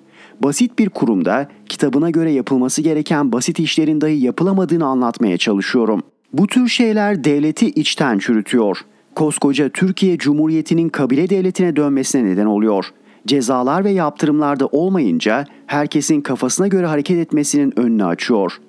Basit 0.43 0.79
bir 0.79 0.89
kurumda 0.89 1.49
kitabına 1.69 2.11
göre 2.11 2.33
yapılması 2.33 2.83
gereken 2.83 3.33
basit 3.33 3.59
işlerin 3.59 4.01
dahi 4.01 4.25
yapılamadığını 4.25 4.87
anlatmaya 4.87 5.39
çalışıyorum. 5.39 6.03
Bu 6.33 6.47
tür 6.47 6.69
şeyler 6.69 7.25
devleti 7.25 7.67
içten 7.67 8.19
çürütüyor. 8.19 8.85
Koskoca 9.21 9.69
Türkiye 9.69 10.19
Cumhuriyeti'nin 10.19 10.89
kabile 10.89 11.31
devletine 11.31 11.77
dönmesine 11.77 12.25
neden 12.25 12.47
oluyor. 12.47 12.87
Cezalar 13.27 13.85
ve 13.85 13.91
yaptırımlarda 13.91 14.67
olmayınca 14.67 15.45
herkesin 15.67 16.21
kafasına 16.21 16.69
göre 16.69 16.87
hareket 16.87 17.19
etmesinin 17.19 17.79
önünü 17.79 18.05
açıyor. 18.05 18.61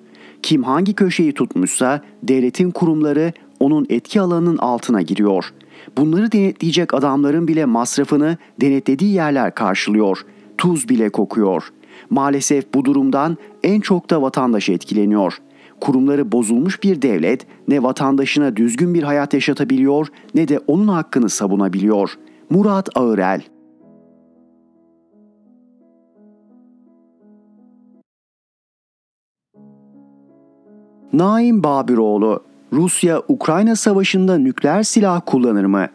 Kim 0.42 0.62
hangi 0.62 0.94
köşeyi 0.94 1.32
tutmuşsa 1.32 2.02
devletin 2.22 2.70
kurumları 2.70 3.32
onun 3.60 3.86
etki 3.90 4.20
alanının 4.20 4.58
altına 4.58 5.02
giriyor. 5.02 5.44
Bunları 5.98 6.32
denetleyecek 6.32 6.94
adamların 6.94 7.48
bile 7.48 7.64
masrafını 7.64 8.36
denetlediği 8.60 9.14
yerler 9.14 9.54
karşılıyor. 9.54 10.18
Tuz 10.58 10.88
bile 10.88 11.08
kokuyor. 11.10 11.72
Maalesef 12.10 12.74
bu 12.74 12.84
durumdan 12.84 13.36
en 13.62 13.80
çok 13.80 14.10
da 14.10 14.22
vatandaş 14.22 14.68
etkileniyor. 14.68 15.38
Kurumları 15.82 16.32
bozulmuş 16.32 16.82
bir 16.82 17.02
devlet 17.02 17.46
ne 17.68 17.82
vatandaşına 17.82 18.56
düzgün 18.56 18.94
bir 18.94 19.02
hayat 19.02 19.34
yaşatabiliyor 19.34 20.08
ne 20.34 20.48
de 20.48 20.58
onun 20.66 20.88
hakkını 20.88 21.28
savunabiliyor. 21.28 22.18
Murat 22.50 22.88
Ağırel 22.94 23.42
Naim 31.12 31.64
Babiroğlu 31.64 32.42
Rusya-Ukrayna 32.72 33.76
savaşında 33.76 34.38
nükleer 34.38 34.82
silah 34.82 35.20
kullanır 35.26 35.64
mı? 35.64 35.86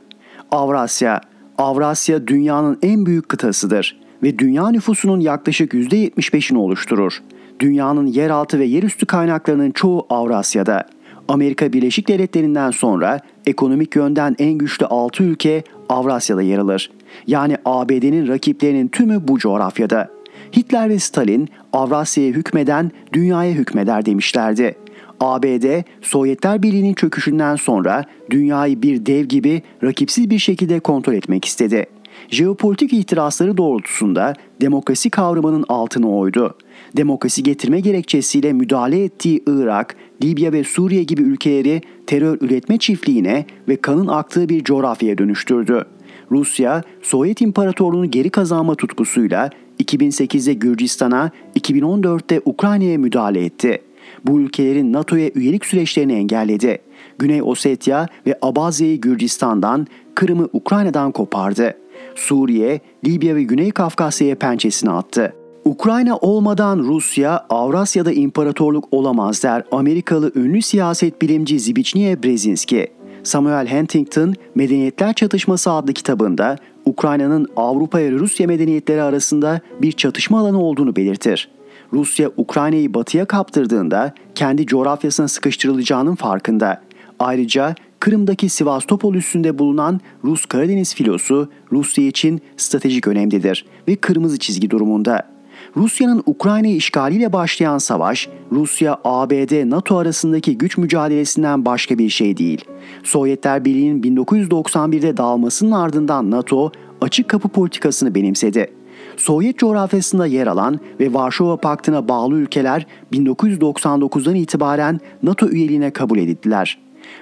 Avrasya 0.51 1.21
Avrasya 1.57 2.27
dünyanın 2.27 2.79
en 2.81 3.05
büyük 3.05 3.29
kıtasıdır 3.29 3.99
ve 4.23 4.39
dünya 4.39 4.69
nüfusunun 4.69 5.19
yaklaşık 5.19 5.73
%75'ini 5.73 6.57
oluşturur. 6.57 7.21
Dünyanın 7.59 8.05
yeraltı 8.05 8.59
ve 8.59 8.65
yerüstü 8.65 9.05
kaynaklarının 9.05 9.71
çoğu 9.71 10.05
Avrasya'da. 10.09 10.83
Amerika 11.27 11.73
Birleşik 11.73 12.07
Devletleri'nden 12.07 12.71
sonra 12.71 13.19
ekonomik 13.45 13.95
yönden 13.95 14.35
en 14.39 14.53
güçlü 14.53 14.85
6 14.85 15.23
ülke 15.23 15.63
Avrasya'da 15.89 16.41
yer 16.41 16.57
alır. 16.57 16.91
Yani 17.27 17.57
ABD'nin 17.65 18.27
rakiplerinin 18.27 18.87
tümü 18.87 19.27
bu 19.27 19.39
coğrafyada. 19.39 20.09
Hitler 20.57 20.89
ve 20.89 20.99
Stalin 20.99 21.49
Avrasya'ya 21.73 22.29
hükmeden 22.29 22.91
dünyaya 23.13 23.53
hükmeder 23.53 24.05
demişlerdi. 24.05 24.75
ABD, 25.19 25.83
Sovyetler 26.01 26.63
Birliği'nin 26.63 26.93
çöküşünden 26.93 27.55
sonra 27.55 28.03
dünyayı 28.29 28.81
bir 28.81 29.05
dev 29.05 29.25
gibi 29.25 29.61
rakipsiz 29.83 30.29
bir 30.29 30.39
şekilde 30.39 30.79
kontrol 30.79 31.13
etmek 31.13 31.45
istedi. 31.45 31.85
Jeopolitik 32.29 32.93
ihtirasları 32.93 33.57
doğrultusunda 33.57 34.33
demokrasi 34.61 35.09
kavramının 35.09 35.65
altını 35.69 36.17
oydu. 36.17 36.55
Demokrasi 36.97 37.43
getirme 37.43 37.79
gerekçesiyle 37.79 38.53
müdahale 38.53 39.03
ettiği 39.03 39.43
Irak, 39.47 39.95
Libya 40.23 40.53
ve 40.53 40.63
Suriye 40.63 41.03
gibi 41.03 41.21
ülkeleri 41.21 41.81
terör 42.07 42.37
üretme 42.41 42.77
çiftliğine 42.77 43.45
ve 43.67 43.75
kanın 43.75 44.07
aktığı 44.07 44.49
bir 44.49 44.63
coğrafyaya 44.63 45.17
dönüştürdü. 45.17 45.85
Rusya, 46.31 46.83
Sovyet 47.01 47.41
İmparatorluğunu 47.41 48.11
geri 48.11 48.29
kazanma 48.29 48.75
tutkusuyla 48.75 49.49
2008'de 49.83 50.53
Gürcistan'a, 50.53 51.31
2014'te 51.59 52.41
Ukrayna'ya 52.45 52.97
müdahale 52.97 53.45
etti 53.45 53.81
bu 54.25 54.39
ülkelerin 54.39 54.93
NATO'ya 54.93 55.29
üyelik 55.35 55.65
süreçlerini 55.65 56.13
engelledi. 56.13 56.77
Güney 57.19 57.41
Ossetya 57.41 58.07
ve 58.27 58.37
Abazya'yı 58.41 59.01
Gürcistan'dan, 59.01 59.87
Kırım'ı 60.15 60.49
Ukrayna'dan 60.53 61.11
kopardı. 61.11 61.77
Suriye, 62.15 62.79
Libya 63.05 63.35
ve 63.35 63.43
Güney 63.43 63.71
Kafkasya'ya 63.71 64.35
pençesini 64.35 64.91
attı. 64.91 65.33
Ukrayna 65.67 66.17
olmadan 66.17 66.79
Rusya, 66.79 67.45
Avrasya'da 67.49 68.11
imparatorluk 68.11 68.87
olamaz 68.91 69.43
der 69.43 69.63
Amerikalı 69.71 70.31
ünlü 70.35 70.61
siyaset 70.61 71.21
bilimci 71.21 71.59
Zbigniew 71.59 72.23
Brzezinski. 72.23 72.87
Samuel 73.23 73.67
Huntington, 73.67 74.33
Medeniyetler 74.55 75.13
Çatışması 75.13 75.71
adlı 75.71 75.93
kitabında 75.93 76.57
Ukrayna'nın 76.85 77.47
Avrupa 77.55 77.99
ile 77.99 78.11
Rusya 78.11 78.47
medeniyetleri 78.47 79.01
arasında 79.01 79.61
bir 79.81 79.91
çatışma 79.91 80.39
alanı 80.39 80.61
olduğunu 80.61 80.95
belirtir. 80.95 81.49
Rusya 81.93 82.31
Ukrayna'yı 82.37 82.93
batıya 82.93 83.25
kaptırdığında 83.25 84.13
kendi 84.35 84.65
coğrafyasına 84.65 85.27
sıkıştırılacağının 85.27 86.15
farkında. 86.15 86.81
Ayrıca 87.19 87.75
Kırım'daki 87.99 88.49
Sivastopol 88.49 89.15
üstünde 89.15 89.59
bulunan 89.59 89.99
Rus 90.23 90.45
Karadeniz 90.45 90.95
filosu 90.95 91.49
Rusya 91.71 92.07
için 92.07 92.41
stratejik 92.57 93.07
önemlidir 93.07 93.65
ve 93.87 93.95
kırmızı 93.95 94.39
çizgi 94.39 94.69
durumunda. 94.69 95.36
Rusya'nın 95.77 96.23
Ukrayna'yı 96.25 96.75
işgaliyle 96.75 97.33
başlayan 97.33 97.77
savaş, 97.77 98.29
Rusya, 98.51 98.99
ABD, 99.03 99.69
NATO 99.69 99.97
arasındaki 99.97 100.57
güç 100.57 100.77
mücadelesinden 100.77 101.65
başka 101.65 101.97
bir 101.97 102.09
şey 102.09 102.37
değil. 102.37 102.65
Sovyetler 103.03 103.65
Birliği'nin 103.65 104.01
1991'de 104.01 105.17
dağılmasının 105.17 105.71
ardından 105.71 106.31
NATO 106.31 106.71
açık 107.01 107.29
kapı 107.29 107.49
politikasını 107.49 108.15
benimsedi. 108.15 108.71
Sovyet 109.17 109.57
coğrafyasında 109.57 110.25
yer 110.25 110.47
alan 110.47 110.79
ve 110.99 111.13
Varşova 111.13 111.57
Paktı'na 111.57 112.07
bağlı 112.07 112.35
ülkeler 112.35 112.87
1999'dan 113.13 114.35
itibaren 114.35 114.99
NATO 115.23 115.49
üyeliğine 115.49 115.91
kabul 115.91 116.17
edildiler. 116.17 116.77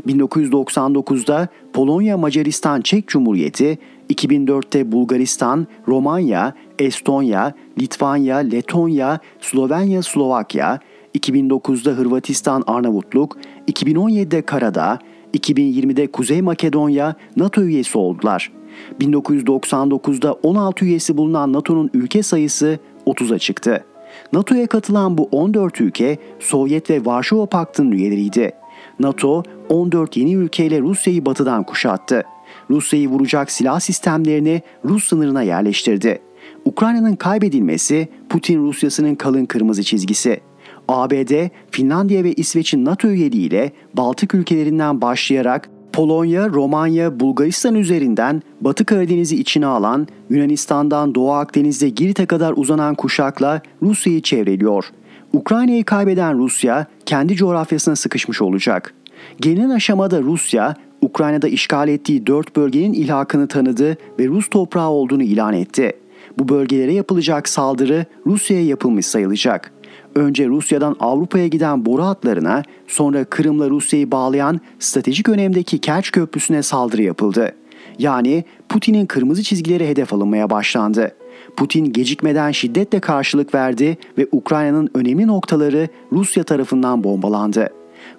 1999'da 0.08 1.47
Polonya, 1.74 2.18
Macaristan, 2.18 2.82
Çek 2.82 3.08
Cumhuriyeti, 3.08 3.78
2004'te 4.10 4.91
Bulgaristan, 4.91 5.68
Romanya, 5.88 6.53
Estonya, 6.80 7.54
Litvanya, 7.80 8.38
Letonya, 8.38 9.20
Slovenya, 9.42 10.04
Slovakya, 10.04 10.80
2009'da 11.16 11.92
Hırvatistan, 11.92 12.64
Arnavutluk, 12.68 13.38
2017'de 13.68 14.42
Karadağ, 14.42 15.00
2020'de 15.34 16.08
Kuzey 16.08 16.42
Makedonya 16.42 17.16
NATO 17.38 17.62
üyesi 17.62 17.98
oldular. 17.98 18.52
1999'da 19.00 20.34
16 20.34 20.86
üyesi 20.86 21.18
bulunan 21.18 21.54
NATO'nun 21.54 21.90
ülke 21.94 22.24
sayısı 22.24 22.80
30'a 23.08 23.40
çıktı. 23.40 23.86
NATO'ya 24.34 24.68
katılan 24.68 25.18
bu 25.18 25.30
14 25.32 25.82
ülke 25.82 26.18
Sovyet 26.40 26.90
ve 26.90 27.06
Varşova 27.06 27.46
Paktı'nın 27.46 27.92
üyeleriydi. 27.92 28.52
NATO 29.00 29.44
14 29.70 30.18
yeni 30.18 30.34
ülkeyle 30.34 30.82
Rusya'yı 30.82 31.26
batıdan 31.26 31.64
kuşattı. 31.64 32.24
Rusya'yı 32.70 33.10
vuracak 33.10 33.52
silah 33.52 33.80
sistemlerini 33.80 34.62
Rus 34.86 35.08
sınırına 35.08 35.42
yerleştirdi. 35.42 36.20
Ukrayna'nın 36.66 37.16
kaybedilmesi 37.16 38.08
Putin 38.30 38.60
Rusyası'nın 38.60 39.16
kalın 39.16 39.46
kırmızı 39.46 39.84
çizgisi. 39.84 40.39
ABD, 40.88 41.50
Finlandiya 41.72 42.24
ve 42.24 42.34
İsveç'in 42.34 42.86
NATO 42.86 43.08
üyeliğiyle 43.08 43.72
Baltık 43.93 44.36
ülkelerinden 44.36 45.02
başlayarak 45.02 45.70
Polonya, 45.93 46.50
Romanya, 46.50 47.20
Bulgaristan 47.20 47.76
üzerinden 47.76 48.41
Batı 48.62 48.86
Karadeniz'i 48.86 49.36
içine 49.36 49.66
alan, 49.66 50.08
Yunanistan'dan 50.30 51.16
Doğu 51.16 51.32
Akdeniz'de 51.32 51.89
Girit'e 51.89 52.26
kadar 52.26 52.54
uzanan 52.58 52.96
kuşakla 52.96 53.62
Rusya'yı 53.82 54.22
çevreliyor. 54.22 54.86
Ukrayna'yı 55.34 55.86
kaybeden 55.86 56.38
Rusya 56.38 56.86
kendi 57.06 57.36
coğrafyasına 57.36 57.96
sıkışmış 57.96 58.41
olacak. 58.41 58.93
Gelinen 59.41 59.70
aşamada 59.70 60.22
Rusya, 60.22 60.76
Ukrayna'da 61.02 61.48
işgal 61.48 61.88
ettiği 61.88 62.28
dört 62.28 62.56
bölgenin 62.56 62.93
ilhakını 62.93 63.48
tanıdı 63.48 63.98
ve 64.20 64.28
Rus 64.28 64.50
toprağı 64.50 64.89
olduğunu 64.89 65.24
ilan 65.24 65.54
etti. 65.54 65.93
Bu 66.40 66.50
bölgelere 66.50 66.94
yapılacak 66.94 67.50
saldırı 67.50 68.06
Rusya'ya 68.26 68.66
yapılmış 68.66 69.06
sayılacak 69.06 69.72
önce 70.16 70.48
Rusya'dan 70.48 70.96
Avrupa'ya 71.00 71.48
giden 71.48 71.86
boru 71.86 72.04
hatlarına, 72.04 72.64
sonra 72.88 73.26
Kırım'la 73.26 73.70
Rusya'yı 73.70 74.12
bağlayan 74.12 74.60
stratejik 74.80 75.30
önemdeki 75.30 75.80
Kerç 75.80 76.12
Köprüsü'ne 76.12 76.64
saldırı 76.64 77.04
yapıldı. 77.04 77.56
Yani 78.00 78.44
Putin'in 78.70 79.06
kırmızı 79.06 79.44
çizgileri 79.44 79.88
hedef 79.88 80.14
alınmaya 80.14 80.50
başlandı. 80.50 81.16
Putin 81.58 81.94
gecikmeden 81.94 82.52
şiddetle 82.52 83.00
karşılık 83.00 83.56
verdi 83.56 83.98
ve 84.18 84.28
Ukrayna'nın 84.32 84.90
önemli 84.94 85.28
noktaları 85.28 85.88
Rusya 86.12 86.44
tarafından 86.44 87.04
bombalandı. 87.04 87.70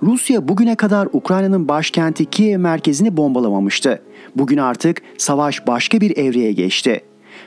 Rusya 0.02 0.48
bugüne 0.48 0.74
kadar 0.74 1.08
Ukrayna'nın 1.12 1.68
başkenti 1.68 2.24
Kiev 2.24 2.58
merkezini 2.58 3.16
bombalamamıştı. 3.16 4.02
Bugün 4.36 4.58
artık 4.58 5.02
savaş 5.18 5.66
başka 5.66 6.00
bir 6.00 6.16
evreye 6.16 6.52
geçti. 6.52 7.00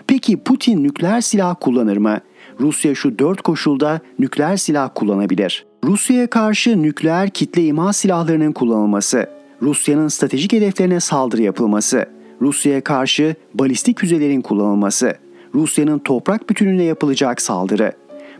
Peki 0.09 0.37
Putin 0.37 0.83
nükleer 0.83 1.21
silah 1.21 1.55
kullanır 1.59 1.97
mı? 1.97 2.19
Rusya 2.59 2.95
şu 2.95 3.19
dört 3.19 3.41
koşulda 3.41 4.01
nükleer 4.19 4.57
silah 4.57 4.89
kullanabilir. 4.95 5.65
Rusya'ya 5.83 6.29
karşı 6.29 6.81
nükleer 6.81 7.29
kitle 7.29 7.65
imha 7.65 7.93
silahlarının 7.93 8.51
kullanılması, 8.51 9.29
Rusya'nın 9.61 10.07
stratejik 10.07 10.53
hedeflerine 10.53 10.99
saldırı 10.99 11.41
yapılması, 11.41 12.05
Rusya'ya 12.41 12.81
karşı 12.81 13.35
balistik 13.53 13.99
füzelerin 13.99 14.41
kullanılması, 14.41 15.15
Rusya'nın 15.55 15.99
toprak 15.99 16.49
bütününe 16.49 16.83
yapılacak 16.83 17.41
saldırı. 17.41 17.91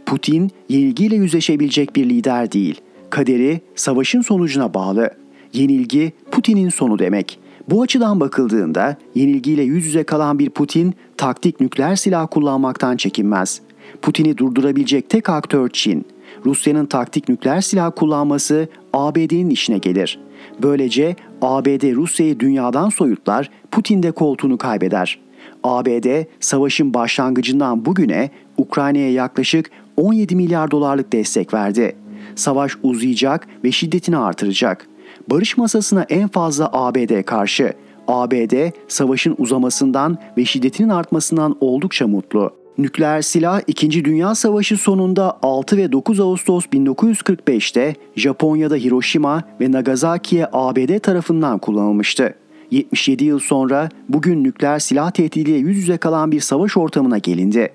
Putin 0.06 0.52
yenilgiyle 0.70 1.16
yüzleşebilecek 1.16 1.96
bir 1.96 2.10
lider 2.10 2.52
değil. 2.52 2.82
Kaderi 3.10 3.62
savaşın 3.76 4.22
sonucuna 4.22 4.74
bağlı. 4.74 5.10
Yenilgi 5.54 6.14
Putin'in 6.32 6.70
sonu 6.70 7.00
demek. 7.00 7.40
Bu 7.70 7.82
açıdan 7.82 8.20
bakıldığında 8.20 8.98
yenilgiyle 9.16 9.64
yüz 9.64 9.86
yüze 9.86 10.04
kalan 10.04 10.40
bir 10.40 10.50
Putin 10.50 10.94
taktik 11.18 11.60
nükleer 11.60 11.96
silah 11.96 12.28
kullanmaktan 12.32 12.98
çekinmez. 12.98 13.62
Putin'i 14.02 14.38
durdurabilecek 14.38 15.10
tek 15.10 15.30
aktör 15.30 15.70
Çin. 15.70 16.06
Rusya'nın 16.46 16.86
taktik 16.86 17.30
nükleer 17.30 17.62
silah 17.62 17.92
kullanması 17.96 18.68
ABD'nin 18.94 19.50
işine 19.50 19.78
gelir. 19.78 20.20
Böylece 20.62 21.16
ABD 21.42 21.96
Rusya'yı 21.96 22.40
dünyadan 22.40 22.90
soyutlar, 22.90 23.50
Putin 23.72 24.04
de 24.04 24.12
koltuğunu 24.12 24.58
kaybeder. 24.58 25.20
ABD 25.64 26.24
savaşın 26.40 26.94
başlangıcından 26.94 27.86
bugüne 27.86 28.30
Ukrayna'ya 28.58 29.12
yaklaşık 29.12 29.72
17 29.98 30.36
milyar 30.36 30.72
dolarlık 30.72 31.14
destek 31.14 31.54
verdi. 31.54 31.96
Savaş 32.36 32.72
uzayacak 32.84 33.48
ve 33.64 33.72
şiddetini 33.72 34.18
artıracak. 34.18 34.89
Barış 35.30 35.58
masasına 35.58 36.06
en 36.10 36.28
fazla 36.28 36.70
ABD 36.74 37.24
karşı. 37.24 37.74
ABD 38.08 38.72
savaşın 38.88 39.36
uzamasından 39.38 40.18
ve 40.38 40.46
şiddetinin 40.46 40.90
artmasından 40.90 41.56
oldukça 41.60 42.08
mutlu. 42.08 42.52
Nükleer 42.78 43.22
silah 43.22 43.62
2. 43.68 44.06
Dünya 44.06 44.36
Savaşı 44.36 44.78
sonunda 44.78 45.40
6 45.42 45.78
ve 45.78 45.92
9 45.92 46.20
Ağustos 46.20 46.66
1945'te 46.66 47.96
Japonya'da 48.16 48.76
Hiroşima 48.76 49.44
ve 49.62 49.72
Nagasaki'ye 49.72 50.48
ABD 50.54 51.00
tarafından 51.00 51.60
kullanılmıştı. 51.60 52.36
77 52.72 53.26
yıl 53.26 53.40
sonra 53.40 53.90
bugün 54.10 54.44
nükleer 54.44 54.80
silah 54.80 55.12
tehdidiyle 55.12 55.58
yüz 55.58 55.78
yüze 55.78 55.98
kalan 55.98 56.32
bir 56.32 56.40
savaş 56.40 56.78
ortamına 56.78 57.18
gelindi. 57.18 57.70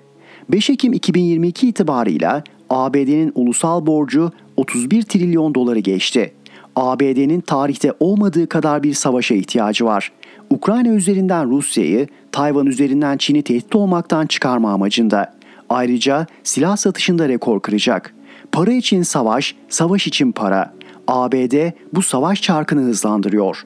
5 0.49 0.69
Ekim 0.69 0.93
2022 0.93 1.67
itibarıyla 1.67 2.43
ABD'nin 2.69 3.31
ulusal 3.35 3.85
borcu 3.85 4.31
31 4.57 5.03
trilyon 5.03 5.55
doları 5.55 5.79
geçti. 5.79 6.31
ABD'nin 6.75 7.41
tarihte 7.41 7.93
olmadığı 7.99 8.49
kadar 8.49 8.83
bir 8.83 8.93
savaşa 8.93 9.35
ihtiyacı 9.35 9.85
var. 9.85 10.11
Ukrayna 10.49 10.89
üzerinden 10.89 11.49
Rusya'yı, 11.49 12.07
Tayvan 12.31 12.65
üzerinden 12.65 13.17
Çin'i 13.17 13.41
tehdit 13.41 13.75
olmaktan 13.75 14.25
çıkarma 14.25 14.73
amacında. 14.73 15.33
Ayrıca 15.69 16.27
silah 16.43 16.77
satışında 16.77 17.29
rekor 17.29 17.59
kıracak. 17.59 18.15
Para 18.51 18.71
için 18.71 19.03
savaş, 19.03 19.55
savaş 19.69 20.07
için 20.07 20.31
para. 20.31 20.73
ABD 21.07 21.71
bu 21.93 22.01
savaş 22.01 22.41
çarkını 22.41 22.81
hızlandırıyor. 22.81 23.65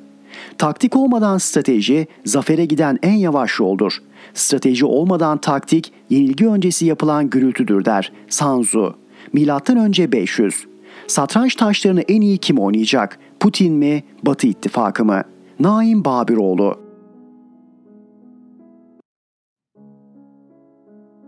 Taktik 0.57 0.95
olmadan 0.95 1.38
strateji 1.38 2.07
zafere 2.26 2.66
giden 2.66 2.99
en 3.03 3.14
yavaş 3.14 3.60
yoldur. 3.60 3.97
Strateji 4.34 4.86
olmadan 4.86 5.38
taktik 5.38 5.93
yenilgi 6.10 6.47
öncesi 6.47 6.86
yapılan 6.86 7.30
gürültüdür 7.30 7.86
der 7.86 8.12
Sanzu. 8.30 8.95
Milattan 9.34 9.78
önce 9.78 10.12
500. 10.12 10.66
Satranç 11.10 11.55
taşlarını 11.55 12.01
en 12.01 12.22
iyi 12.22 12.38
kim 12.38 12.57
oynayacak? 12.57 13.20
Putin 13.39 13.74
mi, 13.74 14.03
Batı 14.24 14.47
İttifakı 14.47 15.05
mı? 15.05 15.24
Naim 15.60 16.05
Babiroğlu 16.05 16.80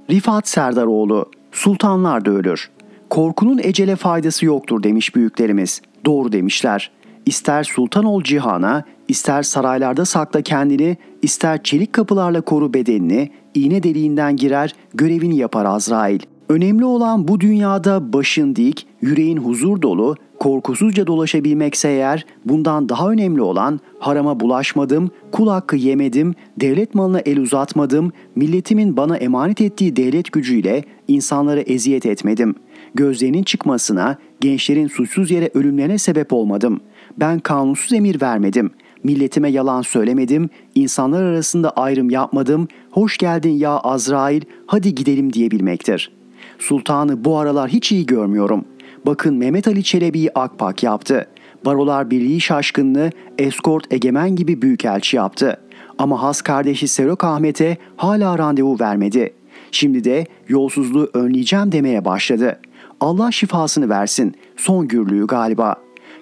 Rifat 0.10 0.48
Serdaroğlu 0.48 1.26
Sultanlar 1.52 2.26
da 2.26 2.32
ölür. 2.32 2.70
Korkunun 3.10 3.60
ecele 3.64 3.96
faydası 3.96 4.46
yoktur 4.46 4.84
demiş 4.84 5.16
büyüklerimiz. 5.16 5.82
Doğru 6.06 6.32
demişler. 6.32 6.92
İster 7.26 7.64
sultan 7.64 8.06
ol 8.06 8.24
cihana, 8.24 8.84
ister 9.08 9.44
saraylarda 9.44 10.06
sakla 10.06 10.42
kendini, 10.42 10.98
ister 11.22 11.64
çelik 11.64 11.94
kapılarla 11.94 12.42
koru 12.42 12.74
bedenini, 12.74 13.32
iğne 13.54 13.84
deliğinden 13.84 14.36
girer, 14.36 14.76
görevini 14.94 15.38
yapar 15.38 15.66
Azrail. 15.66 16.20
Önemli 16.52 16.86
olan 16.86 17.28
bu 17.28 17.40
dünyada 17.40 18.14
başın 18.14 18.56
dik, 18.56 18.88
yüreğin 19.02 19.38
huzur 19.38 19.82
dolu, 19.82 20.16
korkusuzca 20.40 21.08
dolaşabilmekse 21.08 21.90
eğer 21.90 22.26
bundan 22.46 22.90
daha 22.90 23.12
önemli 23.12 23.42
olan 23.42 23.80
harama 24.00 24.40
bulaşmadım, 24.40 25.10
kul 25.32 25.48
hakkı 25.48 25.76
yemedim, 25.76 26.34
devlet 26.58 26.96
malına 26.96 27.20
el 27.20 27.40
uzatmadım, 27.40 28.12
milletimin 28.36 28.98
bana 28.98 29.18
emanet 29.18 29.62
ettiği 29.62 29.96
devlet 29.96 30.32
gücüyle 30.32 30.84
insanlara 31.08 31.62
eziyet 31.62 32.06
etmedim. 32.06 32.56
Gözlerinin 32.96 33.44
çıkmasına, 33.44 34.18
gençlerin 34.42 34.88
suçsuz 34.88 35.32
yere 35.32 35.50
ölümlerine 35.54 35.98
sebep 35.98 36.34
olmadım. 36.34 36.80
Ben 37.18 37.40
kanunsuz 37.40 37.94
emir 37.94 38.22
vermedim. 38.22 38.72
Milletime 39.04 39.50
yalan 39.50 39.82
söylemedim, 39.82 40.50
insanlar 40.76 41.24
arasında 41.24 41.70
ayrım 41.70 42.10
yapmadım, 42.10 42.68
hoş 42.92 43.18
geldin 43.18 43.54
ya 43.54 43.72
Azrail, 43.72 44.42
hadi 44.68 44.96
gidelim 44.96 45.34
diyebilmektir. 45.34 46.21
Sultanı 46.62 47.26
bu 47.26 47.38
aralar 47.38 47.70
hiç 47.70 47.92
iyi 47.92 48.06
görmüyorum. 48.06 48.66
Bakın 49.06 49.36
Mehmet 49.36 49.68
Ali 49.68 49.84
Çelebi'yi 49.84 50.32
akpak 50.34 50.84
yaptı. 50.84 51.28
Barolar 51.66 52.12
Birliği 52.12 52.42
şaşkınlığı 52.42 53.10
eskort 53.38 53.94
egemen 53.94 54.36
gibi 54.36 54.62
büyükelçi 54.62 55.18
yaptı. 55.18 55.58
Ama 55.98 56.22
has 56.22 56.42
kardeşi 56.42 56.88
Serok 56.88 57.24
Ahmet'e 57.24 57.78
hala 57.98 58.38
randevu 58.38 58.78
vermedi. 58.80 59.34
Şimdi 59.72 60.04
de 60.04 60.26
yolsuzluğu 60.48 61.10
önleyeceğim 61.14 61.72
demeye 61.72 62.06
başladı. 62.06 62.60
Allah 63.00 63.32
şifasını 63.32 63.90
versin. 63.90 64.36
Son 64.58 64.88
gürlüğü 64.88 65.28
galiba. 65.28 65.76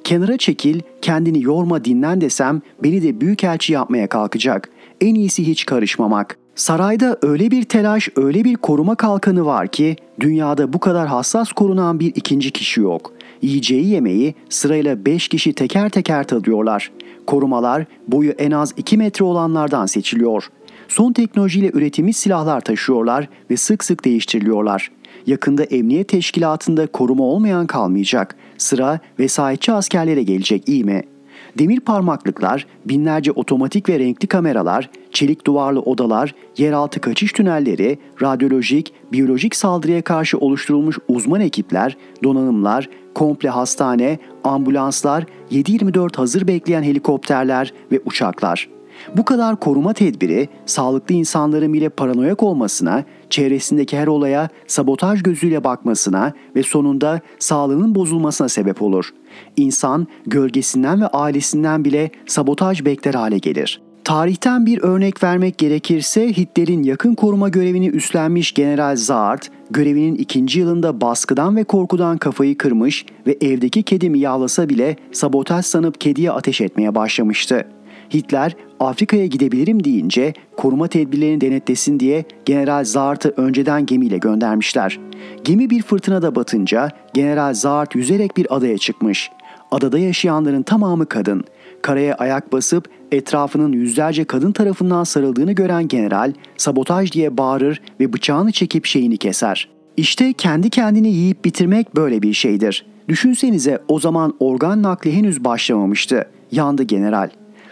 Kenara 0.04 0.38
çekil, 0.38 0.82
kendini 1.02 1.44
yorma 1.44 1.86
dinlen 1.86 2.22
desem 2.22 2.62
beni 2.84 3.04
de 3.04 3.22
büyükelçi 3.22 3.74
yapmaya 3.74 4.10
kalkacak. 4.10 4.70
En 5.02 5.16
iyisi 5.16 5.48
hiç 5.48 5.66
karışmamak. 5.66 6.39
Sarayda 6.60 7.18
öyle 7.22 7.52
bir 7.52 7.64
telaş, 7.64 8.10
öyle 8.16 8.44
bir 8.44 8.56
koruma 8.56 8.96
kalkanı 8.96 9.46
var 9.46 9.68
ki 9.68 9.96
dünyada 10.20 10.74
bu 10.74 10.80
kadar 10.80 11.08
hassas 11.08 11.52
korunan 11.52 12.00
bir 12.00 12.12
ikinci 12.16 12.52
kişi 12.52 12.82
yok. 12.82 13.14
Yiyeceği 13.42 13.88
yemeği 13.88 14.36
sırayla 14.50 15.06
5 15.06 15.28
kişi 15.28 15.54
teker 15.54 15.90
teker 15.90 16.28
tadıyorlar. 16.28 16.92
Korumalar 17.28 17.86
boyu 18.08 18.32
en 18.32 18.52
az 18.52 18.74
2 18.78 18.98
metre 18.98 19.26
olanlardan 19.26 19.86
seçiliyor. 19.86 20.50
Son 20.88 21.14
teknolojiyle 21.14 21.72
üretilmiş 21.74 22.18
silahlar 22.18 22.62
taşıyorlar 22.62 23.30
ve 23.50 23.58
sık 23.58 23.84
sık 23.84 24.06
değiştiriliyorlar. 24.06 24.92
Yakında 25.28 25.64
emniyet 25.64 26.08
teşkilatında 26.08 26.88
koruma 26.88 27.24
olmayan 27.24 27.68
kalmayacak. 27.68 28.36
Sıra 28.58 29.00
vesayetçi 29.20 29.72
askerlere 29.72 30.24
gelecek 30.24 30.70
iyi 30.70 30.84
mi?'' 30.84 31.19
Demir 31.58 31.80
parmaklıklar, 31.80 32.68
binlerce 32.86 33.32
otomatik 33.32 33.90
ve 33.90 34.00
renkli 34.00 34.28
kameralar, 34.28 34.90
çelik 35.12 35.46
duvarlı 35.46 35.82
odalar, 35.82 36.36
yeraltı 36.58 37.02
kaçış 37.02 37.32
tünelleri, 37.32 38.00
radyolojik, 38.22 38.94
biyolojik 39.12 39.56
saldırıya 39.56 40.02
karşı 40.02 40.38
oluşturulmuş 40.38 40.98
uzman 41.08 41.42
ekipler, 41.42 41.98
donanımlar, 42.24 42.90
komple 43.16 43.50
hastane, 43.50 44.20
ambulanslar, 44.44 45.26
7-24 45.52 46.16
hazır 46.16 46.48
bekleyen 46.48 46.84
helikopterler 46.84 47.74
ve 47.92 48.02
uçaklar. 48.06 48.70
Bu 49.18 49.26
kadar 49.26 49.60
koruma 49.60 49.94
tedbiri 49.94 50.48
sağlıklı 50.66 51.16
insanların 51.16 51.74
bile 51.74 51.90
paranoyak 51.90 52.44
olmasına, 52.44 53.04
çevresindeki 53.30 53.98
her 53.98 54.08
olaya 54.08 54.50
sabotaj 54.68 55.24
gözüyle 55.24 55.64
bakmasına 55.64 56.34
ve 56.56 56.64
sonunda 56.64 57.22
sağlığının 57.40 57.96
bozulmasına 57.96 58.50
sebep 58.50 58.82
olur. 58.82 59.14
İnsan 59.58 60.08
gölgesinden 60.26 61.02
ve 61.02 61.08
ailesinden 61.08 61.86
bile 61.86 62.12
sabotaj 62.26 62.86
bekler 62.86 63.14
hale 63.14 63.38
gelir. 63.38 63.82
Tarihten 64.04 64.66
bir 64.66 64.82
örnek 64.84 65.24
vermek 65.24 65.58
gerekirse 65.58 66.38
Hitler'in 66.38 66.84
yakın 66.84 67.16
koruma 67.16 67.50
görevini 67.50 67.88
üstlenmiş 67.88 68.54
General 68.54 68.96
Zart, 68.96 69.52
görevinin 69.72 70.16
ikinci 70.16 70.60
yılında 70.60 71.02
baskıdan 71.02 71.56
ve 71.56 71.64
korkudan 71.64 72.18
kafayı 72.18 72.58
kırmış 72.58 73.06
ve 73.28 73.38
evdeki 73.42 73.84
kedi 73.84 74.10
miyavlasa 74.10 74.70
bile 74.70 74.96
sabotaj 75.12 75.66
sanıp 75.66 76.02
kediye 76.02 76.32
ateş 76.32 76.62
etmeye 76.62 76.96
başlamıştı. 76.96 77.66
Hitler 78.14 78.56
Afrika'ya 78.80 79.26
gidebilirim 79.26 79.84
deyince 79.84 80.34
koruma 80.58 80.88
tedbirlerini 80.88 81.42
denetlesin 81.42 82.00
diye 82.00 82.26
General 82.46 82.84
Zaart'ı 82.84 83.34
önceden 83.38 83.86
gemiyle 83.86 84.18
göndermişler. 84.18 85.00
Gemi 85.44 85.70
bir 85.70 85.82
fırtınada 85.82 86.36
batınca 86.36 86.90
General 87.14 87.54
Zaart 87.54 87.96
yüzerek 87.96 88.38
bir 88.38 88.56
adaya 88.56 88.78
çıkmış. 88.78 89.32
Adada 89.72 90.00
yaşayanların 90.00 90.64
tamamı 90.64 91.06
kadın. 91.06 91.44
Karaya 91.82 92.16
ayak 92.16 92.54
basıp 92.54 92.90
etrafının 93.12 93.72
yüzlerce 93.72 94.24
kadın 94.24 94.52
tarafından 94.52 95.04
sarıldığını 95.04 95.52
gören 95.52 95.88
general 95.88 96.34
sabotaj 96.58 97.12
diye 97.12 97.38
bağırır 97.38 97.82
ve 98.00 98.14
bıçağını 98.14 98.52
çekip 98.52 98.86
şeyini 98.86 99.18
keser. 99.18 99.70
İşte 99.98 100.34
kendi 100.34 100.70
kendini 100.70 101.08
yiyip 101.08 101.46
bitirmek 101.46 101.96
böyle 101.96 102.22
bir 102.22 102.34
şeydir. 102.34 102.86
Düşünsenize 103.08 103.80
o 103.88 104.00
zaman 104.00 104.34
organ 104.40 104.84
nakli 104.84 105.14
henüz 105.14 105.44
başlamamıştı. 105.44 106.26
Yandı 106.52 106.84
general. 106.84 107.30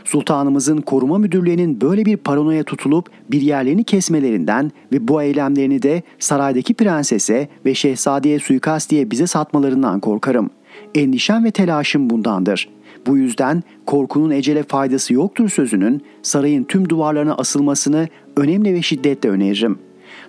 Sultanımızın 0.08 0.78
koruma 0.78 1.18
müdürlerinin 1.18 1.82
böyle 1.82 2.05
bir 2.05 2.18
paranoya 2.18 2.64
tutulup 2.64 3.10
bir 3.32 3.41
yerlerini 3.41 3.84
kesmelerinden 3.84 4.72
ve 4.91 5.08
bu 5.08 5.22
eylemlerini 5.22 5.82
de 5.82 6.03
saraydaki 6.20 6.74
prensese 6.74 7.47
ve 7.66 7.74
şehzadeye 7.74 8.39
suikast 8.39 8.89
diye 8.89 9.12
bize 9.12 9.28
satmalarından 9.28 9.99
korkarım. 9.99 10.49
Endişem 10.95 11.45
ve 11.45 11.51
telaşım 11.51 12.10
bundandır. 12.10 12.70
Bu 13.08 13.18
yüzden 13.18 13.64
korkunun 13.86 14.32
ecele 14.32 14.64
faydası 14.64 15.14
yoktur 15.14 15.49
sözünün 15.49 16.01
sarayın 16.22 16.64
tüm 16.64 16.89
duvarlarına 16.89 17.36
asılmasını 17.36 18.08
önemli 18.38 18.74
ve 18.74 18.82
şiddetle 18.82 19.30
öneririm. 19.30 19.80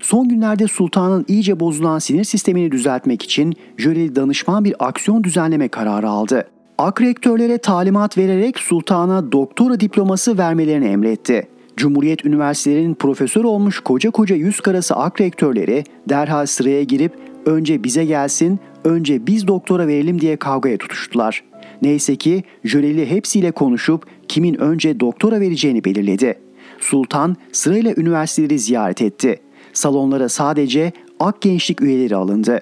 Son 0.01 0.29
günlerde 0.29 0.67
sultanın 0.69 1.25
iyice 1.29 1.61
bozulan 1.61 1.99
sinir 1.99 2.25
sistemini 2.25 2.73
düzeltmek 2.73 3.23
için 3.23 3.55
jöleli 3.77 4.17
danışman 4.17 4.65
bir 4.65 4.75
aksiyon 4.79 5.25
düzenleme 5.25 5.69
kararı 5.69 6.09
aldı. 6.09 6.45
Ak 6.79 7.01
rektörlere 7.01 7.59
talimat 7.59 8.19
vererek 8.19 8.59
sultana 8.59 9.33
doktora 9.33 9.81
diploması 9.81 10.39
vermelerini 10.39 10.87
emretti. 10.87 11.49
Cumhuriyet 11.77 12.25
üniversitelerinin 12.25 12.95
profesör 12.95 13.45
olmuş 13.45 13.81
koca 13.81 14.11
koca 14.11 14.37
yüz 14.37 14.61
karası 14.61 14.97
ak 14.97 15.21
rektörleri 15.21 15.85
derhal 16.09 16.47
sıraya 16.47 16.83
girip 16.83 17.13
önce 17.47 17.85
bize 17.85 18.05
gelsin, 18.05 18.61
önce 18.85 19.27
biz 19.27 19.49
doktora 19.49 19.87
verelim 19.87 20.21
diye 20.21 20.37
kavgaya 20.37 20.79
tutuştular. 20.79 21.45
Neyse 21.83 22.17
ki 22.17 22.43
jöleli 22.65 23.11
hepsiyle 23.11 23.51
konuşup 23.51 24.07
kimin 24.29 24.55
önce 24.55 25.01
doktora 25.01 25.41
vereceğini 25.41 25.85
belirledi. 25.85 26.39
Sultan 26.81 27.37
sırayla 27.53 27.95
üniversiteleri 27.97 28.59
ziyaret 28.59 29.03
etti. 29.03 29.41
Salonlara 29.73 30.29
sadece 30.29 30.93
ak 31.21 31.41
gençlik 31.41 31.81
üyeleri 31.81 32.17
alındı. 32.17 32.61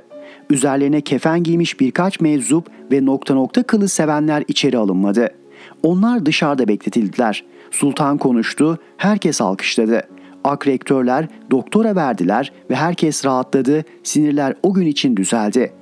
Üzerlerine 0.51 1.01
kefen 1.01 1.42
giymiş 1.42 1.80
birkaç 1.80 2.20
meczup 2.20 2.70
ve 2.92 3.05
nokta 3.05 3.34
nokta 3.34 3.62
kılı 3.62 3.88
sevenler 3.88 4.44
içeri 4.49 4.78
alınmadı. 4.78 5.28
Onlar 5.82 6.26
dışarıda 6.26 6.68
bekletildiler. 6.68 7.44
Sultan 7.70 8.18
konuştu, 8.18 8.78
herkes 8.97 9.40
alkışladı. 9.40 10.03
Ak 10.44 10.66
rektörler 10.66 11.28
doktora 11.51 11.97
verdiler 11.97 12.53
ve 12.70 12.74
herkes 12.74 13.24
rahatladı, 13.24 13.84
sinirler 14.03 14.55
o 14.62 14.74
gün 14.74 14.86
için 14.86 15.16
düzeldi. 15.16 15.72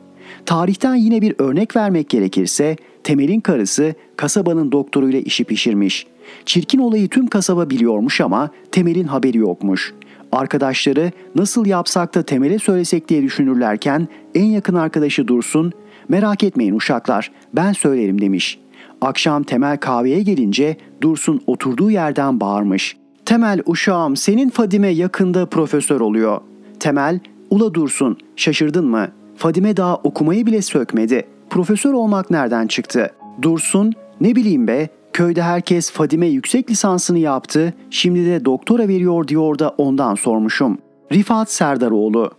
Tarihten 0.46 0.94
yine 0.94 1.22
bir 1.22 1.34
örnek 1.38 1.76
vermek 1.76 2.08
gerekirse 2.08 2.76
Temel'in 3.04 3.40
karısı 3.40 3.94
kasabanın 4.16 4.72
doktoruyla 4.72 5.20
işi 5.20 5.44
pişirmiş. 5.44 6.06
Çirkin 6.46 6.78
olayı 6.78 7.08
tüm 7.08 7.26
kasaba 7.26 7.70
biliyormuş 7.70 8.20
ama 8.20 8.50
Temel'in 8.72 9.04
haberi 9.04 9.38
yokmuş. 9.38 9.94
Arkadaşları 10.34 11.12
nasıl 11.34 11.66
yapsak 11.66 12.14
da 12.14 12.22
Temel'e 12.22 12.58
söylesek 12.58 13.08
diye 13.08 13.22
düşünürlerken 13.22 14.08
en 14.34 14.44
yakın 14.44 14.74
arkadaşı 14.74 15.28
Dursun, 15.28 15.72
merak 16.08 16.44
etmeyin 16.44 16.74
uşaklar 16.74 17.30
ben 17.52 17.72
söylerim 17.72 18.20
demiş. 18.20 18.58
Akşam 19.00 19.42
Temel 19.42 19.76
kahveye 19.76 20.22
gelince 20.22 20.76
Dursun 21.00 21.40
oturduğu 21.46 21.90
yerden 21.90 22.40
bağırmış. 22.40 22.96
Temel 23.24 23.60
uşağım 23.66 24.16
senin 24.16 24.50
Fadime 24.50 24.88
yakında 24.88 25.46
profesör 25.46 26.00
oluyor. 26.00 26.40
Temel, 26.80 27.20
ula 27.50 27.74
Dursun 27.74 28.18
şaşırdın 28.36 28.86
mı? 28.86 29.08
Fadime 29.36 29.76
daha 29.76 29.96
okumayı 29.96 30.46
bile 30.46 30.62
sökmedi. 30.62 31.26
Profesör 31.50 31.92
olmak 31.92 32.30
nereden 32.30 32.66
çıktı? 32.66 33.10
Dursun, 33.42 33.92
ne 34.20 34.36
bileyim 34.36 34.68
be, 34.68 34.88
köyde 35.14 35.42
herkes 35.42 35.90
Fadime 35.90 36.26
yüksek 36.26 36.70
lisansını 36.70 37.18
yaptı, 37.18 37.74
şimdi 37.90 38.26
de 38.26 38.44
doktora 38.44 38.88
veriyor 38.88 39.28
diyor 39.28 39.58
da 39.58 39.68
ondan 39.78 40.14
sormuşum. 40.14 40.78
Rifat 41.12 41.50
Serdaroğlu 41.50 42.30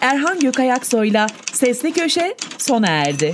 Erhan 0.00 0.40
Gökayaksoy'la 0.40 1.26
Sesli 1.52 1.92
Köşe 1.92 2.34
sona 2.58 2.88
erdi. 2.88 3.32